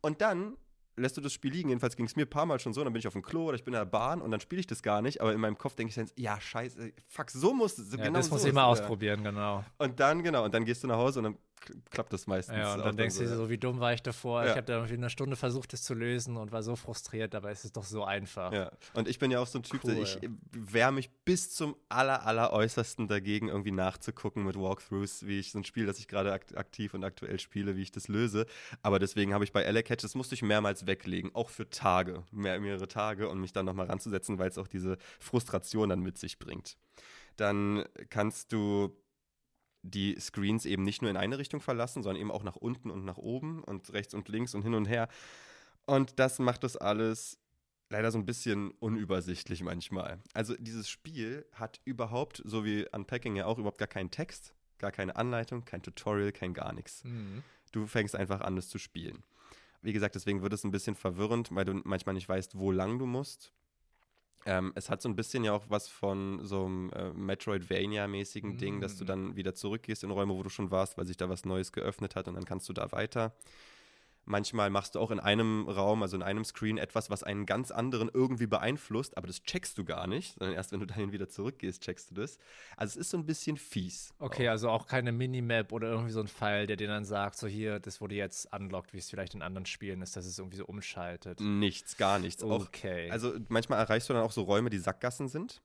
Und 0.00 0.20
dann 0.20 0.56
lässt 0.96 1.16
du 1.16 1.20
das 1.20 1.32
Spiel 1.32 1.52
liegen. 1.52 1.68
Jedenfalls 1.68 1.96
ging 1.96 2.06
es 2.06 2.16
mir 2.16 2.22
ein 2.22 2.30
paar 2.30 2.46
Mal 2.46 2.60
schon 2.60 2.72
so. 2.72 2.84
Dann 2.84 2.92
bin 2.92 3.00
ich 3.00 3.06
auf 3.06 3.12
dem 3.12 3.22
Klo 3.22 3.46
oder 3.46 3.56
ich 3.56 3.64
bin 3.64 3.74
in 3.74 3.80
der 3.80 3.86
Bahn 3.86 4.22
und 4.22 4.30
dann 4.30 4.40
spiele 4.40 4.60
ich 4.60 4.66
das 4.66 4.82
gar 4.82 5.02
nicht. 5.02 5.20
Aber 5.20 5.32
in 5.32 5.40
meinem 5.40 5.58
Kopf 5.58 5.74
denke 5.74 5.90
ich 5.90 5.96
dann, 5.96 6.08
ja, 6.16 6.40
scheiße, 6.40 6.92
fuck, 7.08 7.30
so 7.30 7.52
muss 7.52 7.78
es. 7.78 7.90
Ja, 7.92 8.04
genau 8.04 8.18
das 8.18 8.26
so 8.26 8.34
muss 8.34 8.44
ich 8.44 8.52
mal 8.52 8.64
ausprobieren, 8.64 9.24
genau. 9.24 9.64
Und 9.78 9.98
dann, 9.98 10.22
genau, 10.22 10.44
und 10.44 10.54
dann 10.54 10.64
gehst 10.64 10.84
du 10.84 10.86
nach 10.86 10.96
Hause 10.96 11.20
und 11.20 11.24
dann 11.24 11.38
klappt 11.90 12.12
das 12.12 12.26
meistens. 12.26 12.56
Ja, 12.56 12.74
und 12.74 12.84
dann 12.84 12.96
denkst 12.96 13.16
du 13.16 13.22
dir 13.22 13.36
so, 13.36 13.48
wie 13.48 13.58
dumm 13.58 13.80
war 13.80 13.92
ich 13.92 14.02
davor? 14.02 14.44
Ja. 14.44 14.50
Ich 14.50 14.56
habe 14.56 14.66
da 14.66 14.74
irgendwie 14.74 14.94
eine 14.94 15.10
Stunde 15.10 15.36
versucht, 15.36 15.72
das 15.72 15.82
zu 15.82 15.94
lösen 15.94 16.36
und 16.36 16.52
war 16.52 16.62
so 16.62 16.76
frustriert, 16.76 17.34
dabei 17.34 17.52
ist 17.52 17.64
es 17.64 17.72
doch 17.72 17.84
so 17.84 18.04
einfach. 18.04 18.52
Ja, 18.52 18.70
und 18.94 19.08
ich 19.08 19.18
bin 19.18 19.30
ja 19.30 19.40
auch 19.40 19.46
so 19.46 19.58
ein 19.58 19.62
Typ, 19.62 19.84
cool. 19.84 19.98
ich 20.02 20.18
wehre 20.52 20.92
mich 20.92 21.10
bis 21.24 21.54
zum 21.54 21.76
aller, 21.88 22.26
aller 22.26 22.52
Äußersten 22.52 23.08
dagegen, 23.08 23.48
irgendwie 23.48 23.72
nachzugucken 23.72 24.44
mit 24.44 24.56
Walkthroughs, 24.56 25.26
wie 25.26 25.38
ich 25.38 25.52
so 25.52 25.58
ein 25.58 25.64
Spiel, 25.64 25.86
das 25.86 25.98
ich 25.98 26.08
gerade 26.08 26.32
aktiv 26.32 26.94
und 26.94 27.04
aktuell 27.04 27.38
spiele, 27.38 27.76
wie 27.76 27.82
ich 27.82 27.92
das 27.92 28.08
löse. 28.08 28.46
Aber 28.82 28.98
deswegen 28.98 29.32
habe 29.34 29.44
ich 29.44 29.52
bei 29.52 29.64
Catch, 29.82 30.04
das 30.04 30.14
musste 30.14 30.34
ich 30.34 30.42
mehrmals 30.42 30.86
weglegen, 30.86 31.34
auch 31.34 31.50
für 31.50 31.68
Tage, 31.68 32.24
mehr, 32.30 32.60
mehrere 32.60 32.88
Tage, 32.88 33.28
und 33.28 33.40
mich 33.40 33.52
dann 33.52 33.66
nochmal 33.66 33.86
ranzusetzen, 33.86 34.38
weil 34.38 34.48
es 34.48 34.58
auch 34.58 34.68
diese 34.68 34.98
Frustration 35.18 35.88
dann 35.88 36.00
mit 36.00 36.18
sich 36.18 36.38
bringt. 36.38 36.76
Dann 37.36 37.84
kannst 38.10 38.52
du 38.52 38.96
die 39.84 40.18
Screens 40.18 40.64
eben 40.64 40.82
nicht 40.82 41.02
nur 41.02 41.10
in 41.10 41.16
eine 41.16 41.38
Richtung 41.38 41.60
verlassen, 41.60 42.02
sondern 42.02 42.20
eben 42.20 42.30
auch 42.30 42.42
nach 42.42 42.56
unten 42.56 42.90
und 42.90 43.04
nach 43.04 43.18
oben 43.18 43.62
und 43.62 43.92
rechts 43.92 44.14
und 44.14 44.28
links 44.28 44.54
und 44.54 44.62
hin 44.62 44.74
und 44.74 44.86
her. 44.86 45.08
Und 45.86 46.18
das 46.18 46.38
macht 46.38 46.64
das 46.64 46.76
alles 46.76 47.38
leider 47.90 48.10
so 48.10 48.18
ein 48.18 48.26
bisschen 48.26 48.70
unübersichtlich 48.72 49.62
manchmal. 49.62 50.18
Also 50.32 50.54
dieses 50.58 50.88
Spiel 50.88 51.46
hat 51.52 51.80
überhaupt, 51.84 52.42
so 52.44 52.64
wie 52.64 52.86
Unpacking 52.90 53.36
ja 53.36 53.46
auch, 53.46 53.58
überhaupt 53.58 53.78
gar 53.78 53.88
keinen 53.88 54.10
Text, 54.10 54.54
gar 54.78 54.90
keine 54.90 55.16
Anleitung, 55.16 55.64
kein 55.64 55.82
Tutorial, 55.82 56.32
kein 56.32 56.54
gar 56.54 56.72
nichts. 56.72 57.04
Mhm. 57.04 57.42
Du 57.72 57.86
fängst 57.86 58.16
einfach 58.16 58.40
an, 58.40 58.56
es 58.56 58.68
zu 58.68 58.78
spielen. 58.78 59.22
Wie 59.82 59.92
gesagt, 59.92 60.14
deswegen 60.14 60.42
wird 60.42 60.54
es 60.54 60.64
ein 60.64 60.70
bisschen 60.70 60.94
verwirrend, 60.94 61.54
weil 61.54 61.66
du 61.66 61.74
manchmal 61.84 62.14
nicht 62.14 62.28
weißt, 62.28 62.58
wo 62.58 62.72
lang 62.72 62.98
du 62.98 63.04
musst. 63.04 63.52
Ähm, 64.46 64.72
es 64.74 64.90
hat 64.90 65.00
so 65.00 65.08
ein 65.08 65.16
bisschen 65.16 65.44
ja 65.44 65.52
auch 65.52 65.64
was 65.68 65.88
von 65.88 66.44
so 66.44 66.66
einem 66.66 66.90
äh, 66.90 67.10
Metroidvania-mäßigen 67.10 68.54
mm. 68.54 68.58
Ding, 68.58 68.80
dass 68.80 68.96
du 68.96 69.04
mm. 69.04 69.06
dann 69.06 69.36
wieder 69.36 69.54
zurückgehst 69.54 70.04
in 70.04 70.10
Räume, 70.10 70.34
wo 70.34 70.42
du 70.42 70.50
schon 70.50 70.70
warst, 70.70 70.98
weil 70.98 71.06
sich 71.06 71.16
da 71.16 71.28
was 71.28 71.44
Neues 71.44 71.72
geöffnet 71.72 72.14
hat 72.14 72.28
und 72.28 72.34
dann 72.34 72.44
kannst 72.44 72.68
du 72.68 72.72
da 72.72 72.92
weiter. 72.92 73.34
Manchmal 74.26 74.70
machst 74.70 74.94
du 74.94 75.00
auch 75.00 75.10
in 75.10 75.20
einem 75.20 75.68
Raum, 75.68 76.02
also 76.02 76.16
in 76.16 76.22
einem 76.22 76.44
Screen, 76.44 76.78
etwas, 76.78 77.10
was 77.10 77.22
einen 77.22 77.46
ganz 77.46 77.70
anderen 77.70 78.10
irgendwie 78.12 78.46
beeinflusst, 78.46 79.16
aber 79.16 79.26
das 79.26 79.42
checkst 79.42 79.76
du 79.78 79.84
gar 79.84 80.06
nicht, 80.06 80.38
sondern 80.38 80.56
erst 80.56 80.72
wenn 80.72 80.80
du 80.80 80.86
dahin 80.94 81.12
wieder 81.12 81.28
zurückgehst, 81.28 81.82
checkst 81.82 82.10
du 82.10 82.14
das. 82.14 82.38
Also 82.76 82.92
es 82.92 82.96
ist 83.06 83.10
so 83.10 83.18
ein 83.18 83.26
bisschen 83.26 83.56
fies. 83.56 84.14
Okay, 84.18 84.48
auch. 84.48 84.52
also 84.52 84.70
auch 84.70 84.86
keine 84.86 85.12
Minimap 85.12 85.72
oder 85.72 85.90
irgendwie 85.90 86.12
so 86.12 86.20
ein 86.20 86.28
Pfeil, 86.28 86.66
der 86.66 86.76
dir 86.76 86.88
dann 86.88 87.04
sagt, 87.04 87.36
so 87.36 87.46
hier, 87.46 87.80
das 87.80 88.00
wurde 88.00 88.14
jetzt 88.14 88.52
unlocked, 88.52 88.92
wie 88.92 88.98
es 88.98 89.10
vielleicht 89.10 89.34
in 89.34 89.42
anderen 89.42 89.66
Spielen 89.66 90.02
ist, 90.02 90.16
dass 90.16 90.26
es 90.26 90.38
irgendwie 90.38 90.56
so 90.56 90.66
umschaltet. 90.66 91.40
Nichts, 91.40 91.96
gar 91.96 92.18
nichts. 92.18 92.42
Okay. 92.42 93.08
Auch, 93.08 93.12
also 93.12 93.34
manchmal 93.48 93.78
erreichst 93.78 94.08
du 94.08 94.14
dann 94.14 94.22
auch 94.22 94.32
so 94.32 94.42
Räume, 94.42 94.70
die 94.70 94.78
Sackgassen 94.78 95.28
sind 95.28 95.60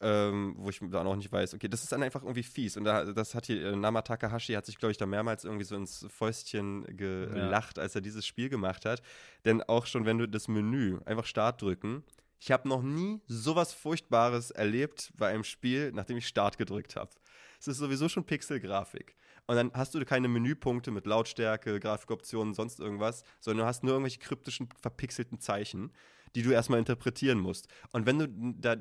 ähm, 0.00 0.54
wo 0.58 0.70
ich 0.70 0.78
dann 0.78 1.06
auch 1.06 1.16
nicht 1.16 1.32
weiß, 1.32 1.54
okay, 1.54 1.68
das 1.68 1.82
ist 1.82 1.90
dann 1.90 2.02
einfach 2.02 2.22
irgendwie 2.22 2.42
fies. 2.42 2.76
Und 2.76 2.84
da, 2.84 3.04
das 3.04 3.34
hat 3.34 3.46
hier, 3.46 3.72
äh, 3.72 3.76
Nama 3.76 4.02
Takahashi 4.02 4.52
hat 4.52 4.66
sich, 4.66 4.78
glaube 4.78 4.92
ich, 4.92 4.98
da 4.98 5.06
mehrmals 5.06 5.44
irgendwie 5.44 5.64
so 5.64 5.76
ins 5.76 6.06
Fäustchen 6.08 6.84
gelacht, 6.96 7.76
ja. 7.76 7.82
als 7.82 7.94
er 7.94 8.00
dieses 8.00 8.26
Spiel 8.26 8.48
gemacht 8.48 8.84
hat. 8.84 9.02
Denn 9.44 9.62
auch 9.62 9.86
schon, 9.86 10.04
wenn 10.04 10.18
du 10.18 10.28
das 10.28 10.46
Menü 10.46 10.98
einfach 11.04 11.24
Start 11.24 11.62
drücken, 11.62 12.04
ich 12.40 12.52
habe 12.52 12.68
noch 12.68 12.82
nie 12.82 13.20
sowas 13.26 13.72
Furchtbares 13.72 14.52
erlebt 14.52 15.12
bei 15.16 15.28
einem 15.28 15.42
Spiel, 15.42 15.90
nachdem 15.92 16.18
ich 16.18 16.28
Start 16.28 16.58
gedrückt 16.58 16.94
habe. 16.94 17.10
Es 17.58 17.66
ist 17.66 17.78
sowieso 17.78 18.08
schon 18.08 18.24
Pixel-Grafik. 18.24 19.16
Und 19.46 19.56
dann 19.56 19.72
hast 19.72 19.94
du 19.94 20.04
keine 20.04 20.28
Menüpunkte 20.28 20.90
mit 20.90 21.06
Lautstärke, 21.06 21.80
Grafikoptionen, 21.80 22.54
sonst 22.54 22.78
irgendwas, 22.78 23.24
sondern 23.40 23.64
du 23.64 23.68
hast 23.68 23.82
nur 23.82 23.94
irgendwelche 23.94 24.20
kryptischen, 24.20 24.68
verpixelten 24.80 25.40
Zeichen, 25.40 25.90
die 26.34 26.42
du 26.42 26.50
erstmal 26.50 26.78
interpretieren 26.78 27.38
musst. 27.38 27.66
Und 27.92 28.06
wenn 28.06 28.18
du 28.18 28.28
da 28.60 28.76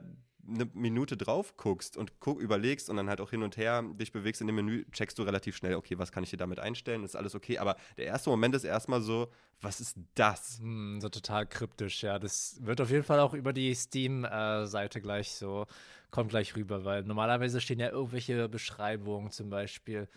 eine 0.48 0.66
Minute 0.74 1.18
drauf 1.18 1.56
guckst 1.58 1.98
und 1.98 2.20
guck, 2.20 2.40
überlegst 2.40 2.90
und 2.90 2.98
dann 2.98 3.10
halt 3.10 3.22
auch 3.22 3.30
hin 3.30 3.44
und 3.44 3.58
her 3.58 3.84
dich 3.84 4.12
bewegst 4.12 4.42
in 4.42 4.48
dem 4.48 4.56
Menü, 4.56 4.86
checkst 4.92 5.18
du 5.20 5.24
relativ 5.24 5.56
schnell, 5.56 5.76
okay, 5.76 5.98
was 5.98 6.12
kann 6.12 6.24
ich 6.24 6.30
dir 6.30 6.38
damit 6.38 6.60
einstellen, 6.60 7.04
ist 7.04 7.16
alles 7.16 7.36
okay. 7.36 7.58
Aber 7.58 7.76
der 7.98 8.06
erste 8.06 8.30
Moment 8.30 8.56
ist 8.56 8.64
erstmal 8.64 9.02
so, 9.02 9.32
was 9.62 9.80
ist 9.80 9.98
das? 10.16 10.60
Hm, 10.60 11.02
so 11.02 11.10
total 11.10 11.46
kryptisch, 11.46 12.04
ja. 12.04 12.20
Das 12.20 12.58
wird 12.62 12.82
auf 12.82 12.90
jeden 12.90 13.04
Fall 13.04 13.20
auch 13.20 13.34
über 13.34 13.54
die 13.54 13.74
Steam-Seite 13.74 15.02
gleich 15.02 15.32
so, 15.32 15.66
kommt 16.12 16.30
gleich 16.30 16.56
rüber, 16.56 16.86
weil 16.86 17.04
normalerweise 17.04 17.60
stehen 17.62 17.80
ja 17.80 17.90
irgendwelche 17.90 18.48
Beschreibungen, 18.50 19.32
zum 19.32 19.50
Beispiel. 19.50 20.08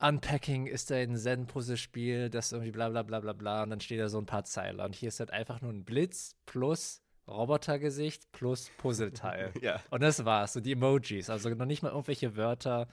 Unpacking 0.00 0.66
ist 0.66 0.92
ein 0.92 1.16
Zen-Puzzle-Spiel, 1.16 2.30
das 2.30 2.52
irgendwie 2.52 2.70
bla 2.70 2.88
bla 2.88 3.02
bla 3.02 3.18
bla 3.20 3.32
bla 3.32 3.62
und 3.64 3.70
dann 3.70 3.80
steht 3.80 4.00
da 4.00 4.08
so 4.08 4.18
ein 4.18 4.26
paar 4.26 4.44
Zeilen. 4.44 4.80
Und 4.80 4.94
hier 4.94 5.08
ist 5.08 5.18
halt 5.18 5.32
einfach 5.32 5.60
nur 5.60 5.72
ein 5.72 5.84
Blitz 5.84 6.36
plus 6.46 7.02
Robotergesicht 7.28 8.32
plus 8.32 8.70
Puzzleteil. 8.78 9.52
ja. 9.60 9.80
Und 9.90 10.02
das 10.02 10.24
war's. 10.24 10.54
So 10.54 10.60
die 10.60 10.72
Emojis. 10.72 11.30
Also 11.30 11.48
noch 11.50 11.66
nicht 11.66 11.82
mal 11.82 11.90
irgendwelche 11.90 12.36
Wörter, 12.36 12.88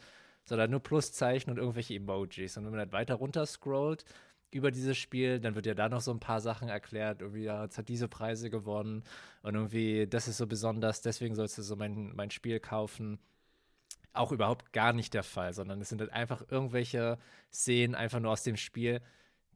sondern 0.46 0.72
nur 0.72 0.82
Pluszeichen 0.82 1.52
und 1.52 1.58
irgendwelche 1.58 1.96
Emojis. 1.96 2.58
Und 2.58 2.66
wenn 2.66 2.72
man 2.72 2.80
halt 2.80 2.92
weiter 2.92 3.16
runter 3.16 3.46
scrollt 3.46 4.06
über 4.52 4.72
dieses 4.72 4.98
Spiel, 4.98 5.40
dann 5.40 5.56
wird 5.56 5.66
ja 5.66 5.74
da 5.74 5.90
noch 5.90 6.02
so 6.02 6.12
ein 6.12 6.20
paar 6.20 6.40
Sachen 6.40 6.70
erklärt. 6.70 7.22
Irgendwie, 7.22 7.44
ja, 7.44 7.64
jetzt 7.64 7.78
hat 7.78 7.90
diese 7.90 8.08
Preise 8.08 8.50
gewonnen 8.50 9.04
und 9.42 9.56
irgendwie, 9.56 10.08
das 10.08 10.28
ist 10.28 10.38
so 10.38 10.48
besonders, 10.48 11.02
deswegen 11.02 11.36
sollst 11.36 11.58
du 11.58 11.62
so 11.62 11.76
mein, 11.76 12.16
mein 12.16 12.32
Spiel 12.32 12.60
kaufen. 12.60 13.20
Auch 14.14 14.32
überhaupt 14.32 14.72
gar 14.72 14.94
nicht 14.94 15.14
der 15.14 15.24
Fall, 15.24 15.52
sondern 15.54 15.82
es 15.82 15.90
sind 15.90 16.00
halt 16.00 16.14
einfach 16.14 16.42
irgendwelche 16.50 17.18
Szenen 17.52 17.96
einfach 17.96 18.22
nur 18.22 18.32
aus 18.32 18.44
dem 18.44 18.56
Spiel, 18.56 19.02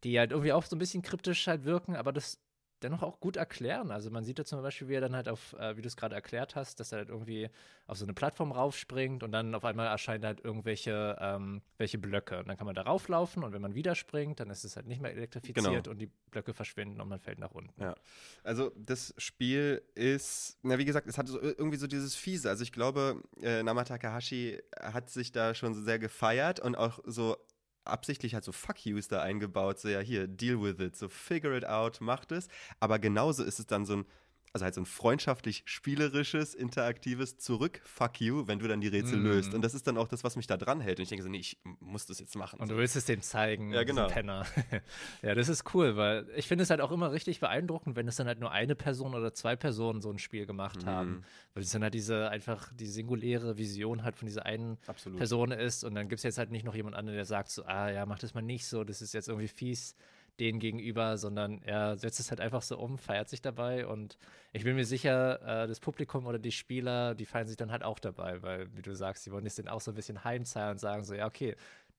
die 0.04 0.20
halt 0.20 0.32
irgendwie 0.32 0.52
auch 0.52 0.64
so 0.66 0.76
ein 0.76 0.80
bisschen 0.80 1.02
kryptisch 1.02 1.48
halt 1.48 1.64
wirken, 1.64 1.96
aber 1.96 2.12
das 2.12 2.40
dennoch 2.84 3.04
auch 3.04 3.20
gut 3.20 3.38
erklären. 3.38 3.92
Also 3.92 4.10
man 4.10 4.24
sieht 4.24 4.40
da 4.40 4.46
zum 4.46 4.62
Beispiel, 4.62 4.88
wie 4.88 4.96
er 4.96 5.02
dann 5.02 5.16
halt 5.16 5.30
auf, 5.30 5.54
äh, 5.54 5.78
wie 5.78 5.82
du 5.82 5.88
es 5.88 5.98
gerade 5.98 6.16
erklärt 6.16 6.56
hast, 6.56 6.80
dass 6.80 6.92
er 6.92 7.00
halt 7.00 7.10
irgendwie 7.10 7.50
auf 7.88 7.98
so 7.98 8.06
eine 8.06 8.14
Plattform 8.14 8.52
raufspringt 8.52 9.24
und 9.24 9.32
dann 9.32 9.56
auf 9.56 9.66
einmal 9.66 9.88
erscheinen 9.88 10.26
halt 10.26 10.44
irgendwelche 10.44 11.18
ähm, 11.20 11.62
welche 11.78 11.98
Blöcke. 11.98 12.40
Und 12.40 12.48
dann 12.48 12.58
kann 12.58 12.66
man 12.66 12.76
da 12.76 12.84
rauflaufen 12.84 13.44
und 13.44 13.54
wenn 13.54 13.62
man 13.62 13.76
wieder 13.76 13.96
springt, 13.96 14.40
dann 14.40 14.50
ist 14.50 14.64
es 14.64 14.76
halt 14.76 14.88
nicht 14.88 15.02
mehr 15.02 15.12
elektrifiziert 15.12 15.66
genau. 15.66 15.90
und 15.90 16.00
die 16.00 16.12
Blöcke 16.32 16.54
verschwinden 16.54 17.02
und 17.02 17.10
man 17.10 17.20
fällt 17.20 17.40
nach 17.40 17.52
unten. 17.52 17.82
Ja. 17.82 17.96
Also 18.44 18.72
das 18.76 19.14
Spiel 19.18 19.82
ist, 19.96 20.60
na 20.62 20.78
wie 20.78 20.86
gesagt, 20.86 21.08
es 21.08 21.18
hat 21.18 21.28
so, 21.28 21.42
irgendwie 21.42 21.78
so 21.78 21.88
dieses 21.88 22.16
Fiese. 22.16 22.50
Also 22.50 22.64
ich 22.64 22.72
glaube, 22.72 23.24
äh, 23.42 23.64
Nama 23.64 23.84
Takahashi 23.84 24.60
hat 24.82 25.10
sich 25.10 25.32
da 25.32 25.54
schon 25.54 25.74
sehr 25.74 26.00
gefeiert 26.00 26.60
und 26.60 26.76
auch 26.76 27.00
so 27.06 27.38
absichtlich 27.86 28.34
halt 28.34 28.44
so 28.44 28.52
Fuck 28.52 28.86
yous 28.86 29.08
da 29.08 29.22
eingebaut, 29.22 29.80
so 29.80 29.90
ja, 29.90 30.00
hier, 30.00 30.28
deal 30.28 30.62
with 30.62 30.80
it, 30.80 30.96
so 30.96 31.08
figure 31.10 31.56
it 31.56 31.66
out, 31.66 32.02
macht 32.02 32.32
es. 32.32 32.48
Aber 32.80 33.00
genauso 33.00 33.44
ist 33.44 33.60
es 33.60 33.68
dann 33.68 33.86
so 33.86 33.98
ein, 33.98 34.06
also 34.54 34.64
halt 34.64 34.74
so 34.74 34.82
ein 34.82 34.86
freundschaftlich 34.86 35.64
spielerisches, 35.66 36.56
interaktives 36.56 37.38
Zurück, 37.38 37.82
fuck 37.84 38.20
you, 38.20 38.48
wenn 38.48 38.60
du 38.60 38.68
dann 38.68 38.82
die 38.82 38.88
Rätsel 38.88 39.18
mm. 39.18 39.24
löst. 39.24 39.54
Und 39.54 39.62
das 39.62 39.74
ist 39.74 39.88
dann 39.88 39.98
auch 39.98 40.08
das, 40.08 40.24
was 40.24 40.36
mich 40.36 40.48
da 40.48 40.58
dran 40.58 40.82
hält. 40.82 41.00
Und 41.00 41.04
ich 41.04 41.10
denke 41.10 41.24
so, 41.24 41.30
nee, 41.30 41.40
ich 41.40 41.58
muss 41.80 42.06
das 42.06 42.20
jetzt 42.20 42.36
machen. 42.36 42.60
Und 42.60 42.70
du 42.70 42.78
willst 42.78 42.96
es 42.96 43.06
dem 43.06 43.22
zeigen, 43.22 43.74
ja, 43.74 43.84
genau. 43.84 44.08
Penner. 44.08 44.46
ja, 45.22 45.36
das 45.36 45.50
ist 45.50 45.74
cool, 45.74 45.96
weil 45.98 46.28
ich 46.36 46.48
finde 46.48 46.64
es 46.64 46.70
halt 46.70 46.82
auch 46.82 46.92
immer 46.92 47.12
richtig 47.12 47.40
beeindruckend, 47.40 47.96
wenn 47.96 48.08
es 48.08 48.16
dann 48.16 48.28
halt 48.28 48.40
nur 48.40 48.52
eine 48.52 48.76
Person 48.76 49.14
oder 49.14 49.34
zwei 49.34 49.56
Personen 49.56 50.02
so 50.02 50.12
ein 50.12 50.20
Spiel 50.20 50.46
gemacht 50.46 50.84
mm. 50.84 50.88
haben. 50.88 51.24
Weil 51.54 51.64
es 51.64 51.72
dann 51.72 51.84
halt 51.84 51.94
diese 51.94 52.30
einfach 52.30 52.72
die 52.74 52.88
singuläre 52.88 53.58
Vision 53.58 54.04
halt 54.04 54.16
von 54.16 54.26
dieser 54.26 54.46
einen 54.46 54.78
Absolut. 54.88 55.18
Person 55.18 55.52
ist. 55.52 55.84
Und 55.84 55.96
dann 55.96 56.10
gibt 56.10 56.20
es 56.20 56.24
jetzt 56.24 56.38
halt 56.38 56.52
nicht 56.52 56.66
noch 56.66 56.76
jemand 56.76 56.96
anderen, 56.96 57.16
der 57.16 57.26
sagt 57.26 57.50
so, 57.50 57.66
ah 57.66 57.90
ja, 57.90 58.06
mach 58.06 58.20
das 58.20 58.34
mal 58.34 58.42
nicht 58.42 58.68
so, 58.68 58.84
das 58.84 59.02
ist 59.02 59.14
jetzt 59.14 59.28
irgendwie 59.28 59.48
fies 59.48 59.96
denen 60.40 60.60
gegenüber, 60.60 61.18
sondern 61.18 61.62
er 61.62 61.98
setzt 61.98 62.20
es 62.20 62.30
halt 62.30 62.40
einfach 62.40 62.62
so 62.62 62.78
um, 62.78 62.98
feiert 62.98 63.30
sich 63.30 63.42
dabei 63.42 63.86
und 63.86 64.18
ich 64.54 64.64
bin 64.64 64.76
mir 64.76 64.86
sicher, 64.86 65.64
äh, 65.64 65.68
das 65.68 65.80
Publikum 65.80 66.26
oder 66.26 66.40
die 66.40 66.52
Spieler, 66.52 67.16
die 67.16 67.26
feiern 67.26 67.48
sich 67.48 67.58
dann 67.58 67.72
halt 67.72 67.84
auch 67.84 68.00
dabei, 68.00 68.42
weil, 68.42 68.76
wie 68.76 68.82
du 68.82 68.96
sagst, 68.96 69.26
die 69.26 69.32
wollen 69.32 69.46
jetzt 69.46 69.68
auch 69.68 69.82
so 69.82 69.92
ein 69.92 69.96
bisschen 69.96 70.24
heimzahlen 70.24 70.72
und 70.72 70.80
sagen 70.80 71.04
so, 71.04 71.14
ja, 71.14 71.28
okay, 71.28 71.56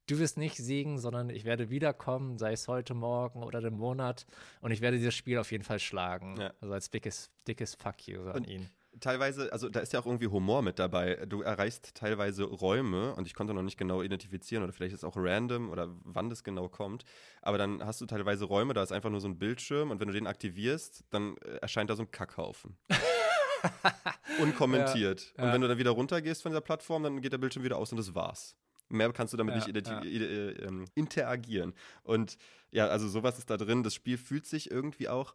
du 0.07 0.19
wirst 0.19 0.39
nicht 0.39 0.57
siegen, 0.57 0.99
sondern 0.99 1.31
ich 1.31 1.45
werde 1.45 1.71
wiederkommen, 1.71 2.39
sei 2.39 2.53
es 2.53 2.67
heute 2.69 2.95
Morgen 2.95 3.43
oder 3.43 3.61
den 3.61 3.75
Monat 3.75 4.27
und 4.61 4.71
ich 4.71 4.81
werde 4.81 4.99
dieses 4.99 5.15
Spiel 5.15 5.39
auf 5.39 5.53
jeden 5.53 5.65
Fall 5.65 5.79
schlagen. 5.79 6.37
Ja. 6.39 6.53
Also 6.61 6.75
als 6.75 6.91
dickes, 6.91 7.31
dickes 7.47 7.75
Fuck 7.75 8.09
you 8.09 8.23
an 8.31 8.45
ihn 8.45 8.71
teilweise, 9.01 9.53
also 9.53 9.69
da 9.69 9.81
ist 9.81 9.93
ja 9.93 10.01
auch 10.01 10.07
irgendwie 10.07 10.29
Humor 10.29 10.63
mit 10.63 10.79
dabei. 10.79 11.17
Du 11.27 11.43
erreichst 11.43 11.95
teilweise 11.95 12.45
Räume 12.45 13.15
und 13.15 13.27
ich 13.27 13.35
konnte 13.35 13.55
noch 13.55 13.63
nicht 13.63 13.77
genau 13.77 14.03
identifizieren 14.03 14.63
oder 14.63 14.73
vielleicht 14.73 14.95
ist 14.95 15.01
es 15.01 15.05
auch 15.05 15.17
random 15.17 15.71
oder 15.71 15.89
wann 16.05 16.31
das 16.31 16.45
genau 16.45 16.69
kommt. 16.69 17.05
Aber 17.43 17.59
dann 17.59 17.85
hast 17.85 18.01
du 18.01 18.07
teilweise 18.07 18.45
Räume, 18.45 18.75
da 18.75 18.83
ist 18.83 18.93
einfach 18.93 19.11
nur 19.11 19.21
so 19.21 19.29
ein 19.29 19.39
Bildschirm 19.39 19.91
und 19.91 20.01
wenn 20.01 20.09
du 20.09 20.15
den 20.15 20.27
aktivierst, 20.27 21.05
dann 21.11 21.37
äh, 21.39 21.57
erscheint 21.57 21.91
da 21.91 21.97
so 21.97 22.03
ein 22.03 22.11
Kackhaufen. 22.11 22.77
Unkommentiert. 24.41 25.33
Ja, 25.37 25.43
ja. 25.43 25.47
Und 25.47 25.55
wenn 25.55 25.61
du 25.61 25.69
dann 25.69 25.79
wieder 25.79 25.91
runtergehst 25.91 26.43
von 26.43 26.53
dieser 26.53 26.61
Plattform, 26.61 27.03
dann 27.03 27.21
geht 27.21 27.33
der 27.33 27.39
Bildschirm 27.39 27.65
wieder 27.65 27.77
aus 27.77 27.93
und 27.93 27.99
das 27.99 28.15
war's. 28.15 28.57
Mehr 28.89 29.13
kannst 29.13 29.33
du 29.33 29.37
damit 29.37 29.55
ja, 29.55 29.73
nicht 29.73 29.87
ja. 29.87 30.03
Äh, 30.03 30.51
ähm, 30.65 30.87
interagieren. 30.95 31.75
Und 32.03 32.37
ja, 32.71 32.89
also 32.89 33.09
sowas 33.09 33.39
ist 33.39 33.49
da 33.49 33.57
drin. 33.57 33.83
Das 33.83 33.95
Spiel 33.95 34.19
fühlt 34.19 34.47
sich 34.47 34.71
irgendwie 34.71 35.09
auch 35.09 35.35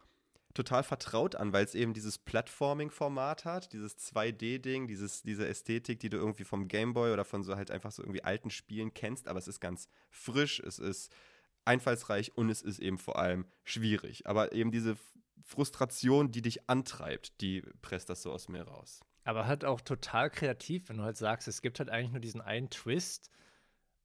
total 0.56 0.84
vertraut 0.84 1.36
an, 1.36 1.54
weil 1.54 1.64
es 1.64 1.76
eben 1.76 1.94
dieses 1.94 2.18
Platforming-Format 2.18 3.46
hat, 3.46 3.74
dieses 3.74 3.98
2D-Ding, 3.98 4.88
diese 4.88 5.48
Ästhetik, 5.48 6.00
die 6.00 6.10
du 6.10 6.18
irgendwie 6.18 6.46
vom 6.46 6.68
Gameboy 6.68 7.14
oder 7.14 7.26
von 7.26 7.44
so 7.44 7.56
halt 7.56 7.70
einfach 7.70 7.92
so 7.92 8.02
irgendwie 8.02 8.24
alten 8.24 8.50
Spielen 8.50 8.94
kennst, 8.94 9.28
aber 9.28 9.38
es 9.38 9.48
ist 9.48 9.60
ganz 9.60 9.88
frisch, 10.10 10.60
es 10.60 10.80
ist 10.80 11.14
einfallsreich 11.66 12.36
und 12.36 12.50
es 12.50 12.62
ist 12.62 12.80
eben 12.80 12.98
vor 12.98 13.20
allem 13.20 13.46
schwierig. 13.64 14.26
Aber 14.28 14.54
eben 14.54 14.72
diese 14.72 14.98
Frustration, 15.44 16.32
die 16.32 16.42
dich 16.42 16.70
antreibt, 16.70 17.40
die 17.42 17.62
presst 17.82 18.10
das 18.10 18.24
so 18.24 18.32
aus 18.32 18.48
mir 18.50 18.64
raus. 18.64 19.02
Aber 19.24 19.48
halt 19.48 19.66
auch 19.66 19.82
total 19.82 20.30
kreativ, 20.30 20.90
wenn 20.90 20.98
du 20.98 21.04
halt 21.04 21.18
sagst, 21.18 21.48
es 21.48 21.62
gibt 21.62 21.80
halt 21.80 21.90
eigentlich 21.90 22.12
nur 22.12 22.22
diesen 22.22 22.42
einen 22.42 22.70
Twist 22.70 23.30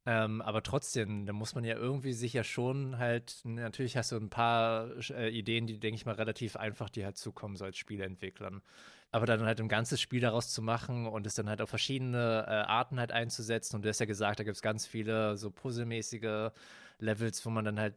ähm, 0.07 0.41
aber 0.41 0.63
trotzdem, 0.63 1.27
da 1.27 1.33
muss 1.33 1.55
man 1.55 1.65
ja 1.65 1.77
irgendwie 1.77 2.13
sich 2.15 2.33
ja 2.33 2.43
schon 2.43 2.99
halt, 2.99 3.41
natürlich 3.45 3.97
hast 3.97 4.13
du 4.13 4.17
ein 4.17 4.31
paar 4.31 4.89
äh, 5.11 5.29
Ideen, 5.29 5.67
die, 5.67 5.79
denke 5.79 5.97
ich 5.97 6.07
mal, 6.07 6.15
relativ 6.15 6.57
einfach 6.57 6.89
dir 6.89 7.05
halt 7.05 7.19
zukommen, 7.19 7.57
so 7.57 7.67
als 7.67 7.77
Spieleentwicklern. 7.77 8.63
Aber 9.11 9.27
dann 9.27 9.45
halt 9.45 9.61
ein 9.61 9.69
ganzes 9.69 10.01
Spiel 10.01 10.21
daraus 10.21 10.51
zu 10.53 10.63
machen 10.63 11.07
und 11.07 11.27
es 11.27 11.35
dann 11.35 11.49
halt 11.49 11.61
auf 11.61 11.69
verschiedene 11.69 12.45
äh, 12.47 12.51
Arten 12.51 12.99
halt 12.99 13.13
einzusetzen. 13.13 13.77
Und 13.77 13.85
du 13.85 13.89
hast 13.89 14.01
ja 14.01 14.07
gesagt, 14.07 14.41
da 14.41 14.45
gibt 14.45 14.57
es 14.57 14.63
ganz 14.63 14.87
viele 14.87 15.37
so 15.37 15.51
puzzelmäßige 15.51 16.51
Levels, 16.99 17.45
wo 17.45 17.51
man 17.51 17.65
dann 17.65 17.79
halt 17.81 17.97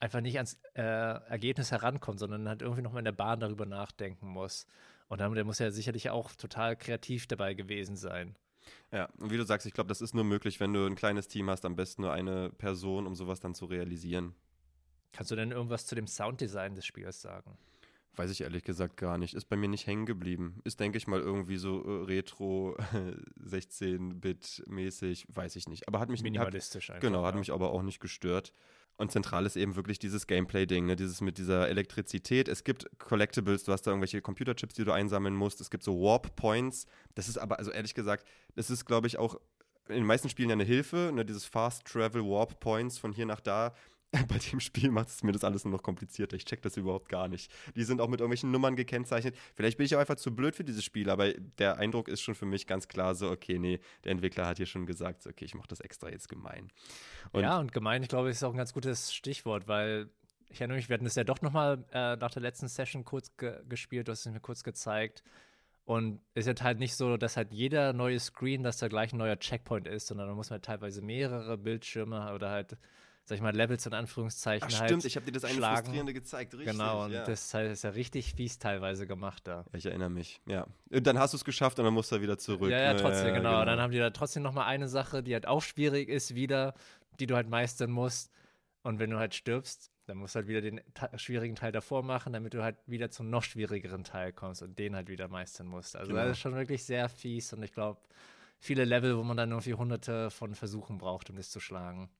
einfach 0.00 0.20
nicht 0.20 0.36
ans 0.36 0.58
äh, 0.74 0.82
Ergebnis 0.82 1.72
herankommt, 1.72 2.20
sondern 2.20 2.48
halt 2.48 2.62
irgendwie 2.62 2.82
nochmal 2.82 3.00
in 3.00 3.06
der 3.06 3.12
Bahn 3.12 3.40
darüber 3.40 3.66
nachdenken 3.66 4.28
muss. 4.28 4.66
Und 5.08 5.20
der 5.20 5.44
muss 5.44 5.58
ja 5.58 5.70
sicherlich 5.72 6.10
auch 6.10 6.32
total 6.32 6.76
kreativ 6.76 7.26
dabei 7.26 7.54
gewesen 7.54 7.96
sein. 7.96 8.36
Ja, 8.92 9.08
und 9.18 9.30
wie 9.30 9.36
du 9.36 9.44
sagst, 9.44 9.66
ich 9.66 9.72
glaube, 9.72 9.88
das 9.88 10.00
ist 10.00 10.14
nur 10.14 10.24
möglich, 10.24 10.60
wenn 10.60 10.72
du 10.72 10.86
ein 10.86 10.96
kleines 10.96 11.28
Team 11.28 11.48
hast, 11.50 11.64
am 11.64 11.76
besten 11.76 12.02
nur 12.02 12.12
eine 12.12 12.50
Person, 12.50 13.06
um 13.06 13.14
sowas 13.14 13.40
dann 13.40 13.54
zu 13.54 13.66
realisieren. 13.66 14.34
Kannst 15.12 15.30
du 15.30 15.36
denn 15.36 15.50
irgendwas 15.50 15.86
zu 15.86 15.94
dem 15.94 16.06
Sounddesign 16.06 16.74
des 16.74 16.86
Spiels 16.86 17.20
sagen? 17.20 17.56
Weiß 18.16 18.30
ich 18.30 18.40
ehrlich 18.40 18.64
gesagt 18.64 18.96
gar 18.96 19.18
nicht. 19.18 19.34
Ist 19.34 19.44
bei 19.46 19.56
mir 19.56 19.68
nicht 19.68 19.86
hängen 19.86 20.04
geblieben. 20.04 20.60
Ist, 20.64 20.80
denke 20.80 20.98
ich 20.98 21.06
mal, 21.06 21.20
irgendwie 21.20 21.56
so 21.56 21.82
äh, 21.84 22.04
Retro 22.04 22.76
16-Bit-mäßig, 23.40 25.26
weiß 25.28 25.56
ich 25.56 25.68
nicht. 25.68 25.86
Aber 25.86 26.00
hat 26.00 26.08
mich 26.08 26.22
minimalistisch 26.22 26.88
hat, 26.88 26.96
einfach. 26.96 27.08
Genau, 27.08 27.24
hat 27.24 27.34
ja. 27.34 27.38
mich 27.38 27.52
aber 27.52 27.70
auch 27.70 27.82
nicht 27.82 28.00
gestört. 28.00 28.52
Und 29.00 29.10
zentral 29.10 29.46
ist 29.46 29.56
eben 29.56 29.76
wirklich 29.76 29.98
dieses 29.98 30.26
Gameplay-Ding, 30.26 30.84
ne? 30.84 30.94
dieses 30.94 31.22
mit 31.22 31.38
dieser 31.38 31.70
Elektrizität. 31.70 32.48
Es 32.48 32.64
gibt 32.64 32.86
Collectibles, 32.98 33.64
du 33.64 33.72
hast 33.72 33.86
da 33.86 33.92
irgendwelche 33.92 34.20
Computerchips, 34.20 34.74
die 34.74 34.84
du 34.84 34.92
einsammeln 34.92 35.34
musst. 35.34 35.58
Es 35.62 35.70
gibt 35.70 35.84
so 35.84 36.02
Warp-Points. 36.02 36.86
Das 37.14 37.26
ist 37.26 37.38
aber, 37.38 37.58
also 37.58 37.70
ehrlich 37.70 37.94
gesagt, 37.94 38.26
das 38.56 38.68
ist, 38.68 38.84
glaube 38.84 39.06
ich, 39.06 39.16
auch 39.16 39.40
in 39.88 39.94
den 39.94 40.04
meisten 40.04 40.28
Spielen 40.28 40.50
ja 40.50 40.52
eine 40.52 40.64
Hilfe, 40.64 41.12
ne? 41.14 41.24
dieses 41.24 41.46
Fast 41.46 41.86
Travel 41.86 42.22
Warp 42.24 42.60
Points 42.60 42.98
von 42.98 43.14
hier 43.14 43.24
nach 43.24 43.40
da. 43.40 43.74
bei 44.28 44.38
dem 44.38 44.58
Spiel 44.58 44.90
macht 44.90 45.08
es 45.08 45.22
mir 45.22 45.32
das 45.32 45.44
alles 45.44 45.64
nur 45.64 45.72
noch 45.72 45.82
komplizierter. 45.82 46.34
Ich 46.34 46.44
check 46.44 46.62
das 46.62 46.76
überhaupt 46.76 47.08
gar 47.08 47.28
nicht. 47.28 47.52
Die 47.76 47.84
sind 47.84 48.00
auch 48.00 48.08
mit 48.08 48.20
irgendwelchen 48.20 48.50
Nummern 48.50 48.74
gekennzeichnet. 48.74 49.36
Vielleicht 49.54 49.78
bin 49.78 49.86
ich 49.86 49.94
auch 49.94 50.00
einfach 50.00 50.16
zu 50.16 50.34
blöd 50.34 50.56
für 50.56 50.64
dieses 50.64 50.84
Spiel, 50.84 51.10
aber 51.10 51.32
der 51.32 51.78
Eindruck 51.78 52.08
ist 52.08 52.20
schon 52.20 52.34
für 52.34 52.46
mich 52.46 52.66
ganz 52.66 52.88
klar 52.88 53.14
so, 53.14 53.30
okay, 53.30 53.58
nee, 53.58 53.78
der 54.04 54.12
Entwickler 54.12 54.46
hat 54.46 54.56
hier 54.56 54.66
schon 54.66 54.86
gesagt, 54.86 55.22
so, 55.22 55.30
okay, 55.30 55.44
ich 55.44 55.54
mache 55.54 55.68
das 55.68 55.80
extra 55.80 56.10
jetzt 56.10 56.28
gemein. 56.28 56.72
Und 57.30 57.42
ja, 57.42 57.58
und 57.58 57.72
gemein, 57.72 58.02
ich 58.02 58.08
glaube, 58.08 58.30
ist 58.30 58.42
auch 58.42 58.52
ein 58.52 58.56
ganz 58.56 58.72
gutes 58.72 59.14
Stichwort, 59.14 59.68
weil 59.68 60.08
ich 60.48 60.60
erinnere 60.60 60.76
mich, 60.76 60.88
wir 60.88 60.94
hatten 60.94 61.04
das 61.04 61.14
ja 61.14 61.22
doch 61.22 61.40
nochmal 61.40 61.84
äh, 61.92 62.16
nach 62.16 62.32
der 62.32 62.42
letzten 62.42 62.66
Session 62.66 63.04
kurz 63.04 63.36
ge 63.36 63.60
gespielt, 63.68 64.08
du 64.08 64.12
hast 64.12 64.26
es 64.26 64.32
mir 64.32 64.40
kurz 64.40 64.64
gezeigt. 64.64 65.22
Und 65.84 66.20
es 66.34 66.42
ist 66.42 66.48
halt, 66.48 66.62
halt 66.62 66.78
nicht 66.78 66.94
so, 66.96 67.16
dass 67.16 67.36
halt 67.36 67.52
jeder 67.52 67.92
neue 67.92 68.20
Screen, 68.20 68.62
dass 68.62 68.78
da 68.78 68.88
gleich 68.88 69.12
ein 69.12 69.18
neuer 69.18 69.38
Checkpoint 69.38 69.88
ist, 69.88 70.08
sondern 70.08 70.28
da 70.28 70.34
muss 70.34 70.50
man 70.50 70.56
halt 70.56 70.64
teilweise 70.64 71.02
mehrere 71.02 71.56
Bildschirme 71.56 72.32
oder 72.32 72.50
halt 72.50 72.76
sag 73.24 73.36
ich 73.36 73.42
mal, 73.42 73.54
Levels 73.54 73.86
in 73.86 73.94
Anführungszeichen 73.94 74.68
Ach, 74.72 74.80
halt 74.80 74.90
stimmt, 74.90 75.04
ich 75.04 75.16
habe 75.16 75.26
dir 75.26 75.32
das 75.32 75.44
eine 75.44 75.54
schlagen. 75.54 75.76
frustrierende 75.76 76.12
gezeigt, 76.12 76.54
richtig. 76.54 76.72
Genau, 76.72 77.04
und 77.04 77.12
ja. 77.12 77.24
das 77.24 77.54
ist 77.54 77.84
ja 77.84 77.90
richtig 77.90 78.34
fies 78.34 78.58
teilweise 78.58 79.06
gemacht 79.06 79.46
da. 79.46 79.64
Ich 79.72 79.86
erinnere 79.86 80.10
mich, 80.10 80.40
ja. 80.46 80.66
Und 80.90 81.06
dann 81.06 81.18
hast 81.18 81.32
du 81.32 81.36
es 81.36 81.44
geschafft 81.44 81.78
und 81.78 81.84
dann 81.84 81.94
musst 81.94 82.10
du 82.10 82.20
wieder 82.20 82.38
zurück. 82.38 82.70
Ja, 82.70 82.78
ja, 82.78 82.94
trotzdem, 82.94 83.28
ja, 83.28 83.34
genau. 83.34 83.50
genau. 83.50 83.60
Und 83.60 83.66
dann 83.66 83.80
haben 83.80 83.92
die 83.92 83.98
da 83.98 84.10
trotzdem 84.10 84.42
noch 84.42 84.52
mal 84.52 84.66
eine 84.66 84.88
Sache, 84.88 85.22
die 85.22 85.34
halt 85.34 85.46
auch 85.46 85.62
schwierig 85.62 86.08
ist 86.08 86.34
wieder, 86.34 86.74
die 87.20 87.26
du 87.26 87.36
halt 87.36 87.48
meistern 87.48 87.90
musst. 87.90 88.32
Und 88.82 88.98
wenn 88.98 89.10
du 89.10 89.18
halt 89.18 89.34
stirbst, 89.34 89.90
dann 90.06 90.18
musst 90.18 90.34
du 90.34 90.38
halt 90.38 90.48
wieder 90.48 90.60
den 90.60 90.80
schwierigen 91.14 91.54
Teil 91.54 91.70
davor 91.70 92.02
machen, 92.02 92.32
damit 92.32 92.54
du 92.54 92.64
halt 92.64 92.76
wieder 92.86 93.10
zum 93.10 93.30
noch 93.30 93.44
schwierigeren 93.44 94.02
Teil 94.02 94.32
kommst 94.32 94.62
und 94.62 94.78
den 94.78 94.96
halt 94.96 95.08
wieder 95.08 95.28
meistern 95.28 95.68
musst. 95.68 95.94
Also 95.94 96.10
genau. 96.10 96.22
das 96.24 96.32
ist 96.32 96.40
schon 96.40 96.54
wirklich 96.56 96.84
sehr 96.84 97.08
fies 97.08 97.52
und 97.52 97.62
ich 97.62 97.72
glaube, 97.72 98.00
viele 98.58 98.84
Level, 98.84 99.16
wo 99.16 99.22
man 99.22 99.36
dann 99.36 99.50
irgendwie 99.50 99.74
hunderte 99.74 100.30
von 100.30 100.54
Versuchen 100.54 100.98
braucht, 100.98 101.30
um 101.30 101.36
das 101.36 101.50
zu 101.50 101.60
schlagen. 101.60 102.10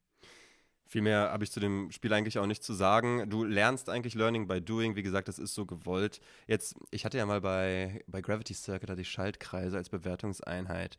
Viel 0.91 1.03
mehr 1.03 1.31
habe 1.31 1.45
ich 1.45 1.51
zu 1.53 1.61
dem 1.61 1.89
Spiel 1.89 2.11
eigentlich 2.11 2.37
auch 2.37 2.45
nicht 2.45 2.65
zu 2.65 2.73
sagen. 2.73 3.29
Du 3.29 3.45
lernst 3.45 3.87
eigentlich 3.87 4.13
Learning 4.13 4.49
by 4.49 4.59
Doing. 4.59 4.97
Wie 4.97 5.03
gesagt, 5.03 5.29
das 5.29 5.39
ist 5.39 5.55
so 5.55 5.65
gewollt. 5.65 6.19
Jetzt, 6.47 6.75
ich 6.89 7.05
hatte 7.05 7.17
ja 7.17 7.25
mal 7.25 7.39
bei, 7.39 8.03
bei 8.07 8.19
Gravity 8.19 8.53
Circuit 8.53 8.99
die 8.99 9.05
Schaltkreise 9.05 9.77
als 9.77 9.87
Bewertungseinheit. 9.87 10.97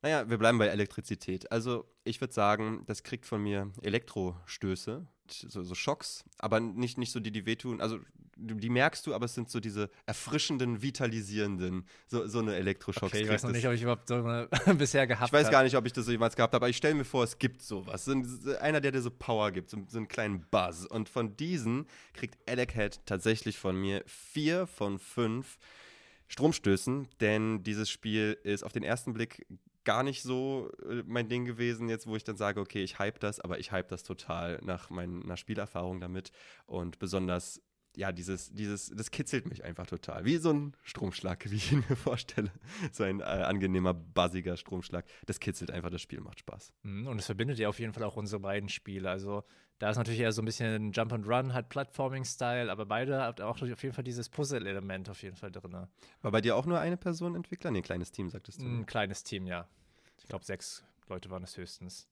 Naja, 0.00 0.30
wir 0.30 0.38
bleiben 0.38 0.58
bei 0.58 0.68
Elektrizität. 0.68 1.50
Also, 1.50 1.90
ich 2.04 2.20
würde 2.20 2.34
sagen, 2.34 2.84
das 2.86 3.02
kriegt 3.02 3.26
von 3.26 3.42
mir 3.42 3.72
Elektrostöße, 3.82 5.08
so, 5.28 5.62
so 5.64 5.74
Schocks, 5.74 6.24
aber 6.38 6.60
nicht, 6.60 6.96
nicht 6.96 7.10
so 7.10 7.18
die, 7.18 7.32
die 7.32 7.46
wehtun. 7.46 7.80
Also, 7.80 7.98
die 8.36 8.68
merkst 8.68 9.06
du, 9.06 9.14
aber 9.14 9.24
es 9.24 9.34
sind 9.34 9.50
so 9.50 9.60
diese 9.60 9.90
erfrischenden, 10.04 10.82
vitalisierenden, 10.82 11.86
so, 12.06 12.26
so 12.26 12.40
eine 12.40 12.54
Elektroschock. 12.56 13.04
Okay, 13.04 13.22
ich 13.22 13.28
weiß 13.28 13.44
noch 13.44 13.52
nicht, 13.52 13.66
ob 13.66 13.72
ich 13.72 13.82
überhaupt 13.82 14.06
so 14.08 14.14
eine 14.14 14.48
bisher 14.78 15.06
gehabt 15.06 15.32
habe. 15.32 15.38
Ich 15.38 15.44
weiß 15.44 15.50
gar 15.50 15.62
nicht, 15.62 15.76
ob 15.76 15.86
ich 15.86 15.92
das 15.92 16.06
jemals 16.06 16.36
gehabt 16.36 16.52
habe, 16.52 16.64
aber 16.64 16.68
ich 16.68 16.76
stelle 16.76 16.94
mir 16.94 17.04
vor, 17.04 17.24
es 17.24 17.38
gibt 17.38 17.62
sowas. 17.62 18.04
So 18.04 18.12
einer, 18.60 18.80
der 18.80 18.92
dir 18.92 19.02
so 19.02 19.10
Power 19.10 19.50
gibt, 19.50 19.70
so, 19.70 19.78
so 19.88 19.98
einen 19.98 20.08
kleinen 20.08 20.46
Buzz. 20.50 20.84
Und 20.84 21.08
von 21.08 21.36
diesen 21.36 21.86
kriegt 22.12 22.38
Elechead 22.46 23.00
tatsächlich 23.06 23.58
von 23.58 23.80
mir 23.80 24.02
vier 24.06 24.66
von 24.66 24.98
fünf 24.98 25.58
Stromstößen, 26.28 27.08
denn 27.20 27.62
dieses 27.62 27.88
Spiel 27.88 28.36
ist 28.42 28.64
auf 28.64 28.72
den 28.72 28.82
ersten 28.82 29.12
Blick 29.12 29.46
gar 29.86 30.02
nicht 30.02 30.22
so 30.22 30.70
äh, 30.90 31.02
mein 31.06 31.28
Ding 31.28 31.46
gewesen, 31.46 31.88
jetzt 31.88 32.06
wo 32.06 32.16
ich 32.16 32.24
dann 32.24 32.36
sage, 32.36 32.60
okay, 32.60 32.82
ich 32.82 32.98
hype 32.98 33.20
das, 33.20 33.40
aber 33.40 33.58
ich 33.58 33.72
hype 33.72 33.88
das 33.88 34.02
total 34.02 34.58
nach 34.62 34.90
meiner 34.90 35.36
Spielerfahrung 35.38 36.00
damit 36.00 36.32
und 36.66 36.98
besonders 36.98 37.62
ja, 37.96 38.12
dieses, 38.12 38.52
dieses, 38.52 38.92
das 38.94 39.10
kitzelt 39.10 39.48
mich 39.48 39.64
einfach 39.64 39.86
total. 39.86 40.26
Wie 40.26 40.36
so 40.36 40.52
ein 40.52 40.76
Stromschlag, 40.82 41.50
wie 41.50 41.56
ich 41.56 41.72
ihn 41.72 41.82
mir 41.88 41.96
vorstelle. 41.96 42.50
So 42.92 43.04
ein 43.04 43.20
äh, 43.20 43.24
angenehmer, 43.24 43.94
buzziger 43.94 44.56
Stromschlag. 44.56 45.06
Das 45.24 45.40
kitzelt 45.40 45.70
einfach, 45.70 45.90
das 45.90 46.02
Spiel 46.02 46.20
macht 46.20 46.38
Spaß. 46.38 46.72
Mhm, 46.82 47.06
und 47.06 47.18
es 47.18 47.26
verbindet 47.26 47.58
ja 47.58 47.68
auf 47.68 47.78
jeden 47.80 47.94
Fall 47.94 48.04
auch 48.04 48.16
unsere 48.16 48.40
beiden 48.40 48.68
Spiele. 48.68 49.08
Also 49.08 49.44
da 49.78 49.90
ist 49.90 49.96
natürlich 49.96 50.20
eher 50.20 50.32
so 50.32 50.42
ein 50.42 50.44
bisschen 50.44 50.92
Jump 50.92 51.12
and 51.12 51.26
Run, 51.26 51.54
halt 51.54 51.70
Platforming-Style, 51.70 52.70
aber 52.70 52.84
beide 52.84 53.20
haben 53.20 53.42
auch 53.42 53.60
auf 53.60 53.82
jeden 53.82 53.94
Fall 53.94 54.04
dieses 54.04 54.28
Puzzle-Element 54.28 55.08
auf 55.08 55.22
jeden 55.22 55.36
Fall 55.36 55.50
drin. 55.50 55.86
War 56.20 56.30
bei 56.30 56.42
dir 56.42 56.56
auch 56.56 56.66
nur 56.66 56.78
eine 56.78 56.98
Person 56.98 57.34
Entwickler? 57.34 57.70
Nee, 57.70 57.78
ein 57.78 57.84
kleines 57.84 58.12
Team, 58.12 58.28
sagtest 58.28 58.60
du. 58.60 58.66
Ein 58.66 58.84
kleines 58.86 59.24
Team, 59.24 59.46
ja. 59.46 59.66
Ich 60.18 60.28
glaube, 60.28 60.44
sechs 60.44 60.84
Leute 61.08 61.30
waren 61.30 61.42
es 61.42 61.56
höchstens. 61.56 62.08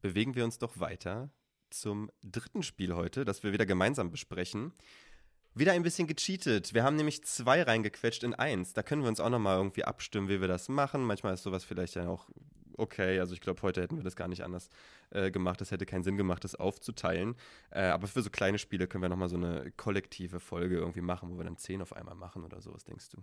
Bewegen 0.00 0.34
wir 0.34 0.44
uns 0.44 0.58
doch 0.58 0.80
weiter 0.80 1.30
zum 1.70 2.10
dritten 2.22 2.62
Spiel 2.62 2.94
heute, 2.94 3.24
das 3.24 3.42
wir 3.42 3.52
wieder 3.52 3.66
gemeinsam 3.66 4.10
besprechen. 4.10 4.72
Wieder 5.54 5.72
ein 5.72 5.82
bisschen 5.82 6.06
gecheatet. 6.06 6.72
Wir 6.72 6.82
haben 6.82 6.96
nämlich 6.96 7.24
zwei 7.24 7.62
reingequetscht 7.62 8.24
in 8.24 8.34
eins. 8.34 8.72
Da 8.72 8.82
können 8.82 9.02
wir 9.02 9.08
uns 9.08 9.20
auch 9.20 9.28
nochmal 9.28 9.58
irgendwie 9.58 9.84
abstimmen, 9.84 10.28
wie 10.28 10.40
wir 10.40 10.48
das 10.48 10.68
machen. 10.68 11.04
Manchmal 11.04 11.34
ist 11.34 11.42
sowas 11.42 11.64
vielleicht 11.64 11.96
dann 11.96 12.08
auch 12.08 12.28
okay. 12.78 13.20
Also 13.20 13.34
ich 13.34 13.40
glaube, 13.40 13.60
heute 13.62 13.82
hätten 13.82 13.96
wir 13.96 14.04
das 14.04 14.16
gar 14.16 14.28
nicht 14.28 14.42
anders 14.44 14.70
äh, 15.10 15.30
gemacht. 15.30 15.60
Es 15.60 15.70
hätte 15.70 15.84
keinen 15.84 16.04
Sinn 16.04 16.16
gemacht, 16.16 16.44
das 16.44 16.54
aufzuteilen. 16.54 17.36
Äh, 17.70 17.82
aber 17.82 18.06
für 18.06 18.22
so 18.22 18.30
kleine 18.30 18.58
Spiele 18.58 18.86
können 18.86 19.02
wir 19.02 19.10
nochmal 19.10 19.28
so 19.28 19.36
eine 19.36 19.70
kollektive 19.76 20.40
Folge 20.40 20.76
irgendwie 20.76 21.02
machen, 21.02 21.30
wo 21.30 21.36
wir 21.36 21.44
dann 21.44 21.58
zehn 21.58 21.82
auf 21.82 21.92
einmal 21.94 22.14
machen 22.14 22.44
oder 22.44 22.62
so. 22.62 22.72
Was 22.72 22.84
denkst 22.84 23.10
du? 23.10 23.22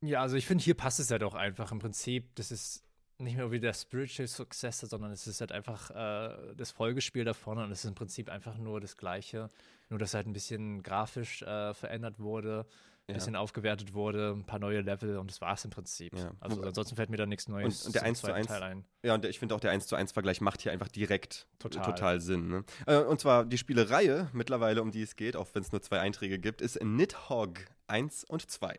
Ja, 0.00 0.20
also 0.20 0.36
ich 0.36 0.46
finde, 0.46 0.64
hier 0.64 0.74
passt 0.74 0.98
es 0.98 1.12
halt 1.12 1.22
doch 1.22 1.34
einfach. 1.34 1.70
Im 1.70 1.78
Prinzip, 1.78 2.34
das 2.34 2.50
ist 2.50 2.84
nicht 3.18 3.36
mehr 3.36 3.52
wie 3.52 3.60
der 3.60 3.72
Spiritual 3.72 4.26
Successor, 4.26 4.88
sondern 4.88 5.12
es 5.12 5.28
ist 5.28 5.40
halt 5.40 5.52
einfach 5.52 5.90
äh, 5.90 6.54
das 6.56 6.72
Folgespiel 6.72 7.24
da 7.24 7.34
vorne 7.34 7.62
und 7.62 7.70
es 7.70 7.84
ist 7.84 7.88
im 7.88 7.94
Prinzip 7.94 8.28
einfach 8.28 8.58
nur 8.58 8.80
das 8.80 8.96
Gleiche 8.96 9.48
nur 9.92 9.98
dass 9.98 10.14
halt 10.14 10.26
ein 10.26 10.32
bisschen 10.32 10.82
grafisch 10.82 11.42
äh, 11.42 11.74
verändert 11.74 12.18
wurde, 12.18 12.66
ein 13.08 13.12
Ja. 13.12 13.14
bisschen 13.16 13.36
aufgewertet 13.36 13.92
wurde, 13.94 14.30
ein 14.32 14.44
paar 14.46 14.58
neue 14.58 14.80
Level 14.80 15.18
und 15.18 15.30
das 15.30 15.40
war 15.40 15.52
es 15.54 15.64
im 15.64 15.70
Prinzip. 15.70 16.16
Ja. 16.16 16.32
Also 16.40 16.62
ansonsten 16.62 16.96
fällt 16.96 17.10
mir 17.10 17.16
da 17.18 17.26
nichts 17.26 17.46
Neues 17.48 17.82
Und- 17.82 17.88
und 17.88 17.94
der 17.96 18.02
zum 18.02 18.08
1 18.08 18.20
zu 18.20 18.26
zweiten 18.26 18.36
1 18.38 18.46
Teil 18.46 18.62
ein. 18.62 18.84
Ja, 19.02 19.14
und 19.14 19.24
ich 19.26 19.38
finde 19.38 19.54
auch 19.54 19.60
der 19.60 19.70
1 19.72 19.86
zu 19.86 19.96
1 19.96 20.12
Vergleich 20.12 20.40
macht 20.40 20.62
hier 20.62 20.72
einfach 20.72 20.88
direkt 20.88 21.46
Total. 21.58 21.84
total 21.84 22.20
Sinn. 22.20 22.48
Ne? 22.48 22.64
Äh, 22.86 22.98
Und 23.02 23.20
zwar 23.20 23.44
die 23.44 23.58
Spielereihe 23.58 24.28
mittlerweile, 24.32 24.80
um 24.82 24.90
die 24.92 25.02
es 25.02 25.16
geht, 25.16 25.36
auch 25.36 25.48
wenn 25.52 25.62
es 25.62 25.72
nur 25.72 25.82
zwei 25.82 26.00
Einträge 26.00 26.38
gibt, 26.38 26.62
ist 26.62 26.82
Nidhogg 26.82 27.58
1 27.86 28.24
und 28.24 28.48
2. 28.50 28.78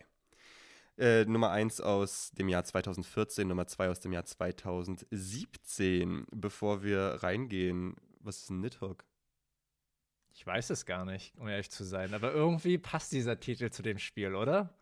Äh, 0.97 1.25
Nummer 1.25 1.49
1 1.51 1.81
aus 1.81 2.31
dem 2.31 2.49
Jahr 2.49 2.63
2014, 2.63 3.47
Nummer 3.47 3.67
2 3.67 3.89
aus 3.89 3.99
dem 3.99 4.13
Jahr 4.13 4.25
2017. 4.25 6.25
Bevor 6.31 6.83
wir 6.83 7.19
reingehen, 7.23 7.95
was 8.19 8.37
ist 8.43 8.49
ein 8.51 8.61
Nidhogg? 8.61 9.03
Ich 10.33 10.45
weiß 10.45 10.69
es 10.71 10.85
gar 10.85 11.05
nicht, 11.05 11.35
um 11.37 11.47
ehrlich 11.47 11.69
zu 11.71 11.83
sein, 11.83 12.13
aber 12.13 12.33
irgendwie 12.33 12.77
passt 12.77 13.11
dieser 13.11 13.39
Titel 13.39 13.69
zu 13.69 13.81
dem 13.83 13.99
Spiel, 13.99 14.35
oder? 14.35 14.73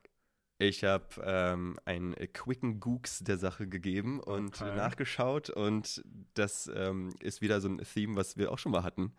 Ich 0.60 0.84
habe 0.84 1.08
ähm, 1.24 1.78
einen 1.86 2.14
quicken 2.34 2.80
Gooks 2.80 3.20
der 3.20 3.38
Sache 3.38 3.68
gegeben 3.68 4.20
und 4.20 4.62
Okay. 4.62 4.76
nachgeschaut 4.76 5.49
und 5.49 6.04
das 6.36 6.70
ähm, 6.74 7.10
ist 7.20 7.41
wieder 7.41 7.60
so 7.62 7.68
ein 7.68 7.80
Theme, 7.80 8.16
was 8.16 8.38
wir 8.38 8.52
auch 8.52 8.60
schon 8.60 8.72
mal 8.72 8.84
hatten. 8.84 9.14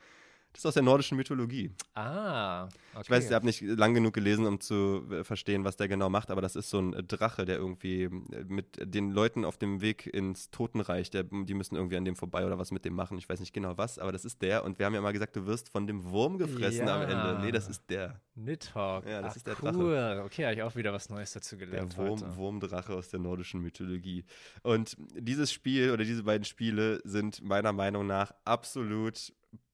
Das 0.52 0.60
ist 0.60 0.66
aus 0.66 0.74
der 0.74 0.82
nordischen 0.82 1.16
Mythologie. 1.16 1.70
Ah, 1.94 2.64
okay. 2.64 3.02
Ich 3.04 3.10
weiß, 3.10 3.30
ihr 3.30 3.34
habt 3.36 3.44
nicht 3.46 3.62
lang 3.62 3.94
genug 3.94 4.12
gelesen, 4.12 4.44
um 4.46 4.60
zu 4.60 5.02
äh, 5.10 5.24
verstehen, 5.24 5.64
was 5.64 5.76
der 5.76 5.88
genau 5.88 6.10
macht, 6.10 6.30
aber 6.30 6.42
das 6.42 6.56
ist 6.56 6.68
so 6.68 6.78
ein 6.78 6.92
äh, 6.92 7.02
Drache, 7.02 7.46
der 7.46 7.56
irgendwie 7.56 8.02
äh, 8.02 8.10
mit 8.46 8.66
den 8.82 9.10
Leuten 9.12 9.46
auf 9.46 9.56
dem 9.56 9.80
Weg 9.80 10.06
ins 10.06 10.50
Totenreich, 10.50 11.10
der, 11.10 11.24
die 11.24 11.54
müssen 11.54 11.76
irgendwie 11.76 11.96
an 11.96 12.04
dem 12.04 12.16
vorbei 12.16 12.44
oder 12.44 12.58
was 12.58 12.70
mit 12.70 12.84
dem 12.84 12.94
machen. 12.94 13.16
Ich 13.16 13.28
weiß 13.28 13.40
nicht 13.40 13.54
genau 13.54 13.78
was, 13.78 13.98
aber 13.98 14.12
das 14.12 14.26
ist 14.26 14.42
der. 14.42 14.64
Und 14.64 14.78
wir 14.78 14.84
haben 14.84 14.94
ja 14.94 15.00
mal 15.00 15.12
gesagt, 15.12 15.36
du 15.36 15.46
wirst 15.46 15.70
von 15.70 15.86
dem 15.86 16.04
Wurm 16.10 16.36
gefressen 16.36 16.86
am 16.88 17.02
Ja. 17.02 17.30
Ende. 17.30 17.44
Nee, 17.46 17.52
das 17.52 17.68
ist 17.68 17.84
der. 17.88 18.20
Nidhogg. 18.34 19.06
Ja, 19.08 19.22
das 19.22 19.32
Ach, 19.32 19.36
ist 19.36 19.46
der 19.46 19.54
Drache. 19.54 19.76
cool. 19.78 20.22
Okay, 20.26 20.44
habe 20.44 20.54
ich 20.54 20.62
auch 20.62 20.76
wieder 20.76 20.92
was 20.92 21.08
Neues 21.08 21.32
dazu 21.32 21.56
Der 21.56 21.66
gelernt 21.66 21.96
Wurm, 21.96 22.20
heute. 22.20 22.36
Wurmdrache 22.36 22.94
aus 22.94 23.08
der 23.08 23.20
nordischen 23.20 23.60
Mythologie. 23.62 24.24
Und 24.62 24.96
dieses 25.14 25.50
Spiel 25.52 25.90
oder 25.92 26.04
diese 26.04 26.24
beiden 26.24 26.44
Spiele 26.44 27.00
sind 27.04 27.42
meiner 27.42 27.72
Meinung 27.72 28.06
nach 28.06 28.32
absolut 28.44 29.32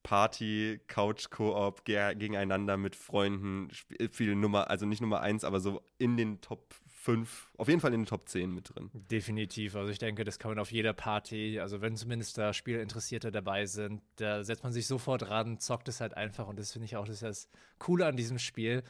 Party, 0.09 0.79
Couch, 0.87 1.29
Koop 1.29 1.85
ge 1.85 2.15
gegeneinander 2.15 2.77
mit 2.77 2.95
Freunden. 2.95 3.69
Viel 4.11 4.35
Nummer, 4.35 4.67
also 4.67 4.87
nicht 4.87 5.01
Nummer 5.01 5.21
eins, 5.21 5.43
aber 5.43 5.59
so 5.59 5.83
in 5.99 6.17
den 6.17 6.41
Top 6.41 6.73
5, 6.87 7.53
auf 7.57 7.67
jeden 7.67 7.79
Fall 7.79 7.93
in 7.93 8.01
den 8.01 8.05
Top 8.07 8.27
10 8.27 8.51
mit 8.51 8.73
drin. 8.73 8.89
Definitiv. 8.93 9.75
Also 9.75 9.91
ich 9.91 9.99
denke, 9.99 10.23
das 10.23 10.39
kann 10.39 10.49
man 10.49 10.57
auf 10.57 10.71
jeder 10.71 10.93
Party, 10.93 11.59
also 11.59 11.81
wenn 11.81 11.95
zumindest 11.95 12.39
da 12.39 12.53
Spielinteressierte 12.53 13.31
dabei 13.31 13.67
sind, 13.67 14.01
da 14.15 14.43
setzt 14.43 14.63
man 14.63 14.73
sich 14.73 14.87
sofort 14.87 15.29
ran, 15.29 15.59
zockt 15.59 15.87
es 15.87 16.01
halt 16.01 16.17
einfach 16.17 16.47
und 16.47 16.57
das 16.57 16.71
finde 16.73 16.85
ich 16.85 16.95
auch 16.95 17.05
das, 17.05 17.19
das 17.19 17.47
Coole 17.77 18.07
an 18.07 18.17
diesem 18.17 18.39
Spiel. 18.39 18.81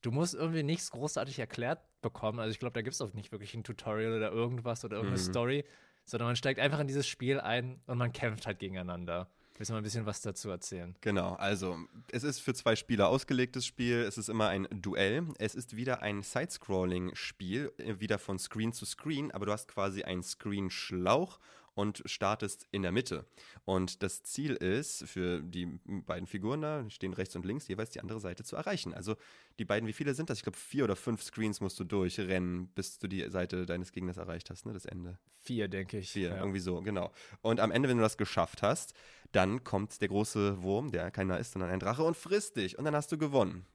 Du 0.00 0.10
musst 0.10 0.34
irgendwie 0.34 0.62
nichts 0.62 0.90
großartig 0.90 1.38
erklärt 1.38 1.80
bekommen. 2.00 2.38
Also 2.40 2.50
ich 2.50 2.58
glaube, 2.58 2.72
da 2.72 2.80
gibt 2.80 2.94
es 2.94 3.02
auch 3.02 3.12
nicht 3.12 3.30
wirklich 3.30 3.52
ein 3.52 3.62
Tutorial 3.62 4.14
oder 4.16 4.32
irgendwas 4.32 4.86
oder 4.86 4.96
irgendeine 4.96 5.20
Mhm. 5.22 5.26
Story, 5.30 5.64
sondern 6.06 6.28
man 6.28 6.36
steigt 6.36 6.58
einfach 6.60 6.80
in 6.80 6.86
dieses 6.86 7.06
Spiel 7.06 7.40
ein 7.40 7.78
und 7.86 7.98
man 7.98 8.10
kämpft 8.12 8.46
halt 8.46 8.58
gegeneinander. 8.58 9.28
Willst 9.58 9.68
du 9.68 9.74
mal 9.74 9.80
ein 9.80 9.84
bisschen 9.84 10.06
was 10.06 10.20
dazu 10.22 10.48
erzählen? 10.50 10.96
Genau, 11.02 11.34
also 11.34 11.78
es 12.10 12.24
ist 12.24 12.40
für 12.40 12.54
zwei 12.54 12.74
Spieler 12.74 13.08
ausgelegtes 13.08 13.66
Spiel, 13.66 13.98
es 13.98 14.18
ist 14.18 14.28
immer 14.28 14.48
ein 14.48 14.66
Duell, 14.70 15.26
es 15.38 15.54
ist 15.54 15.76
wieder 15.76 16.02
ein 16.02 16.22
Side-Scrolling-Spiel, 16.22 17.72
äh, 17.78 18.00
wieder 18.00 18.18
von 18.18 18.38
Screen 18.38 18.72
zu 18.72 18.86
Screen, 18.86 19.30
aber 19.30 19.46
du 19.46 19.52
hast 19.52 19.68
quasi 19.68 20.02
einen 20.02 20.22
Screen-Schlauch 20.22 21.38
und 21.74 22.02
startest 22.06 22.66
in 22.70 22.82
der 22.82 22.92
Mitte. 22.92 23.24
Und 23.64 24.02
das 24.02 24.22
Ziel 24.22 24.54
ist, 24.54 25.04
für 25.08 25.40
die 25.40 25.66
beiden 25.86 26.26
Figuren 26.26 26.60
da, 26.60 26.82
die 26.82 26.90
stehen 26.90 27.14
rechts 27.14 27.34
und 27.36 27.46
links, 27.46 27.68
jeweils 27.68 27.90
die 27.90 28.00
andere 28.00 28.20
Seite 28.20 28.44
zu 28.44 28.56
erreichen. 28.56 28.94
Also 28.94 29.16
die 29.58 29.64
beiden, 29.64 29.88
wie 29.88 29.92
viele 29.92 30.14
sind 30.14 30.28
das? 30.30 30.38
Ich 30.38 30.44
glaube, 30.44 30.58
vier 30.58 30.84
oder 30.84 30.96
fünf 30.96 31.22
Screens 31.22 31.60
musst 31.60 31.78
du 31.80 31.84
durchrennen, 31.84 32.68
bis 32.68 32.98
du 32.98 33.08
die 33.08 33.28
Seite 33.30 33.66
deines 33.66 33.92
Gegners 33.92 34.16
erreicht 34.16 34.50
hast, 34.50 34.66
ne? 34.66 34.72
Das 34.72 34.84
Ende. 34.84 35.18
Vier, 35.40 35.68
denke 35.68 35.98
ich. 35.98 36.10
Vier, 36.10 36.28
ja. 36.28 36.36
irgendwie 36.36 36.60
so, 36.60 36.80
genau. 36.82 37.10
Und 37.40 37.58
am 37.58 37.70
Ende, 37.70 37.88
wenn 37.88 37.96
du 37.96 38.02
das 38.02 38.16
geschafft 38.16 38.62
hast, 38.62 38.94
dann 39.32 39.64
kommt 39.64 40.00
der 40.00 40.08
große 40.08 40.62
Wurm, 40.62 40.90
der 40.90 41.10
keiner 41.10 41.38
ist, 41.38 41.52
sondern 41.52 41.70
ein 41.70 41.80
Drache 41.80 42.02
und 42.02 42.16
frisst 42.16 42.56
dich. 42.56 42.78
Und 42.78 42.84
dann 42.84 42.94
hast 42.94 43.10
du 43.12 43.18
gewonnen. 43.18 43.66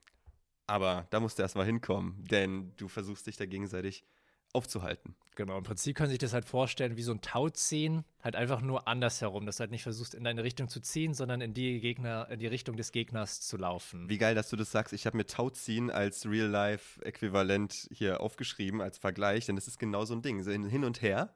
Aber 0.66 1.06
da 1.10 1.20
musst 1.20 1.38
du 1.38 1.42
erstmal 1.42 1.66
hinkommen, 1.66 2.24
denn 2.30 2.72
du 2.76 2.88
versuchst 2.88 3.26
dich 3.26 3.36
da 3.36 3.46
gegenseitig 3.46 4.04
aufzuhalten. 4.52 5.14
Genau, 5.34 5.58
im 5.58 5.64
Prinzip 5.64 5.98
Sie 5.98 6.06
sich 6.06 6.18
das 6.18 6.32
halt 6.32 6.44
vorstellen 6.44 6.96
wie 6.96 7.02
so 7.02 7.12
ein 7.12 7.20
Tauziehen, 7.20 8.04
halt 8.22 8.34
einfach 8.34 8.60
nur 8.60 8.88
andersherum, 8.88 9.46
dass 9.46 9.56
du 9.56 9.60
halt 9.60 9.70
nicht 9.70 9.82
versuchst, 9.82 10.14
in 10.14 10.24
deine 10.24 10.42
Richtung 10.42 10.68
zu 10.68 10.80
ziehen, 10.80 11.14
sondern 11.14 11.40
in 11.40 11.54
die 11.54 11.80
Gegner, 11.80 12.28
in 12.30 12.40
die 12.40 12.46
Richtung 12.46 12.76
des 12.76 12.90
Gegners 12.90 13.40
zu 13.40 13.56
laufen. 13.56 14.08
Wie 14.08 14.18
geil, 14.18 14.34
dass 14.34 14.48
du 14.48 14.56
das 14.56 14.72
sagst. 14.72 14.92
Ich 14.92 15.06
habe 15.06 15.16
mir 15.16 15.26
Tauziehen 15.26 15.90
als 15.90 16.26
Real-Life-Äquivalent 16.26 17.88
hier 17.92 18.20
aufgeschrieben, 18.20 18.80
als 18.80 18.98
Vergleich, 18.98 19.46
denn 19.46 19.56
das 19.56 19.68
ist 19.68 19.78
genau 19.78 20.04
so 20.04 20.14
ein 20.14 20.22
Ding. 20.22 20.42
So 20.42 20.50
hin 20.50 20.84
und 20.84 21.02
her 21.02 21.34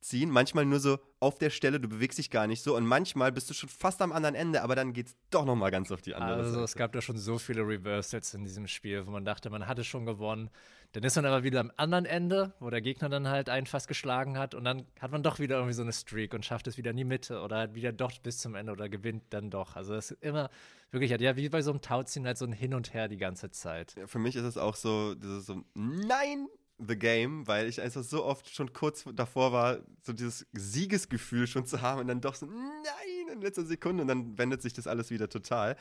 ziehen, 0.00 0.30
manchmal 0.30 0.64
nur 0.64 0.80
so 0.80 0.98
auf 1.20 1.38
der 1.38 1.50
Stelle, 1.50 1.80
du 1.80 1.88
bewegst 1.88 2.18
dich 2.18 2.30
gar 2.30 2.46
nicht 2.46 2.62
so 2.62 2.76
und 2.76 2.86
manchmal 2.86 3.32
bist 3.32 3.50
du 3.50 3.54
schon 3.54 3.68
fast 3.68 4.00
am 4.00 4.12
anderen 4.12 4.34
Ende, 4.36 4.62
aber 4.62 4.76
dann 4.76 4.92
geht's 4.92 5.16
doch 5.30 5.44
nochmal 5.44 5.70
ganz 5.70 5.90
auf 5.90 6.00
die 6.00 6.14
andere 6.14 6.38
Also 6.38 6.50
Seite. 6.52 6.64
es 6.64 6.74
gab 6.76 6.92
da 6.92 7.00
schon 7.02 7.18
so 7.18 7.38
viele 7.38 7.62
Reversals 7.62 8.34
in 8.34 8.44
diesem 8.44 8.68
Spiel, 8.68 9.06
wo 9.06 9.10
man 9.10 9.24
dachte, 9.24 9.50
man 9.50 9.66
hatte 9.66 9.82
schon 9.84 10.06
gewonnen. 10.06 10.50
Dann 10.92 11.02
ist 11.02 11.16
man 11.16 11.26
aber 11.26 11.42
wieder 11.42 11.60
am 11.60 11.70
anderen 11.76 12.06
Ende, 12.06 12.54
wo 12.60 12.70
der 12.70 12.80
Gegner 12.80 13.08
dann 13.08 13.28
halt 13.28 13.50
einen 13.50 13.66
fast 13.66 13.88
geschlagen 13.88 14.38
hat 14.38 14.54
und 14.54 14.64
dann 14.64 14.86
hat 15.00 15.10
man 15.10 15.22
doch 15.22 15.38
wieder 15.38 15.56
irgendwie 15.56 15.74
so 15.74 15.82
eine 15.82 15.92
Streak 15.92 16.32
und 16.32 16.44
schafft 16.46 16.66
es 16.68 16.78
wieder 16.78 16.92
in 16.92 16.96
die 16.96 17.04
Mitte 17.04 17.40
oder 17.42 17.56
halt 17.58 17.74
wieder 17.74 17.92
doch 17.92 18.12
bis 18.20 18.38
zum 18.38 18.54
Ende 18.54 18.72
oder 18.72 18.88
gewinnt 18.88 19.24
dann 19.30 19.50
doch. 19.50 19.76
Also 19.76 19.94
es 19.94 20.12
ist 20.12 20.22
immer 20.22 20.48
wirklich, 20.90 21.10
halt, 21.10 21.20
ja, 21.20 21.36
wie 21.36 21.48
bei 21.50 21.60
so 21.60 21.72
einem 21.72 21.82
Tauziehen 21.82 22.24
halt 22.24 22.38
so 22.38 22.46
ein 22.46 22.52
Hin 22.52 22.72
und 22.72 22.94
Her 22.94 23.08
die 23.08 23.18
ganze 23.18 23.50
Zeit. 23.50 23.94
Ja, 23.98 24.06
Für 24.06 24.18
mich 24.18 24.36
ist 24.36 24.44
es 24.44 24.56
auch 24.56 24.76
so, 24.76 25.14
dieses 25.14 25.44
so, 25.44 25.62
nein, 25.74 26.46
The 26.78 26.96
Game, 26.96 27.46
weil 27.46 27.66
ich 27.66 27.80
einfach 27.80 28.02
so 28.02 28.24
oft 28.24 28.54
schon 28.54 28.72
kurz 28.72 29.04
davor 29.14 29.52
war, 29.52 29.78
so 30.02 30.12
dieses 30.12 30.46
Siegesgefühl 30.52 31.46
schon 31.46 31.66
zu 31.66 31.82
haben 31.82 32.00
und 32.00 32.08
dann 32.08 32.20
doch 32.20 32.34
so, 32.34 32.46
nein, 32.46 33.28
in 33.32 33.40
letzter 33.40 33.64
Sekunde 33.64 34.02
und 34.02 34.08
dann 34.08 34.38
wendet 34.38 34.62
sich 34.62 34.72
das 34.72 34.86
alles 34.86 35.10
wieder 35.10 35.28
total. 35.28 35.76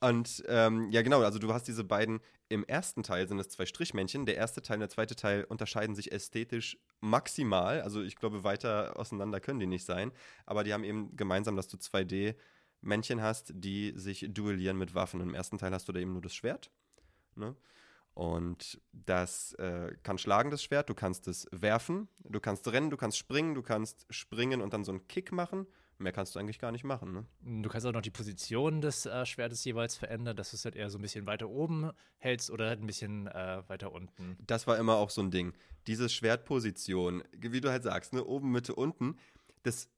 Und 0.00 0.42
ähm, 0.48 0.90
ja, 0.90 1.02
genau, 1.02 1.22
also 1.22 1.38
du 1.38 1.52
hast 1.52 1.68
diese 1.68 1.84
beiden, 1.84 2.20
im 2.48 2.64
ersten 2.64 3.02
Teil 3.02 3.28
sind 3.28 3.38
es 3.38 3.48
zwei 3.48 3.64
Strichmännchen, 3.64 4.26
der 4.26 4.36
erste 4.36 4.60
Teil 4.60 4.76
und 4.76 4.80
der 4.80 4.90
zweite 4.90 5.14
Teil 5.14 5.44
unterscheiden 5.44 5.94
sich 5.94 6.10
ästhetisch 6.10 6.78
maximal, 7.00 7.80
also 7.82 8.02
ich 8.02 8.16
glaube, 8.16 8.42
weiter 8.42 8.98
auseinander 8.98 9.40
können 9.40 9.60
die 9.60 9.66
nicht 9.66 9.84
sein, 9.84 10.10
aber 10.46 10.64
die 10.64 10.72
haben 10.72 10.84
eben 10.84 11.16
gemeinsam, 11.16 11.56
dass 11.56 11.68
du 11.68 11.76
2D 11.76 12.34
Männchen 12.82 13.22
hast, 13.22 13.52
die 13.54 13.92
sich 13.96 14.26
duellieren 14.30 14.78
mit 14.78 14.94
Waffen. 14.94 15.20
Im 15.20 15.34
ersten 15.34 15.58
Teil 15.58 15.72
hast 15.72 15.88
du 15.88 15.92
da 15.92 16.00
eben 16.00 16.12
nur 16.12 16.22
das 16.22 16.34
Schwert. 16.34 16.70
Ne? 17.36 17.54
Und 18.14 18.80
das 18.92 19.54
äh, 19.54 19.94
kann 20.02 20.18
schlagen, 20.18 20.50
das 20.50 20.62
Schwert. 20.62 20.90
Du 20.90 20.94
kannst 20.94 21.28
es 21.28 21.46
werfen, 21.52 22.08
du 22.24 22.40
kannst 22.40 22.66
rennen, 22.68 22.90
du 22.90 22.96
kannst 22.96 23.16
springen, 23.16 23.54
du 23.54 23.62
kannst 23.62 24.06
springen 24.10 24.60
und 24.60 24.72
dann 24.72 24.84
so 24.84 24.92
einen 24.92 25.06
Kick 25.08 25.32
machen. 25.32 25.66
Mehr 25.98 26.12
kannst 26.12 26.34
du 26.34 26.38
eigentlich 26.38 26.58
gar 26.58 26.72
nicht 26.72 26.84
machen. 26.84 27.12
Ne? 27.12 27.62
Du 27.62 27.68
kannst 27.68 27.86
auch 27.86 27.92
noch 27.92 28.00
die 28.00 28.10
Position 28.10 28.80
des 28.80 29.04
äh, 29.04 29.26
Schwertes 29.26 29.62
jeweils 29.64 29.96
verändern, 29.96 30.34
dass 30.34 30.50
du 30.50 30.56
es 30.56 30.64
halt 30.64 30.74
eher 30.74 30.88
so 30.88 30.98
ein 30.98 31.02
bisschen 31.02 31.26
weiter 31.26 31.48
oben 31.50 31.90
hältst 32.16 32.50
oder 32.50 32.68
halt 32.68 32.80
ein 32.80 32.86
bisschen 32.86 33.26
äh, 33.26 33.62
weiter 33.68 33.92
unten. 33.92 34.38
Das 34.46 34.66
war 34.66 34.78
immer 34.78 34.94
auch 34.96 35.10
so 35.10 35.20
ein 35.20 35.30
Ding. 35.30 35.52
Diese 35.86 36.08
Schwertposition, 36.08 37.22
wie 37.32 37.60
du 37.60 37.70
halt 37.70 37.82
sagst, 37.82 38.14
ne, 38.14 38.24
oben, 38.24 38.50
Mitte, 38.50 38.74
unten, 38.74 39.16
das 39.62 39.90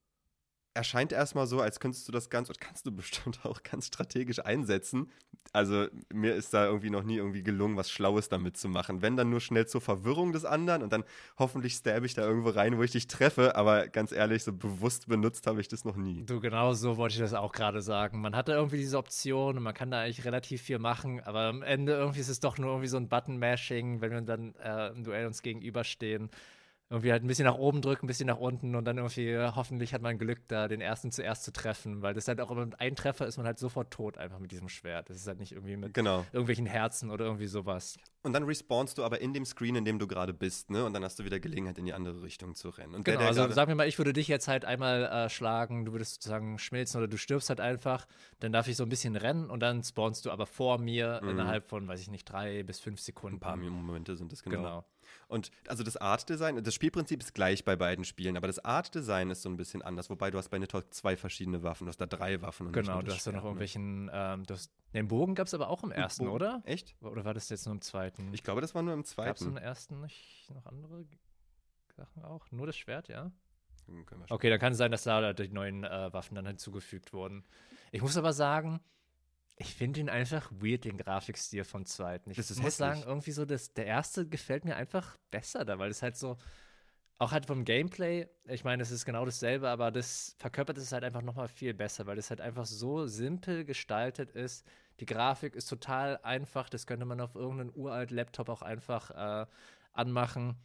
erscheint 0.75 1.13
erstmal 1.13 1.47
so, 1.47 1.61
als 1.61 1.81
könntest 1.81 2.09
du 2.09 2.13
das 2.13 2.31
ganz 2.31 2.49
und 2.49 2.61
kannst 2.61 2.87
du 2.87 2.93
bestimmt 2.93 3.41
auch 3.45 3.63
ganz 3.63 3.87
strategisch 3.87 4.45
einsetzen. 4.45 5.11
Also 5.53 5.87
mir 6.13 6.35
ist 6.35 6.55
da 6.55 6.67
irgendwie 6.67 6.89
noch 6.89 7.03
nie 7.03 7.17
irgendwie 7.17 7.43
gelungen, 7.43 7.77
was 7.77 7.91
Schlaues 7.91 8.29
damit 8.31 8.57
zu 8.57 8.69
machen. 8.69 9.03
Wenn 9.03 9.17
dann 9.17 9.29
nur 9.29 9.41
schnell 9.41 9.67
zur 9.67 9.83
Verwirrung 9.83 10.33
des 10.33 10.47
anderen 10.47 10.83
und 10.83 10.93
dann 10.93 11.05
hoffentlich 11.39 11.75
stab 11.75 12.05
ich 12.05 12.15
da 12.15 12.23
irgendwo 12.23 12.51
rein, 12.51 12.79
wo 12.79 12.83
ich 12.83 12.93
dich 12.93 13.07
treffe. 13.07 13.55
Aber 13.55 13.89
ganz 13.89 14.13
ehrlich, 14.13 14.45
so 14.45 14.53
bewusst 14.53 15.09
benutzt 15.09 15.47
habe 15.47 15.61
ich 15.61 15.69
das 15.69 15.85
noch 15.85 15.97
nie. 15.97 16.25
Du, 16.25 16.41
genau 16.41 16.73
so 16.73 16.97
wollte 16.97 17.15
ich 17.15 17.21
das 17.21 17.35
auch 17.35 17.53
gerade 17.53 17.83
sagen. 17.83 18.21
Man 18.21 18.35
hatte 18.35 18.53
irgendwie 18.53 18.79
diese 18.79 18.97
Option 18.97 19.59
und 19.59 19.63
man 19.63 19.75
kann 19.75 19.91
da 19.91 20.01
eigentlich 20.01 20.25
relativ 20.25 20.63
viel 20.63 20.79
machen, 20.79 21.21
aber 21.21 21.41
am 21.41 21.63
Ende 21.63 21.93
irgendwie 21.93 22.21
ist 22.21 22.29
es 22.29 22.41
doch 22.41 22.57
nur 22.57 22.71
irgendwie 22.71 22.89
so 22.89 22.97
ein 22.97 23.09
Button-Mashing, 23.09 24.01
wenn 24.01 24.11
wir 24.11 24.21
dann 24.23 24.55
äh, 24.55 24.89
im 24.89 25.05
Duell 25.05 25.27
uns 25.27 25.43
gegenüberstehen. 25.43 26.31
Irgendwie 26.93 27.11
halt 27.11 27.25
ein 27.25 27.27
bisschen 27.27 27.47
nach 27.47 27.57
oben 27.57 27.81
drücken, 27.81 28.05
ein 28.05 28.07
bisschen 28.07 28.27
nach 28.27 28.37
unten 28.37 28.75
und 28.75 28.85
dann 28.85 28.99
irgendwie, 28.99 29.31
äh, 29.31 29.51
hoffentlich 29.57 29.95
hat 29.95 30.03
man 30.03 30.19
Glück, 30.19 30.47
da 30.49 30.69
den 30.69 30.83
ersten 30.83 31.11
zuerst 31.11 31.43
zu 31.43 31.51
treffen, 31.51 32.03
weil 32.03 32.13
das 32.13 32.29
halt 32.29 32.39
auch 32.39 32.51
immer 32.51 32.67
mit 32.67 32.79
einem 32.81 32.97
Treffer 32.97 33.27
ist 33.27 33.39
man 33.39 33.47
halt 33.47 33.59
sofort 33.59 33.91
tot 33.91 34.19
einfach 34.19 34.39
mit 34.39 34.53
diesem 34.53 34.69
Schwert. 34.69 35.09
Das 35.09 35.17
ist 35.17 35.27
halt 35.27 35.39
nicht 35.39 35.53
irgendwie 35.53 35.79
mit 35.79 35.95
Genau. 35.95 36.27
irgendwelchen 36.33 36.67
Herzen 36.67 37.11
oder 37.11 37.25
irgendwie 37.25 37.47
sowas. 37.47 37.97
Und 38.23 38.33
dann 38.33 38.45
respawnst 38.45 38.99
du 38.99 39.05
aber 39.05 39.21
in 39.21 39.35
dem 39.35 39.45
Screen, 39.45 39.75
in 39.75 39.85
dem 39.85 39.99
du 39.99 40.07
gerade 40.07 40.33
bist, 40.33 40.71
ne? 40.71 40.85
Und 40.85 40.93
dann 40.93 41.05
hast 41.05 41.19
du 41.19 41.25
wieder 41.25 41.41
Gelegenheit, 41.41 41.79
in 41.79 41.85
die 41.85 41.93
andere 41.93 42.23
Richtung 42.23 42.55
zu 42.55 42.69
rennen. 42.69 42.95
Und 42.95 43.05
genau, 43.05 43.19
der, 43.19 43.29
also 43.29 43.51
sagen 43.51 43.69
wir 43.69 43.75
mal, 43.75 43.89
ich 43.89 43.99
würde 43.99 44.13
dich 44.13 44.29
jetzt 44.29 44.49
halt 44.49 44.65
einmal 44.65 45.05
äh, 45.05 45.29
schlagen, 45.29 45.85
du 45.85 45.93
würdest 45.93 46.15
sozusagen 46.15 46.59
schmilzen 46.59 46.99
oder 46.99 47.09
du 47.09 47.19
stirbst 47.19 47.49
halt 47.49 47.61
einfach, 47.61 48.07
dann 48.41 48.53
darf 48.53 48.69
ich 48.69 48.77
so 48.77 48.85
ein 48.85 48.89
bisschen 48.89 49.17
rennen 49.17 49.51
und 49.51 49.61
dann 49.61 49.83
spawnst 49.83 50.25
du 50.27 50.31
aber 50.31 50.47
vor 50.47 50.79
mir 50.79 51.21
mhm. 51.23 51.31
innerhalb 51.31 51.69
von, 51.69 51.89
weiß 51.89 52.01
ich 52.01 52.11
nicht, 52.11 52.25
drei 52.25 52.63
bis 52.63 52.81
fünf 52.81 53.01
Sekunden. 53.01 53.37
Ein 53.37 53.41
paar 53.41 53.57
Momente 53.57 54.17
sind 54.17 54.33
das 54.33 54.43
genau. 54.43 54.57
genau. 54.57 54.85
Und 55.29 55.51
also 55.67 55.83
das 55.83 55.97
Art-Design, 55.97 56.63
das 56.63 56.75
Spielprinzip 56.75 57.23
ist 57.23 57.35
gleich 57.35 57.65
bei 57.65 57.77
beiden 57.77 58.05
Spielen, 58.05 58.37
aber 58.37 58.47
das 58.47 58.65
Art-Design 58.65 59.31
ist 59.31 59.43
so 59.43 59.49
ein 59.49 59.57
bisschen 59.57 59.83
anders, 59.83 60.11
wobei 60.11 60.31
du 60.31 60.39
hast 60.39 60.49
bei 60.51 60.59
Nidhogg 60.59 60.87
zwei 60.91 61.17
verschiedene 61.17 61.63
Waffen, 61.63 61.87
du 61.87 61.89
hast 61.89 62.01
da 62.01 62.07
drei 62.07 62.43
Waffen. 62.43 62.67
Und 62.67 62.73
genau, 62.73 63.03
du 63.03 63.13
hast 63.13 63.27
ja 63.27 63.33
noch 63.33 63.45
irgendwelchen, 63.45 64.11
ähm, 64.13 64.45
du 64.45 64.55
hast, 64.55 64.71
den 64.95 65.09
Bogen 65.09 65.35
gab 65.35 65.47
es 65.47 65.55
aber 65.55 65.71
auch 65.71 65.83
im 65.85 65.91
ersten, 65.91 66.25
Bogen? 66.25 66.35
oder? 66.35 66.63
Echt? 66.65 66.95
Oder 67.01 67.25
war 67.25 67.35
das 67.35 67.49
jetzt 67.49 67.65
nur 67.67 67.75
im 67.75 67.81
zweiten? 67.81 68.12
Ich 68.33 68.43
glaube, 68.43 68.61
das 68.61 68.75
war 68.75 68.83
nur 68.83 68.95
im 68.95 69.05
zweiten. 69.05 69.29
Gab 69.29 69.37
es 69.37 69.47
im 69.47 69.57
ersten 69.57 70.01
nicht 70.01 70.51
noch 70.51 70.67
andere 70.67 71.05
Sachen 71.97 72.25
auch? 72.25 72.51
Nur 72.51 72.67
das 72.67 72.77
Schwert, 72.77 73.09
ja? 73.09 73.31
Hm, 73.87 74.05
okay, 74.29 74.51
dann 74.51 74.61
kann 74.61 74.73
es 74.73 74.79
sein, 74.79 74.91
dass 74.91 75.05
da 75.05 75.33
die 75.33 75.49
neuen 75.49 75.85
äh, 75.85 76.13
Waffen 76.13 76.35
dann 76.35 76.47
hinzugefügt 76.47 77.13
wurden. 77.13 77.45
Ich 77.91 78.01
muss 78.01 78.17
aber 78.17 78.33
sagen, 78.33 78.81
ich 79.57 79.75
finde 79.75 80.01
ihn 80.01 80.09
einfach 80.09 80.51
weird, 80.53 80.85
den 80.85 80.97
Grafikstil 80.97 81.65
von 81.65 81.85
zweiten. 81.85 82.31
Ich 82.31 82.39
muss 82.39 82.51
hässlich. 82.51 82.75
sagen, 82.75 83.03
irgendwie 83.05 83.33
so, 83.33 83.45
das, 83.45 83.73
der 83.75 83.87
erste 83.87 84.29
gefällt 84.29 84.65
mir 84.65 84.77
einfach 84.77 85.17
besser 85.31 85.65
da, 85.65 85.79
weil 85.79 85.91
es 85.91 86.03
halt 86.03 86.17
so, 86.17 86.39
auch 87.19 87.33
halt 87.33 87.47
vom 87.47 87.65
Gameplay, 87.65 88.27
ich 88.49 88.65
meine, 88.65 88.83
es 88.83 88.91
ist 88.91 89.05
genau 89.05 89.25
dasselbe, 89.25 89.69
aber 89.69 89.91
das 89.91 90.35
verkörpert 90.39 90.79
es 90.79 90.93
halt 90.93 91.05
einfach 91.05 91.23
nochmal 91.23 91.49
viel 91.49 91.75
besser, 91.75 92.07
weil 92.07 92.19
es 92.19 92.31
halt 92.31 92.41
einfach 92.41 92.67
so 92.67 93.07
simpel 93.07 93.65
gestaltet 93.65 94.33
ist. 94.33 94.67
Die 95.01 95.07
Grafik 95.07 95.55
ist 95.55 95.67
total 95.67 96.19
einfach, 96.23 96.69
das 96.69 96.87
könnte 96.87 97.05
man 97.07 97.21
auf 97.21 97.35
irgendeinem 97.35 97.71
uralten 97.75 98.17
Laptop 98.17 98.49
auch 98.49 98.63
einfach 98.63 99.11
äh, 99.11 99.47
anmachen. 99.93 100.57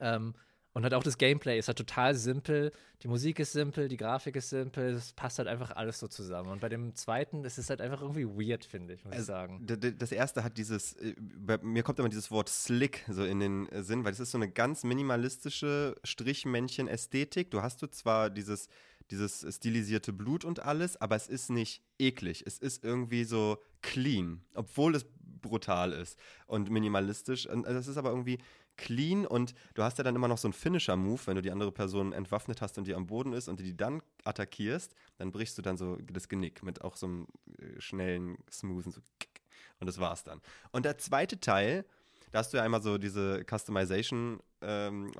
Ähm, 0.00 0.34
und 0.76 0.82
halt 0.82 0.92
auch 0.92 1.02
das 1.02 1.16
Gameplay 1.16 1.58
ist 1.58 1.68
halt 1.68 1.78
total 1.78 2.14
simpel. 2.14 2.70
Die 3.02 3.08
Musik 3.08 3.38
ist 3.38 3.52
simpel, 3.52 3.88
die 3.88 3.96
Grafik 3.96 4.36
ist 4.36 4.50
simpel. 4.50 4.90
Es 4.90 5.14
passt 5.14 5.38
halt 5.38 5.48
einfach 5.48 5.74
alles 5.74 5.98
so 5.98 6.06
zusammen. 6.06 6.50
Und 6.50 6.60
bei 6.60 6.68
dem 6.68 6.94
zweiten 6.94 7.44
ist 7.44 7.56
es 7.56 7.70
halt 7.70 7.80
einfach 7.80 8.02
irgendwie 8.02 8.26
weird, 8.26 8.62
finde 8.62 8.92
ich, 8.92 9.02
muss 9.02 9.14
also, 9.14 9.22
ich 9.22 9.26
sagen. 9.26 9.66
Das 9.98 10.12
erste 10.12 10.44
hat 10.44 10.58
dieses, 10.58 10.92
äh, 10.96 11.14
bei 11.18 11.56
mir 11.62 11.82
kommt 11.82 11.98
immer 11.98 12.10
dieses 12.10 12.30
Wort 12.30 12.50
slick 12.50 13.06
so 13.08 13.24
in 13.24 13.40
den 13.40 13.66
äh, 13.70 13.82
Sinn, 13.82 14.04
weil 14.04 14.12
es 14.12 14.20
ist 14.20 14.32
so 14.32 14.36
eine 14.36 14.50
ganz 14.50 14.84
minimalistische 14.84 15.96
Strichmännchen-Ästhetik. 16.04 17.50
Du 17.50 17.62
hast 17.62 17.80
du 17.80 17.86
zwar 17.86 18.28
dieses, 18.28 18.68
dieses 19.10 19.46
stilisierte 19.54 20.12
Blut 20.12 20.44
und 20.44 20.60
alles, 20.60 21.00
aber 21.00 21.16
es 21.16 21.28
ist 21.28 21.50
nicht 21.50 21.82
eklig. 21.98 22.42
Es 22.46 22.58
ist 22.58 22.84
irgendwie 22.84 23.24
so 23.24 23.58
clean, 23.82 24.42
obwohl 24.54 24.94
es 24.94 25.06
brutal 25.42 25.92
ist 25.92 26.18
und 26.46 26.70
minimalistisch. 26.70 27.48
Das 27.64 27.86
ist 27.86 27.96
aber 27.96 28.10
irgendwie 28.10 28.38
clean 28.76 29.26
und 29.26 29.54
du 29.74 29.82
hast 29.82 29.98
ja 29.98 30.04
dann 30.04 30.16
immer 30.16 30.28
noch 30.28 30.38
so 30.38 30.48
einen 30.48 30.52
Finisher-Move, 30.52 31.20
wenn 31.26 31.36
du 31.36 31.42
die 31.42 31.50
andere 31.50 31.72
Person 31.72 32.12
entwaffnet 32.12 32.60
hast 32.60 32.78
und 32.78 32.86
die 32.86 32.94
am 32.94 33.06
Boden 33.06 33.32
ist 33.32 33.48
und 33.48 33.60
die 33.60 33.76
dann 33.76 34.02
attackierst, 34.24 34.94
dann 35.16 35.32
brichst 35.32 35.56
du 35.56 35.62
dann 35.62 35.76
so 35.76 35.96
das 35.96 36.28
Genick 36.28 36.62
mit 36.62 36.82
auch 36.82 36.96
so 36.96 37.06
einem 37.06 37.26
äh, 37.58 37.80
schnellen, 37.80 38.36
smoothen 38.50 38.92
so 38.92 39.00
und 39.78 39.86
das 39.86 39.98
war's 39.98 40.24
dann. 40.24 40.40
Und 40.72 40.84
der 40.84 40.98
zweite 40.98 41.40
Teil, 41.40 41.84
da 42.32 42.38
hast 42.40 42.52
du 42.52 42.58
ja 42.58 42.62
einmal 42.62 42.82
so 42.82 42.98
diese 42.98 43.44
Customization-Optionen, 43.44 44.40
ähm, 44.66 45.12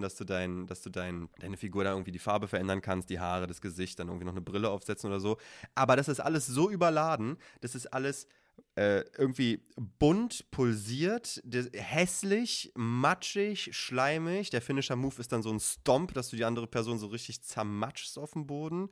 dass 0.00 0.14
du, 0.16 0.24
dein, 0.24 0.66
dass 0.66 0.82
du 0.82 0.90
dein, 0.90 1.28
deine 1.38 1.56
Figur 1.56 1.84
da 1.84 1.92
irgendwie 1.92 2.12
die 2.12 2.18
Farbe 2.18 2.48
verändern 2.48 2.82
kannst, 2.82 3.08
die 3.08 3.18
Haare, 3.18 3.46
das 3.46 3.60
Gesicht, 3.60 3.98
dann 3.98 4.08
irgendwie 4.08 4.26
noch 4.26 4.32
eine 4.32 4.42
Brille 4.42 4.70
aufsetzen 4.70 5.08
oder 5.08 5.20
so. 5.20 5.38
Aber 5.74 5.96
das 5.96 6.08
ist 6.08 6.20
alles 6.20 6.46
so 6.46 6.70
überladen, 6.70 7.38
das 7.60 7.74
ist 7.74 7.86
alles 7.86 8.26
äh, 8.74 9.04
irgendwie 9.16 9.62
bunt, 9.98 10.50
pulsiert, 10.50 11.42
hässlich, 11.72 12.72
matschig, 12.74 13.74
schleimig. 13.74 14.50
Der 14.50 14.60
Finisher-Move 14.60 15.18
ist 15.18 15.32
dann 15.32 15.42
so 15.42 15.50
ein 15.50 15.60
Stomp, 15.60 16.12
dass 16.12 16.28
du 16.28 16.36
die 16.36 16.44
andere 16.44 16.66
Person 16.66 16.98
so 16.98 17.06
richtig 17.06 17.42
zermatschst 17.42 18.18
auf 18.18 18.32
dem 18.32 18.46
Boden. 18.46 18.90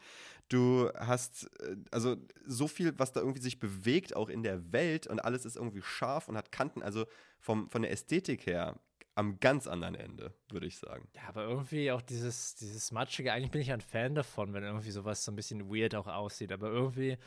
Du 0.49 0.91
hast 0.97 1.51
äh, 1.61 1.77
also 1.91 2.17
so 2.47 2.67
viel, 2.67 2.99
was 2.99 3.13
da 3.13 3.21
irgendwie 3.21 3.43
sich 3.43 3.61
bewegt, 3.61 4.17
auch 4.17 4.31
in 4.31 4.43
der 4.43 4.73
Welt 4.73 5.07
und 5.07 5.21
alles 5.21 5.45
ist 5.45 5.57
irgendwie 5.57 5.83
scharf 5.83 6.29
und 6.29 6.37
hat 6.37 6.51
Kanten. 6.51 6.83
Also 6.83 7.05
vom, 7.39 7.69
von 7.69 7.83
der 7.83 7.91
Ästhetik 7.91 8.47
her 8.47 8.79
am 9.19 9.41
ganz 9.41 9.66
anderen 9.66 9.95
Ende, 9.95 10.33
würde 10.51 10.66
ich 10.66 10.79
sagen. 10.79 11.09
Ja, 11.14 11.23
aber 11.29 11.45
irgendwie 11.45 11.91
auch 11.91 12.03
dieses, 12.03 12.55
dieses 12.55 12.93
Matschige, 12.93 13.33
eigentlich 13.33 13.51
bin 13.51 13.61
ich 13.61 13.73
ein 13.73 13.81
Fan 13.81 14.14
davon, 14.14 14.53
wenn 14.53 14.62
irgendwie 14.62 14.91
sowas 14.91 15.25
so 15.25 15.33
ein 15.33 15.37
bisschen 15.37 15.69
weird 15.69 15.95
auch 15.95 16.07
aussieht. 16.07 16.53
Aber 16.53 16.69
irgendwie 16.69 17.19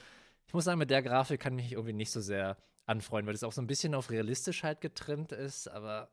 ich 0.52 0.54
muss 0.54 0.66
sagen, 0.66 0.80
mit 0.80 0.90
der 0.90 1.02
Grafik 1.02 1.40
kann 1.40 1.58
ich 1.58 1.64
mich 1.64 1.72
irgendwie 1.72 1.94
nicht 1.94 2.12
so 2.12 2.20
sehr 2.20 2.58
anfreuen, 2.86 3.26
weil 3.26 3.34
es 3.34 3.44
auch 3.44 3.54
so 3.54 3.62
ein 3.62 3.68
bisschen 3.68 3.96
auf 3.96 4.10
Realistischheit 4.10 4.82
getrimmt 4.82 5.32
ist, 5.32 5.70
aber. 5.70 6.12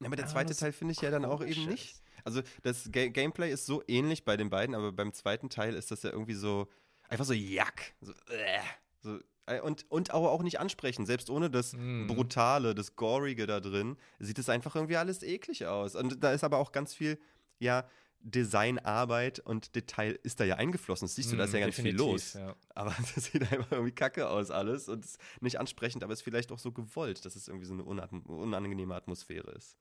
Ja, 0.00 0.08
aber 0.08 0.16
der 0.16 0.26
zweite 0.26 0.56
Teil 0.56 0.72
finde 0.72 0.90
ich 0.90 1.00
ja 1.02 1.12
dann 1.12 1.24
auch 1.24 1.40
eben 1.40 1.66
nicht. 1.66 2.02
Also 2.24 2.42
das 2.64 2.90
Ga 2.90 3.06
Gameplay 3.06 3.52
ist 3.52 3.64
so 3.64 3.84
ähnlich 3.86 4.24
bei 4.24 4.36
den 4.36 4.50
beiden, 4.50 4.74
aber 4.74 4.90
beim 4.90 5.12
zweiten 5.12 5.50
Teil 5.50 5.74
ist 5.74 5.92
das 5.92 6.02
ja 6.02 6.10
irgendwie 6.10 6.34
so 6.34 6.66
einfach 7.08 7.24
so 7.24 7.32
Jack. 7.32 7.94
So, 8.00 8.10
äh, 8.10 8.58
so 8.98 9.20
und, 9.62 9.86
und 9.90 10.12
auch, 10.12 10.26
auch 10.26 10.42
nicht 10.42 10.60
ansprechen. 10.60 11.06
Selbst 11.06 11.30
ohne 11.30 11.50
das 11.50 11.72
mm. 11.72 12.06
Brutale, 12.08 12.74
das 12.74 12.96
Gorige 12.96 13.46
da 13.46 13.60
drin, 13.60 13.96
sieht 14.18 14.38
es 14.38 14.48
einfach 14.48 14.74
irgendwie 14.74 14.96
alles 14.96 15.22
eklig 15.22 15.66
aus. 15.66 15.94
Und 15.94 16.22
da 16.22 16.32
ist 16.32 16.44
aber 16.44 16.58
auch 16.58 16.72
ganz 16.72 16.94
viel, 16.94 17.18
ja, 17.58 17.88
Designarbeit 18.20 19.38
und 19.40 19.76
Detail 19.76 20.18
ist 20.22 20.40
da 20.40 20.44
ja 20.44 20.56
eingeflossen. 20.56 21.06
Das 21.06 21.14
siehst 21.14 21.32
du, 21.32 21.36
da 21.36 21.44
ist 21.44 21.54
ja 21.54 21.60
ganz 21.60 21.76
viel 21.76 21.96
los. 21.96 22.34
Ja. 22.34 22.56
Aber 22.74 22.94
das 23.14 23.26
sieht 23.26 23.42
einfach 23.42 23.70
irgendwie 23.70 23.92
kacke 23.92 24.28
aus 24.28 24.50
alles 24.50 24.88
und 24.88 25.04
ist 25.04 25.18
nicht 25.40 25.60
ansprechend, 25.60 26.02
aber 26.02 26.12
ist 26.12 26.22
vielleicht 26.22 26.50
auch 26.50 26.58
so 26.58 26.72
gewollt, 26.72 27.24
dass 27.24 27.36
es 27.36 27.46
irgendwie 27.46 27.66
so 27.66 27.74
eine 27.74 27.84
unangenehme 27.84 28.94
Atmosphäre 28.94 29.52
ist. 29.52 29.76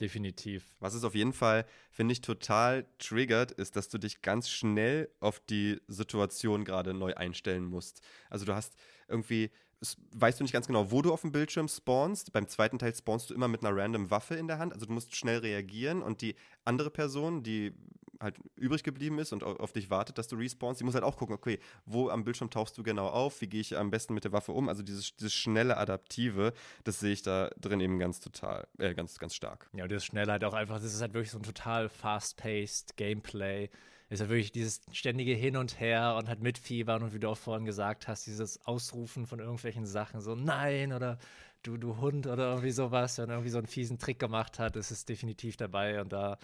Definitiv. 0.00 0.74
Was 0.78 0.94
es 0.94 1.04
auf 1.04 1.14
jeden 1.14 1.32
Fall, 1.32 1.64
finde 1.90 2.12
ich, 2.12 2.20
total 2.20 2.86
triggert, 2.98 3.52
ist, 3.52 3.76
dass 3.76 3.88
du 3.88 3.98
dich 3.98 4.20
ganz 4.20 4.50
schnell 4.50 5.08
auf 5.20 5.40
die 5.40 5.80
Situation 5.88 6.64
gerade 6.64 6.92
neu 6.92 7.14
einstellen 7.14 7.64
musst. 7.64 8.02
Also 8.28 8.44
du 8.44 8.54
hast 8.54 8.74
irgendwie 9.08 9.50
weißt 10.12 10.40
du 10.40 10.44
nicht 10.44 10.52
ganz 10.52 10.66
genau, 10.66 10.90
wo 10.90 11.02
du 11.02 11.12
auf 11.12 11.20
dem 11.20 11.32
Bildschirm 11.32 11.68
spawnst. 11.68 12.32
Beim 12.32 12.48
zweiten 12.48 12.78
Teil 12.78 12.94
spawnst 12.94 13.30
du 13.30 13.34
immer 13.34 13.48
mit 13.48 13.64
einer 13.64 13.76
random 13.76 14.10
Waffe 14.10 14.34
in 14.34 14.48
der 14.48 14.58
Hand. 14.58 14.72
Also 14.72 14.86
du 14.86 14.92
musst 14.92 15.14
schnell 15.14 15.38
reagieren 15.38 16.02
und 16.02 16.22
die 16.22 16.34
andere 16.64 16.90
Person, 16.90 17.42
die 17.42 17.74
halt 18.18 18.38
übrig 18.56 18.82
geblieben 18.82 19.18
ist 19.18 19.34
und 19.34 19.42
auf 19.42 19.72
dich 19.72 19.90
wartet, 19.90 20.16
dass 20.16 20.28
du 20.28 20.36
respawnst, 20.36 20.80
die 20.80 20.84
muss 20.84 20.94
halt 20.94 21.04
auch 21.04 21.18
gucken, 21.18 21.34
okay, 21.34 21.58
wo 21.84 22.08
am 22.08 22.24
Bildschirm 22.24 22.48
tauchst 22.48 22.78
du 22.78 22.82
genau 22.82 23.08
auf, 23.08 23.42
wie 23.42 23.46
gehe 23.46 23.60
ich 23.60 23.76
am 23.76 23.90
besten 23.90 24.14
mit 24.14 24.24
der 24.24 24.32
Waffe 24.32 24.52
um. 24.52 24.70
Also 24.70 24.82
dieses, 24.82 25.14
dieses 25.16 25.34
schnelle 25.34 25.76
Adaptive, 25.76 26.54
das 26.84 27.00
sehe 27.00 27.12
ich 27.12 27.22
da 27.22 27.50
drin 27.60 27.80
eben 27.80 27.98
ganz 27.98 28.20
total, 28.20 28.66
äh, 28.78 28.94
ganz, 28.94 29.18
ganz 29.18 29.34
stark. 29.34 29.68
Ja, 29.74 29.84
und 29.84 29.92
das 29.92 30.04
Schnelle 30.04 30.32
halt 30.32 30.44
auch 30.44 30.54
einfach, 30.54 30.76
das 30.76 30.94
ist 30.94 31.00
halt 31.02 31.12
wirklich 31.12 31.30
so 31.30 31.38
ein 31.38 31.42
total 31.42 31.90
fast-paced 31.90 32.96
Gameplay 32.96 33.68
ist 34.08 34.20
ja 34.20 34.28
wirklich 34.28 34.52
dieses 34.52 34.80
ständige 34.92 35.32
Hin 35.32 35.56
und 35.56 35.80
Her 35.80 36.16
und 36.16 36.28
halt 36.28 36.40
mitfiebern 36.40 37.02
und 37.02 37.12
wie 37.12 37.18
du 37.18 37.28
auch 37.28 37.36
vorhin 37.36 37.64
gesagt 37.64 38.06
hast, 38.06 38.26
dieses 38.26 38.64
Ausrufen 38.64 39.26
von 39.26 39.40
irgendwelchen 39.40 39.86
Sachen, 39.86 40.20
so 40.20 40.34
nein 40.34 40.92
oder 40.92 41.18
du, 41.62 41.76
du 41.76 41.98
Hund 41.98 42.26
oder 42.26 42.50
irgendwie 42.50 42.70
sowas, 42.70 43.18
wenn 43.18 43.28
er 43.28 43.36
irgendwie 43.36 43.50
so 43.50 43.58
einen 43.58 43.66
fiesen 43.66 43.98
Trick 43.98 44.18
gemacht 44.18 44.58
hat, 44.58 44.76
ist 44.76 44.90
es 44.90 45.04
definitiv 45.04 45.56
dabei. 45.56 46.00
Und 46.00 46.12
da 46.12 46.38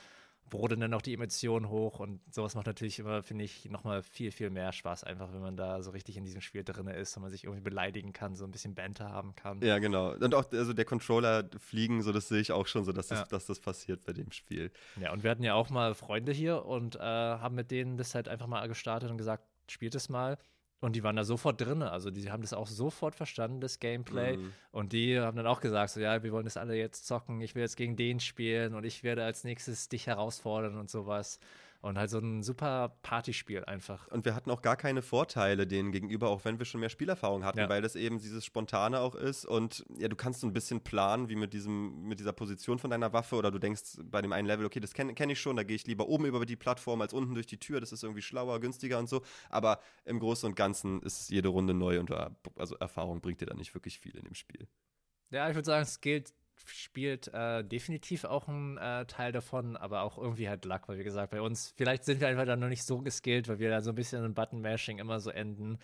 brodeln 0.51 0.81
dann 0.81 0.95
auch 0.95 1.03
die 1.03 1.15
Emotionen 1.15 1.69
hoch 1.69 1.99
und 1.99 2.21
sowas 2.33 2.55
macht 2.55 2.67
natürlich 2.67 2.99
immer, 2.99 3.23
finde 3.23 3.45
ich, 3.45 3.71
nochmal 3.71 4.03
viel, 4.03 4.31
viel 4.31 4.51
mehr 4.51 4.73
Spaß, 4.73 5.05
einfach 5.05 5.33
wenn 5.33 5.41
man 5.41 5.57
da 5.57 5.83
so 5.83 5.91
richtig 5.91 6.17
in 6.17 6.25
diesem 6.25 6.41
Spiel 6.41 6.63
drin 6.63 6.87
ist 6.89 7.17
und 7.17 7.23
man 7.23 7.31
sich 7.31 7.45
irgendwie 7.45 7.63
beleidigen 7.63 8.13
kann, 8.13 8.37
so 8.37 8.45
ein 8.45 8.51
bisschen 8.51 8.75
Banter 8.75 9.11
haben 9.11 9.35
kann. 9.35 9.63
Ja, 9.63 9.79
genau. 9.79 10.13
Und 10.13 10.35
auch 10.35 10.51
also 10.53 10.73
der 10.73 10.85
Controller 10.85 11.49
fliegen, 11.59 12.03
so 12.03 12.13
das 12.13 12.29
sehe 12.29 12.41
ich 12.41 12.53
auch 12.53 12.67
schon 12.67 12.85
so, 12.85 12.93
dass 12.93 13.09
das, 13.09 13.21
ja. 13.21 13.27
dass 13.27 13.47
das 13.47 13.61
passiert 13.61 14.05
bei 14.05 14.13
dem 14.13 14.31
Spiel. 14.31 14.71
Ja, 15.01 15.13
und 15.13 15.23
wir 15.23 15.31
hatten 15.31 15.43
ja 15.43 15.55
auch 15.55 15.71
mal 15.71 15.95
Freunde 15.95 16.33
hier 16.33 16.67
und 16.67 16.97
äh, 16.97 17.01
haben 17.01 17.55
mit 17.55 17.71
denen 17.71 17.97
das 17.97 18.15
halt 18.15 18.29
einfach 18.29 18.47
mal 18.47 18.67
gestartet 18.69 19.11
und 19.11 19.17
gesagt, 19.17 19.45
spielt 19.69 19.95
es 19.95 20.09
mal. 20.09 20.37
Und 20.83 20.97
die 20.97 21.05
waren 21.05 21.15
da 21.15 21.23
sofort 21.23 21.61
drin. 21.61 21.81
Also 21.81 22.11
die 22.11 22.33
haben 22.33 22.43
das 22.43 22.53
auch 22.53 22.67
sofort 22.67 23.15
verstanden, 23.15 23.61
das 23.61 23.79
Gameplay. 23.79 24.37
Mhm. 24.37 24.53
Und 24.73 24.93
die 24.93 25.19
haben 25.21 25.37
dann 25.37 25.47
auch 25.47 25.61
gesagt, 25.61 25.91
so 25.91 26.01
ja, 26.01 26.25
wir 26.25 26.33
wollen 26.33 26.45
das 26.45 26.57
alle 26.57 26.75
jetzt 26.75 27.07
zocken, 27.07 27.41
ich 27.41 27.55
will 27.55 27.63
jetzt 27.63 27.77
gegen 27.77 27.95
den 27.95 28.19
spielen 28.19 28.75
und 28.75 28.85
ich 28.85 29.05
werde 29.05 29.25
als 29.25 29.45
nächstes 29.45 29.89
dich 29.89 30.09
herausfordern 30.09 30.77
und 30.77 30.91
sowas. 30.91 31.39
Und 31.83 31.99
halt 31.99 32.11
so 32.11 32.19
ein 32.21 32.45
super 32.45 32.97
Partyspiel 33.03 33.65
einfach. 33.65 34.07
Und 34.07 34.25
wir 34.25 34.37
hatten 34.37 34.53
auch 34.53 34.63
gar 34.63 34.77
keine 34.77 35.03
Vorteile 35.03 35.67
denen 35.67 35.91
gegenüber, 35.91 36.29
auch 36.29 36.45
wenn 36.45 36.61
wir 36.61 36.65
schon 36.65 36.79
mehr 36.79 36.89
Spielerfahrung 36.89 37.45
hatten, 37.45 37.59
ja. 37.59 37.69
weil 37.69 37.83
das 37.83 37.97
eben 37.97 38.21
dieses 38.21 38.45
Spontane 38.45 39.01
auch 39.01 39.17
ist. 39.17 39.45
Und 39.45 39.85
ja, 39.99 40.07
du 40.07 40.15
kannst 40.15 40.43
so 40.43 40.47
ein 40.47 40.53
bisschen 40.53 40.83
planen, 40.83 41.29
wie 41.29 41.35
mit 41.35 41.53
diesem, 41.53 42.05
mit 42.05 42.21
dieser 42.21 42.33
Position 42.33 42.79
von 42.79 42.89
deiner 42.91 43.13
Waffe, 43.13 43.35
oder 43.35 43.51
du 43.51 43.59
denkst 43.59 43.99
bei 44.05 44.23
dem 44.23 44.33
einen 44.33 44.47
Level, 44.47 44.65
okay, 44.65 44.79
das 44.79 44.95
kenne 44.95 45.13
kenn 45.15 45.29
ich 45.29 45.41
schon, 45.41 45.57
da 45.57 45.65
gehe 45.65 45.75
ich 45.75 45.85
lieber 45.85 46.07
oben 46.07 46.25
über 46.25 46.47
die 46.47 46.55
Plattform 46.55 47.01
als 47.01 47.13
unten 47.13 47.35
durch 47.35 47.49
die 47.49 47.59
Tür, 47.59 47.81
das 47.81 47.91
ist 47.91 48.05
irgendwie 48.05 48.23
schlauer, 48.23 48.61
günstiger 48.61 49.01
und 49.01 49.09
so. 49.09 49.23
Aber 49.51 49.81
im 50.05 50.21
Großen 50.21 50.49
und 50.49 50.55
Ganzen 50.55 51.03
ist 51.03 51.31
jede 51.31 51.49
Runde 51.49 51.75
neu 51.75 51.99
und 51.99 52.13
also 52.57 52.77
Erfahrung 52.77 53.21
bringt 53.21 53.41
dir 53.41 53.47
da 53.47 53.55
nicht 53.55 53.75
wirklich 53.75 53.99
viel 53.99 54.17
in 54.17 54.23
dem 54.23 54.35
Spiel. 54.35 54.69
Ja, 55.31 55.49
ich 55.49 55.57
würde 55.57 55.67
sagen, 55.67 55.83
es 55.83 56.01
gilt 56.01 56.33
spielt 56.67 57.29
äh, 57.29 57.65
definitiv 57.65 58.25
auch 58.25 58.49
ein 58.49 58.79
äh, 58.79 59.07
Teil 59.07 59.33
davon, 59.33 59.77
aber 59.77 60.03
auch 60.03 60.19
irgendwie 60.19 60.49
halt 60.49 60.65
Luck, 60.65 60.89
weil 60.89 60.99
wie 60.99 61.05
gesagt, 61.05 61.31
bei 61.31 61.41
uns, 61.41 61.73
vielleicht 61.77 62.05
sind 62.05 62.21
wir 62.21 62.29
einfach 62.29 62.47
dann 62.47 62.61
noch 62.61 62.69
nicht 62.69 62.85
so 62.85 63.01
geskillt, 63.01 63.49
weil 63.49 63.59
wir 63.59 63.71
da 63.71 63.81
so 63.81 63.91
ein 63.91 63.95
bisschen 63.95 64.25
in 64.25 64.35
Button-Mashing 64.35 64.99
immer 64.99 65.21
so 65.21 65.31
enden. 65.31 65.79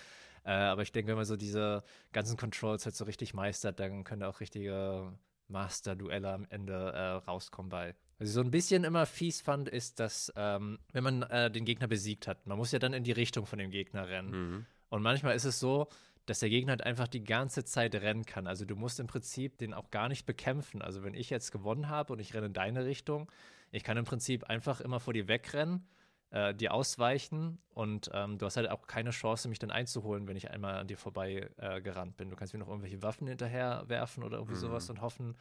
Äh, 0.45 0.51
aber 0.53 0.83
ich 0.83 0.93
denke, 0.93 1.09
wenn 1.09 1.17
man 1.17 1.25
so 1.25 1.37
diese 1.37 1.83
ganzen 2.13 2.37
Controls 2.37 2.85
halt 2.85 2.97
so 2.97 3.05
richtig 3.05 3.35
meistert, 3.35 3.81
dann 3.81 4.05
können 4.05 4.21
da 4.21 4.29
auch 4.29 4.41
richtige 4.41 5.13
Master-Duelle 5.49 6.33
am 6.33 6.47
Ende 6.51 6.93
äh, 6.93 7.31
rauskommen 7.31 7.71
bei. 7.71 7.95
Was 8.19 8.29
ich 8.29 8.35
so 8.35 8.41
ein 8.41 8.51
bisschen 8.51 8.85
immer 8.85 9.07
fies 9.07 9.41
fand, 9.41 9.69
ist, 9.69 10.01
dass, 10.01 10.33
ähm, 10.37 10.79
wenn 10.93 11.05
man 11.05 11.23
äh, 11.23 11.51
den 11.51 11.65
Gegner 11.65 11.87
besiegt 11.87 12.27
hat, 12.27 12.47
man 12.47 12.59
muss 12.59 12.73
ja 12.73 12.79
dann 12.79 12.93
in 12.93 13.05
die 13.05 13.13
Richtung 13.13 13.47
von 13.47 13.59
dem 13.59 13.71
Gegner 13.71 14.09
rennen. 14.09 14.31
Mhm. 14.31 14.67
Und 14.89 15.03
manchmal 15.03 15.37
ist 15.37 15.45
es 15.45 15.61
so, 15.61 15.89
dass 16.29 16.41
der 16.41 16.51
Gegner 16.51 16.73
halt 16.73 16.85
einfach 16.85 17.09
die 17.09 17.25
ganze 17.25 17.65
Zeit 17.65 17.95
rennen 17.95 18.27
kann. 18.27 18.47
Also 18.47 18.67
du 18.67 18.77
musst 18.77 19.01
im 19.01 19.07
Prinzip 19.07 19.57
den 19.59 19.73
auch 19.73 19.91
gar 19.91 20.09
nicht 20.09 20.27
bekämpfen. 20.27 20.83
Also 20.83 21.03
wenn 21.03 21.15
ich 21.15 21.31
jetzt 21.31 21.53
gewonnen 21.53 21.89
habe 21.89 22.13
und 22.13 22.19
ich 22.19 22.35
renne 22.35 22.47
in 22.47 22.53
deine 22.53 22.85
Richtung, 22.85 23.31
ich 23.71 23.83
kann 23.83 23.97
im 23.97 24.05
Prinzip 24.05 24.45
einfach 24.45 24.81
immer 24.83 25.01
vor 25.01 25.15
dir 25.15 25.27
wegrennen, 25.27 25.87
äh, 26.31 26.55
dir 26.55 26.75
ausweichen 26.75 27.59
und 27.71 28.11
ähm, 28.13 28.37
du 28.37 28.45
hast 28.45 28.59
halt 28.59 28.69
auch 28.69 28.87
keine 28.87 29.11
Chance, 29.11 29.49
mich 29.49 29.59
dann 29.59 29.71
einzuholen, 29.71 30.29
wenn 30.29 30.37
ich 30.37 30.51
einmal 30.51 30.75
an 30.77 30.87
dir 30.87 30.99
vorbei 30.99 31.49
äh, 31.57 31.81
gerannt 31.81 32.19
bin. 32.19 32.29
Du 32.29 32.37
kannst 32.37 32.53
mir 32.53 32.61
noch 32.61 32.69
irgendwelche 32.69 33.03
Waffen 33.03 33.27
hinterher 33.27 33.85
werfen 33.87 34.23
oder 34.23 34.37
irgendwie 34.37 34.55
Mhm. 34.57 34.61
sowas 34.61 34.91
und 34.91 35.01
hoffen, 35.01 35.35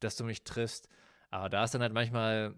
dass 0.00 0.16
du 0.16 0.24
mich 0.24 0.44
triffst. 0.44 0.88
Aber 1.30 1.48
da 1.48 1.64
ist 1.64 1.74
dann 1.74 1.80
halt 1.80 1.94
manchmal 1.94 2.54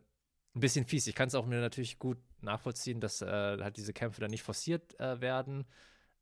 ein 0.56 0.60
bisschen 0.60 0.86
fies. 0.86 1.06
Ich 1.06 1.14
kann 1.14 1.28
es 1.28 1.36
auch 1.36 1.46
mir 1.46 1.60
natürlich 1.60 2.00
gut 2.00 2.18
nachvollziehen, 2.40 3.00
dass 3.00 3.22
äh, 3.22 3.26
halt 3.28 3.76
diese 3.76 3.92
Kämpfe 3.92 4.20
dann 4.20 4.30
nicht 4.32 4.42
forciert 4.42 4.98
äh, 4.98 5.20
werden. 5.20 5.66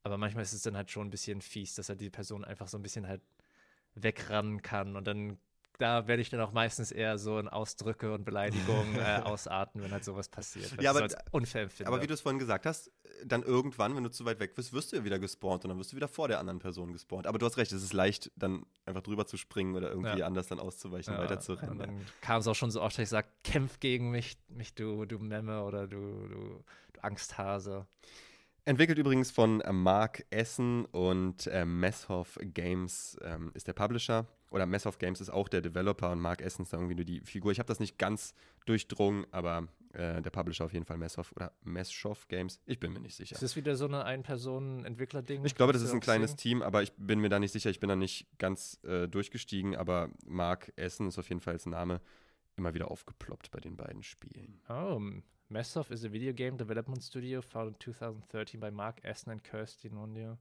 Aber 0.04 0.18
manchmal 0.18 0.42
ist 0.44 0.52
es 0.52 0.62
dann 0.62 0.76
halt 0.76 0.90
schon 0.90 1.06
ein 1.06 1.10
bisschen 1.10 1.40
fies, 1.40 1.74
dass 1.74 1.88
halt 1.88 2.00
die 2.00 2.10
Person 2.10 2.44
einfach 2.44 2.68
so 2.68 2.76
ein 2.78 2.82
bisschen 2.82 3.08
halt 3.08 3.22
wegrennen 3.94 4.60
kann. 4.60 4.96
Und 4.96 5.06
dann, 5.06 5.38
da 5.78 6.06
werde 6.06 6.20
ich 6.20 6.28
dann 6.28 6.40
auch 6.40 6.52
meistens 6.52 6.92
eher 6.92 7.16
so 7.16 7.38
in 7.38 7.48
Ausdrücke 7.48 8.12
und 8.12 8.24
Beleidigungen 8.24 8.96
äh, 8.98 9.22
ausarten, 9.24 9.82
wenn 9.82 9.92
halt 9.92 10.04
sowas 10.04 10.28
passiert. 10.28 10.80
Ja, 10.80 10.90
aber- 10.90 11.04
empfinde. 11.32 11.86
Aber 11.86 12.02
wie 12.02 12.06
du 12.06 12.12
es 12.12 12.20
vorhin 12.20 12.38
gesagt 12.38 12.66
hast, 12.66 12.92
dann 13.24 13.42
irgendwann, 13.42 13.96
wenn 13.96 14.04
du 14.04 14.10
zu 14.10 14.26
weit 14.26 14.40
weg 14.40 14.54
bist, 14.54 14.74
wirst 14.74 14.92
du 14.92 14.96
ja 14.96 15.04
wieder 15.04 15.18
gespawnt 15.18 15.64
und 15.64 15.70
dann 15.70 15.78
wirst 15.78 15.92
du 15.92 15.96
wieder 15.96 16.08
vor 16.08 16.28
der 16.28 16.38
anderen 16.38 16.58
Person 16.58 16.92
gespawnt. 16.92 17.26
Aber 17.26 17.38
du 17.38 17.46
hast 17.46 17.56
recht, 17.56 17.72
es 17.72 17.82
ist 17.82 17.94
leicht, 17.94 18.30
dann 18.36 18.66
einfach 18.84 19.02
drüber 19.02 19.24
zu 19.24 19.38
springen 19.38 19.74
oder 19.74 19.88
irgendwie 19.88 20.18
Ja. 20.18 20.26
anders 20.26 20.48
dann 20.48 20.60
auszuweichen, 20.60 21.14
Ja, 21.14 21.20
weiter 21.20 21.40
zu 21.40 21.54
rennen. 21.54 21.70
Und 21.72 21.78
dann 21.78 22.06
kam 22.20 22.40
es 22.40 22.46
auch 22.46 22.54
schon 22.54 22.70
so 22.70 22.82
oft, 22.82 22.98
dass 22.98 23.04
ich 23.04 23.08
sage, 23.08 23.28
kämpf 23.42 23.80
gegen 23.80 24.10
mich, 24.10 24.36
mich 24.48 24.74
du, 24.74 25.06
du 25.06 25.18
Memme 25.18 25.62
oder 25.64 25.86
du, 25.86 26.28
du, 26.28 26.64
du 26.92 27.00
Angsthase. 27.00 27.86
Entwickelt 28.66 28.98
übrigens 28.98 29.30
von 29.30 29.60
äh, 29.60 29.72
Mark 29.72 30.24
Essen 30.30 30.86
und 30.86 31.46
äh, 31.48 31.66
Messhoff 31.66 32.38
Games 32.40 33.18
ähm, 33.22 33.50
ist 33.52 33.68
der 33.68 33.74
Publisher. 33.74 34.26
Oder 34.50 34.64
Messhoff 34.64 34.98
Games 34.98 35.20
ist 35.20 35.28
auch 35.28 35.48
der 35.48 35.60
Developer 35.60 36.10
und 36.10 36.20
Mark 36.20 36.40
Essen 36.40 36.62
ist 36.62 36.72
da 36.72 36.78
irgendwie 36.78 36.94
nur 36.94 37.04
die 37.04 37.20
Figur. 37.20 37.52
Ich 37.52 37.58
habe 37.58 37.66
das 37.66 37.78
nicht 37.78 37.98
ganz 37.98 38.32
durchdrungen, 38.64 39.26
aber 39.32 39.68
äh, 39.92 40.22
der 40.22 40.30
Publisher 40.30 40.64
auf 40.64 40.72
jeden 40.72 40.86
Fall 40.86 40.96
Messhoff 40.96 41.32
oder 41.32 41.52
Messhoff 41.62 42.26
Games. 42.28 42.58
Ich 42.64 42.80
bin 42.80 42.94
mir 42.94 43.00
nicht 43.00 43.16
sicher. 43.16 43.34
Ist 43.34 43.42
das 43.42 43.54
wieder 43.54 43.76
so 43.76 43.84
eine 43.84 44.04
Ein-Personen-Entwickler-Ding? 44.04 45.44
Ich 45.44 45.56
glaube, 45.56 45.74
das 45.74 45.82
ist 45.82 45.92
ein 45.92 46.00
kleines 46.00 46.30
sehen? 46.30 46.38
Team, 46.38 46.62
aber 46.62 46.82
ich 46.82 46.92
bin 46.92 47.18
mir 47.18 47.28
da 47.28 47.38
nicht 47.38 47.52
sicher. 47.52 47.68
Ich 47.68 47.80
bin 47.80 47.88
da 47.88 47.96
nicht 47.96 48.26
ganz 48.38 48.80
äh, 48.84 49.08
durchgestiegen, 49.08 49.76
aber 49.76 50.08
Mark 50.24 50.72
Essen 50.76 51.06
ist 51.08 51.18
auf 51.18 51.28
jeden 51.28 51.40
Fall 51.42 51.54
als 51.54 51.66
Name 51.66 52.00
immer 52.56 52.72
wieder 52.72 52.90
aufgeploppt 52.90 53.50
bei 53.50 53.60
den 53.60 53.76
beiden 53.76 54.02
Spielen. 54.02 54.62
Oh, 54.70 55.00
Messhoff 55.50 55.90
is 55.90 56.04
a 56.04 56.12
video 56.12 56.32
game 56.32 56.56
development 56.56 57.02
studio 57.02 57.40
founded 57.42 57.78
2013 57.80 58.60
by 58.60 58.70
Mark 58.70 59.00
Essen 59.04 59.30
and 59.30 59.44
Kirsty 59.44 59.90
Nondia. 59.90 60.38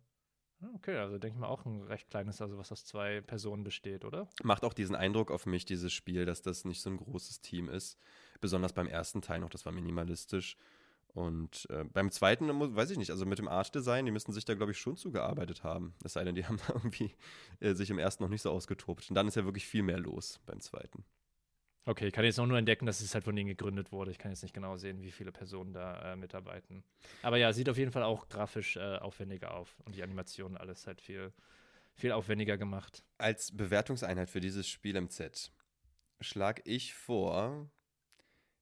Okay, 0.75 0.97
also 0.97 1.17
denke 1.17 1.35
ich 1.35 1.41
mal 1.41 1.47
auch 1.47 1.65
ein 1.65 1.81
recht 1.83 2.09
kleines, 2.09 2.41
also 2.41 2.57
was 2.57 2.71
aus 2.71 2.85
zwei 2.85 3.19
Personen 3.19 3.63
besteht, 3.65 4.05
oder? 4.05 4.29
Macht 4.43 4.63
auch 4.63 4.73
diesen 4.73 4.95
Eindruck 4.95 5.29
auf 5.29 5.45
mich, 5.45 5.65
dieses 5.65 5.91
Spiel, 5.91 6.25
dass 6.25 6.41
das 6.41 6.63
nicht 6.63 6.81
so 6.81 6.89
ein 6.89 6.97
großes 6.97 7.41
Team 7.41 7.67
ist. 7.67 7.97
Besonders 8.39 8.71
beim 8.71 8.87
ersten 8.87 9.21
Teil 9.21 9.39
noch, 9.39 9.49
das 9.49 9.65
war 9.65 9.73
minimalistisch. 9.73 10.55
Und 11.13 11.67
äh, 11.69 11.83
beim 11.83 12.09
zweiten, 12.09 12.47
weiß 12.75 12.89
ich 12.89 12.97
nicht, 12.97 13.11
also 13.11 13.25
mit 13.25 13.39
dem 13.39 13.47
Artdesign, 13.47 14.05
die 14.05 14.11
müssen 14.11 14.31
sich 14.31 14.45
da, 14.45 14.55
glaube 14.55 14.71
ich, 14.71 14.79
schon 14.79 14.95
zugearbeitet 14.95 15.63
haben. 15.63 15.93
Es 16.03 16.13
sei 16.13 16.23
denn, 16.23 16.33
die 16.33 16.45
haben 16.47 16.59
irgendwie 16.69 17.13
äh, 17.59 17.73
sich 17.73 17.89
im 17.89 17.99
ersten 17.99 18.23
noch 18.23 18.29
nicht 18.29 18.41
so 18.41 18.51
ausgetobt. 18.51 19.09
Und 19.09 19.15
dann 19.15 19.27
ist 19.27 19.35
ja 19.35 19.43
wirklich 19.43 19.67
viel 19.67 19.83
mehr 19.83 19.99
los 19.99 20.39
beim 20.45 20.61
zweiten. 20.61 21.03
Okay, 21.85 22.07
ich 22.07 22.13
kann 22.13 22.23
jetzt 22.23 22.39
auch 22.39 22.45
nur 22.45 22.57
entdecken, 22.57 22.85
dass 22.85 23.01
es 23.01 23.13
halt 23.13 23.25
von 23.25 23.35
denen 23.35 23.49
gegründet 23.49 23.91
wurde. 23.91 24.11
Ich 24.11 24.17
kann 24.17 24.31
jetzt 24.31 24.41
nicht 24.41 24.53
genau 24.53 24.77
sehen, 24.77 25.01
wie 25.01 25.11
viele 25.11 25.33
Personen 25.33 25.73
da 25.73 26.13
äh, 26.13 26.15
mitarbeiten. 26.15 26.83
Aber 27.21 27.37
ja, 27.37 27.51
sieht 27.51 27.67
auf 27.67 27.77
jeden 27.77 27.91
Fall 27.91 28.03
auch 28.03 28.29
grafisch 28.29 28.77
äh, 28.77 28.97
aufwendiger 28.97 29.53
auf. 29.53 29.75
Und 29.85 29.95
die 29.95 30.03
Animationen, 30.03 30.57
alles 30.57 30.87
halt 30.87 31.01
viel, 31.01 31.33
viel 31.93 32.13
aufwendiger 32.13 32.57
gemacht. 32.57 33.03
Als 33.17 33.55
Bewertungseinheit 33.55 34.29
für 34.29 34.39
dieses 34.39 34.67
Spiel 34.67 34.95
im 34.95 35.09
Z 35.09 35.51
schlage 36.21 36.61
ich 36.63 36.93
vor 36.93 37.69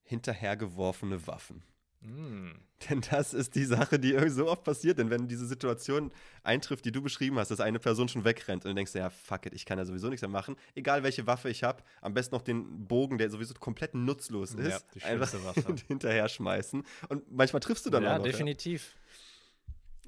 hinterhergeworfene 0.04 1.28
Waffen. 1.28 1.64
Mm. 2.02 2.52
Denn 2.90 3.02
das 3.12 3.34
ist 3.34 3.54
die 3.56 3.66
Sache, 3.66 4.00
die 4.00 4.12
irgendwie 4.12 4.32
so 4.32 4.48
oft 4.48 4.64
passiert. 4.64 4.98
Denn 4.98 5.10
wenn 5.12 5.28
diese 5.28 5.46
Situation 5.46 6.12
eintrifft, 6.44 6.84
die 6.86 6.92
du 6.92 7.02
beschrieben 7.02 7.38
hast, 7.38 7.52
dass 7.52 7.60
eine 7.60 7.80
Person 7.80 8.10
schon 8.10 8.24
wegrennt 8.24 8.66
und 8.66 8.70
du 8.70 8.76
denkst, 8.76 8.96
ja, 8.96 9.10
fuck 9.10 9.46
it, 9.46 9.54
ich 9.54 9.66
kann 9.66 9.78
ja 9.78 9.86
sowieso 9.86 10.10
nichts 10.10 10.22
mehr 10.22 10.30
machen. 10.30 10.56
Egal 10.74 11.04
welche 11.04 11.28
Waffe 11.28 11.50
ich 11.50 11.64
habe, 11.64 11.84
am 12.02 12.14
besten 12.14 12.34
noch 12.36 12.42
den 12.42 12.88
Bogen, 12.88 13.18
der 13.20 13.30
sowieso 13.30 13.54
komplett 13.54 13.94
nutzlos 13.94 14.56
Ja, 14.58 14.78
ist, 14.78 14.86
die 14.96 15.04
einfach 15.04 15.32
Waffe. 15.44 15.76
hinterher 15.88 16.28
schmeißen. 16.28 16.84
Und 17.10 17.32
manchmal 17.32 17.60
triffst 17.60 17.86
du 17.86 17.92
dann 17.92 18.04
ja, 18.04 18.14
auch 18.14 18.18
noch. 18.18 18.26
ja. 18.26 18.32
definitiv. 18.32 18.96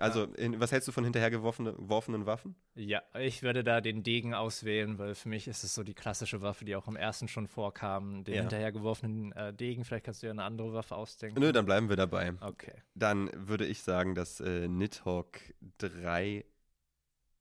Also, 0.03 0.25
in, 0.35 0.59
was 0.59 0.71
hältst 0.71 0.87
du 0.87 0.91
von 0.91 1.03
hinterhergeworfenen 1.03 1.75
geworfenen 1.75 2.25
Waffen? 2.25 2.55
Ja, 2.75 3.01
ich 3.19 3.41
würde 3.43 3.63
da 3.63 3.81
den 3.81 4.03
Degen 4.03 4.33
auswählen, 4.33 4.97
weil 4.97 5.15
für 5.15 5.29
mich 5.29 5.47
ist 5.47 5.63
es 5.63 5.73
so 5.73 5.83
die 5.83 5.93
klassische 5.93 6.41
Waffe, 6.41 6.65
die 6.65 6.75
auch 6.75 6.87
im 6.87 6.95
ersten 6.95 7.27
schon 7.27 7.47
vorkam. 7.47 8.23
Den 8.23 8.35
Ja. 8.35 8.41
hinterhergeworfenen 8.41 9.31
äh, 9.31 9.53
Degen, 9.53 9.85
vielleicht 9.85 10.05
kannst 10.05 10.21
du 10.21 10.27
ja 10.27 10.31
eine 10.31 10.43
andere 10.43 10.73
Waffe 10.73 10.95
ausdenken. 10.95 11.39
Nö, 11.39 11.51
dann 11.51 11.65
bleiben 11.65 11.89
wir 11.89 11.95
dabei. 11.95 12.33
Okay. 12.41 12.73
Dann 12.95 13.29
würde 13.33 13.65
ich 13.65 13.81
sagen, 13.81 14.13
dass 14.15 14.39
äh, 14.39 14.67
Nidhogg 14.67 15.39
drei 15.77 16.45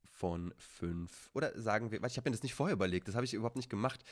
von 0.04 0.54
fünf. 0.56 1.30
Oder 1.34 1.60
sagen 1.60 1.90
wir, 1.90 2.02
ich 2.04 2.16
habe 2.16 2.30
mir 2.30 2.34
das 2.36 2.42
nicht 2.44 2.54
vorher 2.54 2.74
überlegt, 2.74 3.08
das 3.08 3.16
habe 3.16 3.24
ich 3.24 3.34
überhaupt 3.34 3.56
nicht 3.56 3.70
gemacht. 3.70 4.04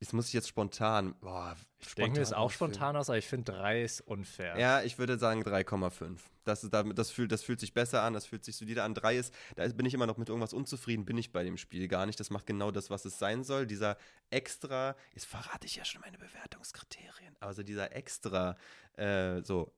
Das 0.00 0.12
muss 0.12 0.26
ich 0.28 0.34
jetzt 0.34 0.48
spontan. 0.48 1.14
Boah, 1.20 1.56
Ich 1.78 1.94
denke 1.94 2.18
mir 2.18 2.22
ist 2.22 2.34
auch 2.34 2.50
spontan 2.50 2.96
aus, 2.96 3.08
aber 3.08 3.16
ich 3.16 3.26
finde 3.26 3.52
drei 3.52 3.82
ist 3.82 4.02
unfair. 4.02 4.58
Ja, 4.58 4.82
ich 4.82 4.98
würde 4.98 5.18
sagen 5.18 5.42
3,5. 5.42 6.18
Das, 6.44 6.64
ist, 6.64 6.72
das, 6.72 7.10
fühlt, 7.10 7.32
das 7.32 7.42
fühlt 7.42 7.60
sich 7.60 7.72
besser 7.72 8.02
an, 8.02 8.12
das 8.12 8.26
fühlt 8.26 8.44
sich 8.44 8.56
solider 8.56 8.84
an. 8.84 8.94
3 8.94 9.16
ist, 9.16 9.34
da 9.56 9.66
bin 9.68 9.86
ich 9.86 9.94
immer 9.94 10.06
noch 10.06 10.18
mit 10.18 10.28
irgendwas 10.28 10.52
unzufrieden, 10.52 11.06
bin 11.06 11.16
ich 11.16 11.32
bei 11.32 11.44
dem 11.44 11.56
Spiel 11.56 11.88
gar 11.88 12.04
nicht. 12.04 12.20
Das 12.20 12.28
macht 12.28 12.46
genau 12.46 12.70
das, 12.70 12.90
was 12.90 13.06
es 13.06 13.18
sein 13.18 13.42
soll. 13.42 13.66
Dieser 13.66 13.96
extra, 14.28 14.96
jetzt 15.14 15.26
verrate 15.26 15.66
ich 15.66 15.76
ja 15.76 15.84
schon 15.84 16.02
meine 16.02 16.18
Bewertungskriterien, 16.18 17.34
also 17.40 17.62
dieser 17.62 17.96
extra, 17.96 18.56
äh, 18.96 19.42
so, 19.42 19.72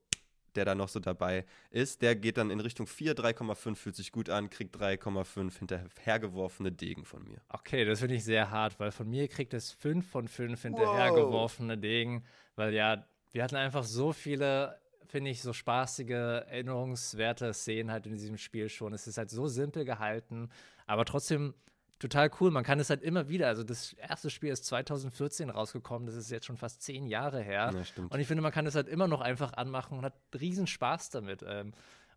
der 0.59 0.65
da 0.65 0.75
noch 0.75 0.89
so 0.89 0.99
dabei 0.99 1.45
ist, 1.71 2.03
der 2.03 2.17
geht 2.17 2.37
dann 2.37 2.51
in 2.51 2.59
Richtung 2.59 2.89
4, 2.89 3.15
3,5 3.15 3.77
fühlt 3.77 3.95
sich 3.95 4.11
gut 4.11 4.29
an, 4.29 4.51
kriegt 4.51 4.77
3,5 4.77 5.57
hinterhergeworfene 5.57 6.73
Degen 6.73 7.05
von 7.05 7.23
mir. 7.23 7.41
Okay, 7.49 7.85
das 7.85 8.01
finde 8.01 8.17
ich 8.17 8.25
sehr 8.25 8.51
hart, 8.51 8.81
weil 8.81 8.91
von 8.91 9.09
mir 9.09 9.29
kriegt 9.29 9.55
es 9.55 9.71
fünf 9.71 10.11
von 10.11 10.27
fünf 10.27 10.63
hinterhergeworfene 10.63 11.79
Degen, 11.79 12.25
weil 12.57 12.75
ja, 12.75 13.07
wir 13.31 13.45
hatten 13.45 13.55
einfach 13.55 13.85
so 13.85 14.13
viele, 14.13 14.81
finde 15.07 15.31
ich, 15.31 15.43
so 15.43 15.53
spaßige, 15.53 16.11
erinnerungswerte 16.11 17.55
Szenen 17.55 17.93
halt 17.93 18.07
in 18.07 18.15
diesem 18.15 18.37
Spiel 18.37 18.69
schon. 18.69 18.93
Es 18.93 19.07
ist 19.07 19.17
halt 19.17 19.31
so 19.31 19.47
simpel 19.47 19.85
gehalten, 19.85 20.51
aber 20.87 21.05
trotzdem 21.05 21.55
total 21.99 22.31
cool. 22.41 22.51
Man 22.51 22.65
kann 22.65 22.79
es 22.81 22.91
halt 22.91 23.03
immer 23.03 23.29
wieder, 23.29 23.49
also 23.49 23.65
das 23.65 23.93
erste 23.95 24.31
Spiel 24.31 24.51
ist 24.51 24.65
2014 24.67 25.51
rausgekommen, 25.51 26.07
das 26.07 26.15
ist 26.15 26.31
jetzt 26.31 26.47
schon 26.47 26.57
fast 26.57 26.83
zehn 26.83 27.07
Jahre 27.07 27.41
her. 27.41 27.73
Ja. 27.75 28.05
Und 28.09 28.21
ich 28.21 28.27
finde, 28.27 28.43
man 28.43 28.53
kann 28.53 28.67
es 28.67 28.75
halt 28.75 28.89
immer 28.89 29.09
noch 29.09 29.21
einfach 29.21 29.53
anmachen 29.55 29.99
und 29.99 30.05
hat 30.05 30.15
riesen 30.39 30.67
Spaß 30.67 31.11
damit. 31.11 31.45
Ähm, 31.47 31.73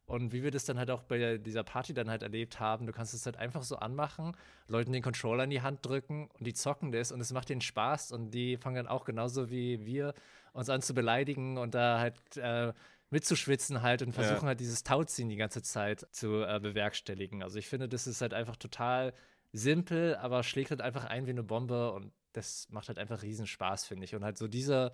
und 0.05 0.34
wie 0.34 0.43
wir 0.43 0.51
das 0.51 0.65
dann 0.65 0.77
halt 0.77 0.91
auch 0.91 1.03
bei 1.03 1.38
dieser 1.38 1.63
Party 1.63 1.93
dann 1.93 2.09
halt 2.09 2.21
erlebt 2.21 2.59
haben, 2.59 2.86
du 2.86 2.91
kannst 2.91 3.13
es 3.13 3.25
halt 3.25 3.38
einfach 3.38 3.63
so 3.63 3.77
anmachen, 3.77 4.36
Leuten 4.67 4.91
den 4.91 5.01
Controller 5.03 5.45
in 5.45 5.49
die 5.51 5.61
Hand 5.61 5.86
drücken 5.86 6.27
und 6.38 6.45
die 6.45 6.53
zocken 6.53 6.91
das 6.91 7.11
und 7.13 7.21
es 7.21 7.32
macht 7.32 7.47
denen 7.49 7.61
Spaß 7.61 8.11
und 8.11 8.32
die 8.32 8.57
fangen 8.57 8.75
dann 8.75 8.88
auch 8.88 9.05
genauso 9.05 9.49
wie 9.49 9.86
wir 9.86 10.13
uns 10.53 10.69
an 10.69 10.82
zu 10.82 10.93
beleidigen 10.93 11.57
und 11.57 11.75
da 11.75 11.99
halt 11.99 12.19
äh, 12.36 12.73
mitzuschwitzen 13.09 13.82
halt 13.82 14.01
und 14.01 14.11
versuchen 14.13 14.41
Ja. 14.43 14.47
halt 14.47 14.59
dieses 14.59 14.84
Tauziehen 14.84 15.29
die 15.29 15.36
ganze 15.38 15.61
Zeit 15.61 16.05
zu 16.11 16.43
äh, 16.43 16.59
bewerkstelligen. 16.61 17.41
Also 17.43 17.57
ich 17.59 17.67
finde, 17.67 17.88
das 17.88 18.07
ist 18.07 18.21
halt 18.21 18.34
einfach 18.34 18.57
total 18.57 19.13
simpel, 19.54 20.16
aber 20.16 20.43
schlägt 20.43 20.72
halt 20.72 20.82
einfach 20.82 21.06
ein 21.06 21.26
wie 21.28 21.32
eine 21.32 21.43
Bombe 21.43 21.91
und 21.91 22.12
das 22.34 22.68
macht 22.70 22.88
halt 22.88 22.97
einfach 22.97 23.24
riesen 23.24 23.47
Spaß, 23.47 23.86
finde 23.86 24.06
ich. 24.06 24.16
Und 24.16 24.24
halt 24.24 24.38
so 24.38 24.47
diese 24.47 24.91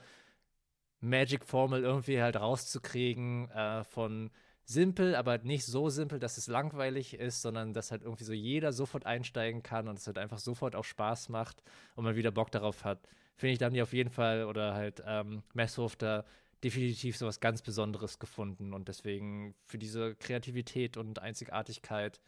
Magic-Formel 1.02 1.84
irgendwie 1.84 2.22
halt 2.22 2.38
rauszukriegen 2.38 3.50
äh, 3.52 3.84
von 3.84 4.32
simpel, 4.66 5.16
aber 5.16 5.32
halt 5.32 5.46
nicht 5.46 5.66
so 5.66 5.90
simpel, 5.90 6.20
dass 6.20 6.38
es 6.38 6.48
langweilig 6.48 7.14
ist, 7.14 7.42
sondern 7.42 7.74
dass 7.74 7.92
halt 7.92 8.04
irgendwie 8.04 8.26
so 8.26 8.34
jeder 8.34 8.74
sofort 8.74 9.06
einsteigen 9.06 9.64
kann 9.64 9.88
und 9.88 9.98
es 9.98 10.08
halt 10.08 10.18
einfach 10.18 10.40
sofort 10.40 10.76
auch 10.76 10.84
Spaß 10.84 11.30
macht 11.30 11.64
und 11.96 12.04
man 12.04 12.16
wieder 12.16 12.32
Bock 12.32 12.52
darauf 12.52 12.84
hat. 12.84 13.00
Finde 13.38 13.54
ich, 13.54 13.60
da 13.60 13.68
haben 13.68 13.74
die 13.74 13.82
auf 13.82 13.94
jeden 13.94 14.10
Fall 14.10 14.46
oder 14.46 14.74
halt 14.74 15.02
ähm, 15.06 15.44
Messhof 15.54 15.96
da 15.96 16.26
definitiv 16.64 17.18
so 17.18 17.28
was 17.28 17.40
ganz 17.40 17.62
Besonderes 17.62 18.20
gefunden 18.20 18.74
und 18.74 18.88
deswegen 18.88 19.56
für 19.64 19.78
diese 19.78 20.16
Kreativität 20.16 20.98
und 20.98 21.20
Einzigartigkeit, 21.20 22.20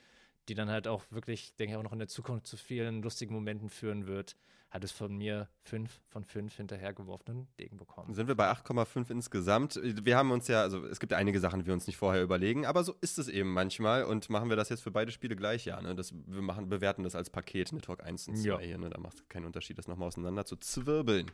die 0.47 0.55
dann 0.55 0.69
halt 0.69 0.87
auch 0.87 1.03
wirklich, 1.11 1.55
denke 1.55 1.73
ich, 1.73 1.77
auch 1.77 1.83
noch 1.83 1.93
in 1.93 1.99
der 1.99 2.07
Zukunft 2.07 2.47
zu 2.47 2.57
vielen 2.57 3.01
lustigen 3.01 3.33
Momenten 3.33 3.69
führen 3.69 4.07
wird, 4.07 4.35
hat 4.71 4.83
es 4.83 4.91
von 4.91 5.15
mir 5.17 5.49
fünf 5.63 5.99
von 6.09 6.23
fünf 6.23 6.55
hinterhergeworfenen 6.55 7.47
Degen 7.59 7.77
bekommen. 7.77 8.13
Sind 8.13 8.27
wir 8.27 8.35
bei 8.35 8.51
8,5 8.51 9.09
insgesamt? 9.09 9.79
Wir 9.83 10.15
haben 10.15 10.29
uns 10.29 10.47
ja, 10.47 10.61
also 10.61 10.85
es 10.85 10.99
gibt 10.99 11.11
einige 11.13 11.39
Sachen, 11.39 11.59
die 11.59 11.65
wir 11.65 11.73
uns 11.73 11.87
nicht 11.87 11.97
vorher 11.97 12.21
überlegen, 12.21 12.67
aber 12.67 12.83
so 12.83 12.93
ist 13.01 13.17
es 13.17 13.27
eben 13.29 13.51
manchmal 13.51 14.03
und 14.03 14.29
machen 14.29 14.49
wir 14.49 14.55
das 14.55 14.69
jetzt 14.69 14.81
für 14.81 14.91
beide 14.91 15.11
Spiele 15.11 15.35
gleich, 15.35 15.65
ja. 15.65 15.81
Ne? 15.81 15.95
Das, 15.95 16.13
wir 16.13 16.41
machen, 16.43 16.69
bewerten 16.69 17.03
das 17.03 17.15
als 17.15 17.31
Paket, 17.31 17.71
Network 17.71 18.03
1 18.03 18.27
und 18.27 18.35
2 18.37 18.47
Ja. 18.47 18.59
hier, 18.59 18.77
ne? 18.77 18.91
Da 18.91 18.99
macht 18.99 19.15
es 19.17 19.27
keinen 19.27 19.45
Unterschied, 19.45 19.77
das 19.79 19.87
nochmal 19.87 20.07
auseinander 20.07 20.45
zu 20.45 20.55
zwirbeln. 20.55 21.31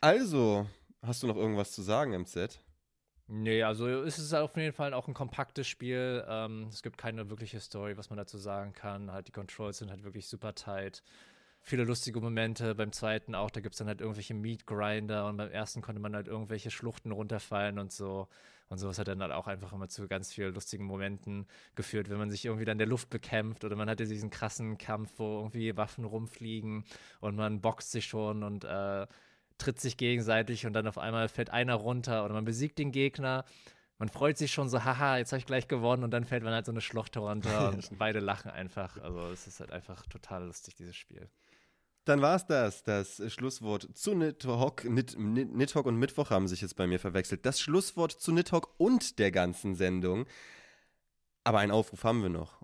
Also, 0.00 0.66
hast 1.02 1.22
du 1.22 1.26
noch 1.26 1.36
irgendwas 1.36 1.72
zu 1.72 1.82
sagen, 1.82 2.12
MZ? 2.18 2.58
Nee, 3.34 3.62
also 3.62 3.88
es 3.88 4.18
ist 4.18 4.34
auf 4.34 4.54
jeden 4.58 4.74
Fall 4.74 4.92
auch 4.92 5.08
ein 5.08 5.14
kompaktes 5.14 5.66
Spiel. 5.66 6.22
Ähm, 6.28 6.66
es 6.68 6.82
gibt 6.82 6.98
keine 6.98 7.30
wirkliche 7.30 7.60
Story, 7.60 7.96
was 7.96 8.10
man 8.10 8.18
dazu 8.18 8.36
sagen 8.36 8.74
kann. 8.74 9.10
Halt, 9.10 9.28
die 9.28 9.32
Controls 9.32 9.78
sind 9.78 9.90
halt 9.90 10.04
wirklich 10.04 10.26
super 10.28 10.54
tight. 10.54 11.02
Viele 11.62 11.84
lustige 11.84 12.20
Momente. 12.20 12.74
Beim 12.74 12.92
zweiten 12.92 13.34
auch, 13.34 13.50
da 13.50 13.60
gibt 13.60 13.72
es 13.74 13.78
dann 13.78 13.88
halt 13.88 14.02
irgendwelche 14.02 14.34
Meat 14.34 14.66
Grinder 14.66 15.26
und 15.28 15.38
beim 15.38 15.50
ersten 15.50 15.80
konnte 15.80 15.98
man 16.02 16.14
halt 16.14 16.28
irgendwelche 16.28 16.70
Schluchten 16.70 17.10
runterfallen 17.10 17.78
und 17.78 17.90
so. 17.90 18.28
Und 18.68 18.76
sowas 18.76 18.98
hat 18.98 19.08
dann 19.08 19.22
halt 19.22 19.32
auch 19.32 19.46
einfach 19.46 19.72
immer 19.72 19.88
zu 19.88 20.08
ganz 20.08 20.30
vielen 20.30 20.52
lustigen 20.52 20.84
Momenten 20.84 21.46
geführt, 21.74 22.10
wenn 22.10 22.18
man 22.18 22.30
sich 22.30 22.44
irgendwie 22.44 22.66
dann 22.66 22.74
in 22.74 22.78
der 22.80 22.86
Luft 22.86 23.08
bekämpft 23.08 23.64
oder 23.64 23.76
man 23.76 23.88
hatte 23.88 24.04
diesen 24.06 24.28
krassen 24.28 24.76
Kampf, 24.76 25.10
wo 25.16 25.38
irgendwie 25.38 25.74
Waffen 25.78 26.04
rumfliegen 26.04 26.84
und 27.20 27.36
man 27.36 27.62
boxt 27.62 27.92
sich 27.92 28.04
schon 28.04 28.42
und 28.42 28.64
äh, 28.64 29.06
tritt 29.62 29.80
sich 29.80 29.96
gegenseitig 29.96 30.66
und 30.66 30.72
dann 30.72 30.86
auf 30.86 30.98
einmal 30.98 31.28
fällt 31.28 31.50
einer 31.50 31.74
runter 31.74 32.24
oder 32.24 32.34
man 32.34 32.44
besiegt 32.44 32.78
den 32.78 32.92
Gegner. 32.92 33.44
Man 33.98 34.08
freut 34.08 34.36
sich 34.36 34.52
schon 34.52 34.68
so, 34.68 34.84
haha, 34.84 35.18
jetzt 35.18 35.32
habe 35.32 35.38
ich 35.38 35.46
gleich 35.46 35.68
gewonnen 35.68 36.02
und 36.02 36.10
dann 36.10 36.24
fällt 36.24 36.42
man 36.42 36.52
halt 36.52 36.66
so 36.66 36.72
eine 36.72 36.80
Schlucht 36.80 37.16
runter 37.16 37.68
und 37.72 37.98
beide 37.98 38.20
lachen 38.20 38.50
einfach. 38.50 38.98
Also 38.98 39.30
es 39.30 39.46
ist 39.46 39.60
halt 39.60 39.70
einfach 39.70 40.06
total 40.06 40.46
lustig, 40.46 40.74
dieses 40.74 40.96
Spiel. 40.96 41.28
Dann 42.04 42.20
war 42.20 42.34
es 42.34 42.46
das. 42.46 42.82
Das 42.82 43.22
Schlusswort 43.32 43.88
zu 43.94 44.14
Nidhogg. 44.14 44.88
Nid, 44.88 45.16
Nid, 45.18 45.54
Nidhogg 45.54 45.86
und 45.86 45.96
Mittwoch 45.96 46.30
haben 46.30 46.48
sich 46.48 46.60
jetzt 46.60 46.74
bei 46.74 46.86
mir 46.88 46.98
verwechselt. 46.98 47.46
Das 47.46 47.60
Schlusswort 47.60 48.12
zu 48.12 48.32
Nidhogg 48.32 48.68
und 48.76 49.20
der 49.20 49.30
ganzen 49.30 49.76
Sendung. 49.76 50.26
Aber 51.44 51.60
einen 51.60 51.70
Aufruf 51.70 52.02
haben 52.02 52.22
wir 52.22 52.28
noch. 52.28 52.60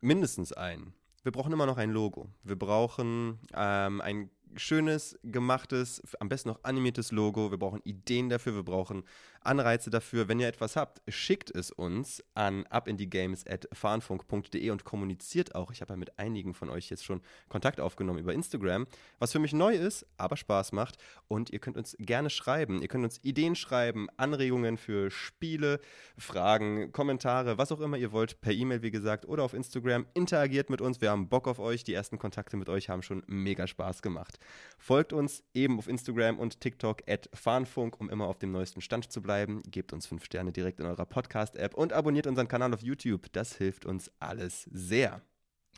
Mindestens 0.00 0.52
einen. 0.52 0.92
Wir 1.22 1.32
brauchen 1.32 1.52
immer 1.52 1.66
noch 1.66 1.78
ein 1.78 1.90
Logo. 1.90 2.28
Wir 2.42 2.56
brauchen 2.56 3.38
ähm, 3.54 4.00
ein 4.00 4.30
schönes, 4.56 5.18
gemachtes, 5.22 6.02
am 6.20 6.28
besten 6.28 6.50
noch 6.50 6.64
animiertes 6.64 7.12
Logo. 7.12 7.50
Wir 7.50 7.58
brauchen 7.58 7.80
Ideen 7.84 8.28
dafür, 8.28 8.54
wir 8.54 8.62
brauchen 8.62 9.04
Anreize 9.46 9.90
dafür. 9.90 10.28
Wenn 10.28 10.40
ihr 10.40 10.48
etwas 10.48 10.76
habt, 10.76 11.02
schickt 11.08 11.50
es 11.50 11.70
uns 11.70 12.22
an 12.34 12.66
abinthegames.fahnfunk.de 12.66 14.70
und 14.70 14.84
kommuniziert 14.84 15.54
auch. 15.54 15.72
Ich 15.72 15.80
habe 15.80 15.92
ja 15.92 15.96
mit 15.96 16.18
einigen 16.18 16.54
von 16.54 16.70
euch 16.70 16.90
jetzt 16.90 17.04
schon 17.04 17.20
Kontakt 17.48 17.80
aufgenommen 17.80 18.20
über 18.20 18.32
Instagram, 18.32 18.86
was 19.18 19.32
für 19.32 19.40
mich 19.40 19.52
neu 19.52 19.74
ist, 19.74 20.06
aber 20.16 20.36
Spaß 20.36 20.72
macht. 20.72 20.96
Und 21.28 21.50
ihr 21.50 21.58
könnt 21.58 21.76
uns 21.76 21.96
gerne 21.98 22.30
schreiben. 22.30 22.80
Ihr 22.80 22.88
könnt 22.88 23.04
uns 23.04 23.22
Ideen 23.24 23.56
schreiben, 23.56 24.08
Anregungen 24.16 24.76
für 24.76 25.10
Spiele, 25.10 25.80
Fragen, 26.16 26.92
Kommentare, 26.92 27.58
was 27.58 27.72
auch 27.72 27.80
immer 27.80 27.96
ihr 27.96 28.12
wollt, 28.12 28.40
per 28.40 28.52
E-Mail, 28.52 28.82
wie 28.82 28.90
gesagt, 28.90 29.26
oder 29.26 29.42
auf 29.42 29.54
Instagram. 29.54 30.06
Interagiert 30.14 30.70
mit 30.70 30.80
uns. 30.80 31.00
Wir 31.00 31.10
haben 31.10 31.28
Bock 31.28 31.48
auf 31.48 31.58
euch. 31.58 31.84
Die 31.84 31.94
ersten 31.94 32.18
Kontakte 32.18 32.56
mit 32.56 32.68
euch 32.68 32.88
haben 32.88 33.02
schon 33.02 33.22
mega 33.26 33.66
Spaß 33.66 34.02
gemacht. 34.02 34.38
Folgt 34.78 35.12
uns 35.12 35.42
eben 35.52 35.78
auf 35.78 35.88
Instagram 35.88 36.38
und 36.38 36.60
TikTok 36.60 37.08
at 37.08 37.28
Fahnfunk, 37.34 38.00
um 38.00 38.08
immer 38.08 38.26
auf 38.26 38.38
dem 38.38 38.52
neuesten 38.52 38.80
Stand 38.80 39.10
zu 39.10 39.20
bleiben. 39.20 39.31
Gebt 39.70 39.92
uns 39.92 40.06
fünf 40.06 40.24
Sterne 40.24 40.52
direkt 40.52 40.80
in 40.80 40.86
eurer 40.86 41.06
Podcast-App 41.06 41.74
und 41.74 41.92
abonniert 41.92 42.26
unseren 42.26 42.48
Kanal 42.48 42.72
auf 42.74 42.82
YouTube. 42.82 43.32
Das 43.32 43.54
hilft 43.56 43.86
uns 43.86 44.10
alles 44.18 44.64
sehr. 44.70 45.22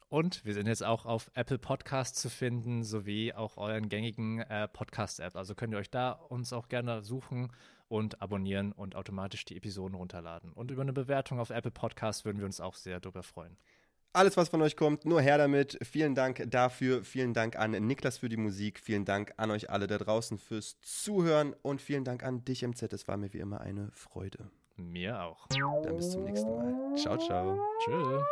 Und 0.09 0.45
wir 0.45 0.55
sind 0.55 0.67
jetzt 0.67 0.85
auch 0.85 1.07
auf 1.07 1.31
Apple 1.35 1.59
Podcasts 1.59 2.21
zu 2.21 2.31
finden, 2.31 2.85
sowie 2.85 3.33
auch 3.33 3.57
euren 3.57 3.89
gängigen 3.89 4.41
äh, 4.41 4.69
Podcast-App. 4.69 5.35
Also 5.35 5.55
könnt 5.55 5.73
ihr 5.73 5.79
euch 5.79 5.91
da 5.91 6.13
uns 6.13 6.53
auch 6.53 6.69
gerne 6.69 7.03
suchen 7.03 7.51
und 7.89 8.23
abonnieren 8.23 8.73
und 8.73 8.97
automatisch 8.97 9.45
die 9.45 9.57
Episoden 9.57 9.97
runterladen. 9.97 10.53
Und 10.53 10.71
über 10.71 10.83
eine 10.83 10.93
Bewertung 10.93 11.41
auf 11.41 11.51
Apple 11.51 11.71
Podcasts 11.71 12.25
würden 12.25 12.39
wir 12.39 12.47
uns 12.47 12.61
auch 12.61 12.75
sehr 12.75 13.01
darüber 13.01 13.23
freuen. 13.23 13.57
Alles, 14.15 14.37
was 14.37 14.49
von 14.49 14.63
euch 14.63 14.77
kommt, 14.77 15.05
nur 15.05 15.21
her 15.21 15.39
damit. 15.39 15.77
Vielen 15.83 16.15
Dank 16.15 16.45
dafür. 16.49 17.03
Vielen 17.03 17.35
Dank 17.35 17.57
an 17.57 17.73
Niklas 17.73 18.19
für 18.19 18.29
die 18.29 18.37
Musik. 18.37 18.79
Vielen 18.79 19.05
Dank 19.05 19.35
an 19.39 19.51
euch 19.51 19.71
alle 19.71 19.89
da 19.89 19.99
draußen 19.99 20.39
fürs 20.39 20.81
Zuhören. 20.81 21.53
Und 21.63 21.83
vielen 21.83 22.05
Dank 22.05 22.23
an 22.23 22.45
dich, 22.45 22.63
MZ. 22.65 22.93
Es 22.93 23.09
war 23.09 23.17
mir 23.17 23.33
wie 23.33 23.41
immer 23.41 23.61
eine 23.61 23.91
Freude. 23.93 24.51
Mir 24.77 25.21
auch. 25.21 25.49
Dann 25.49 25.97
bis 25.97 26.13
zum 26.13 26.23
nächsten 26.23 26.49
Mal. 26.49 26.97
Ciao, 26.97 27.19
ciao. 27.19 27.59
Tschüss. 27.85 28.25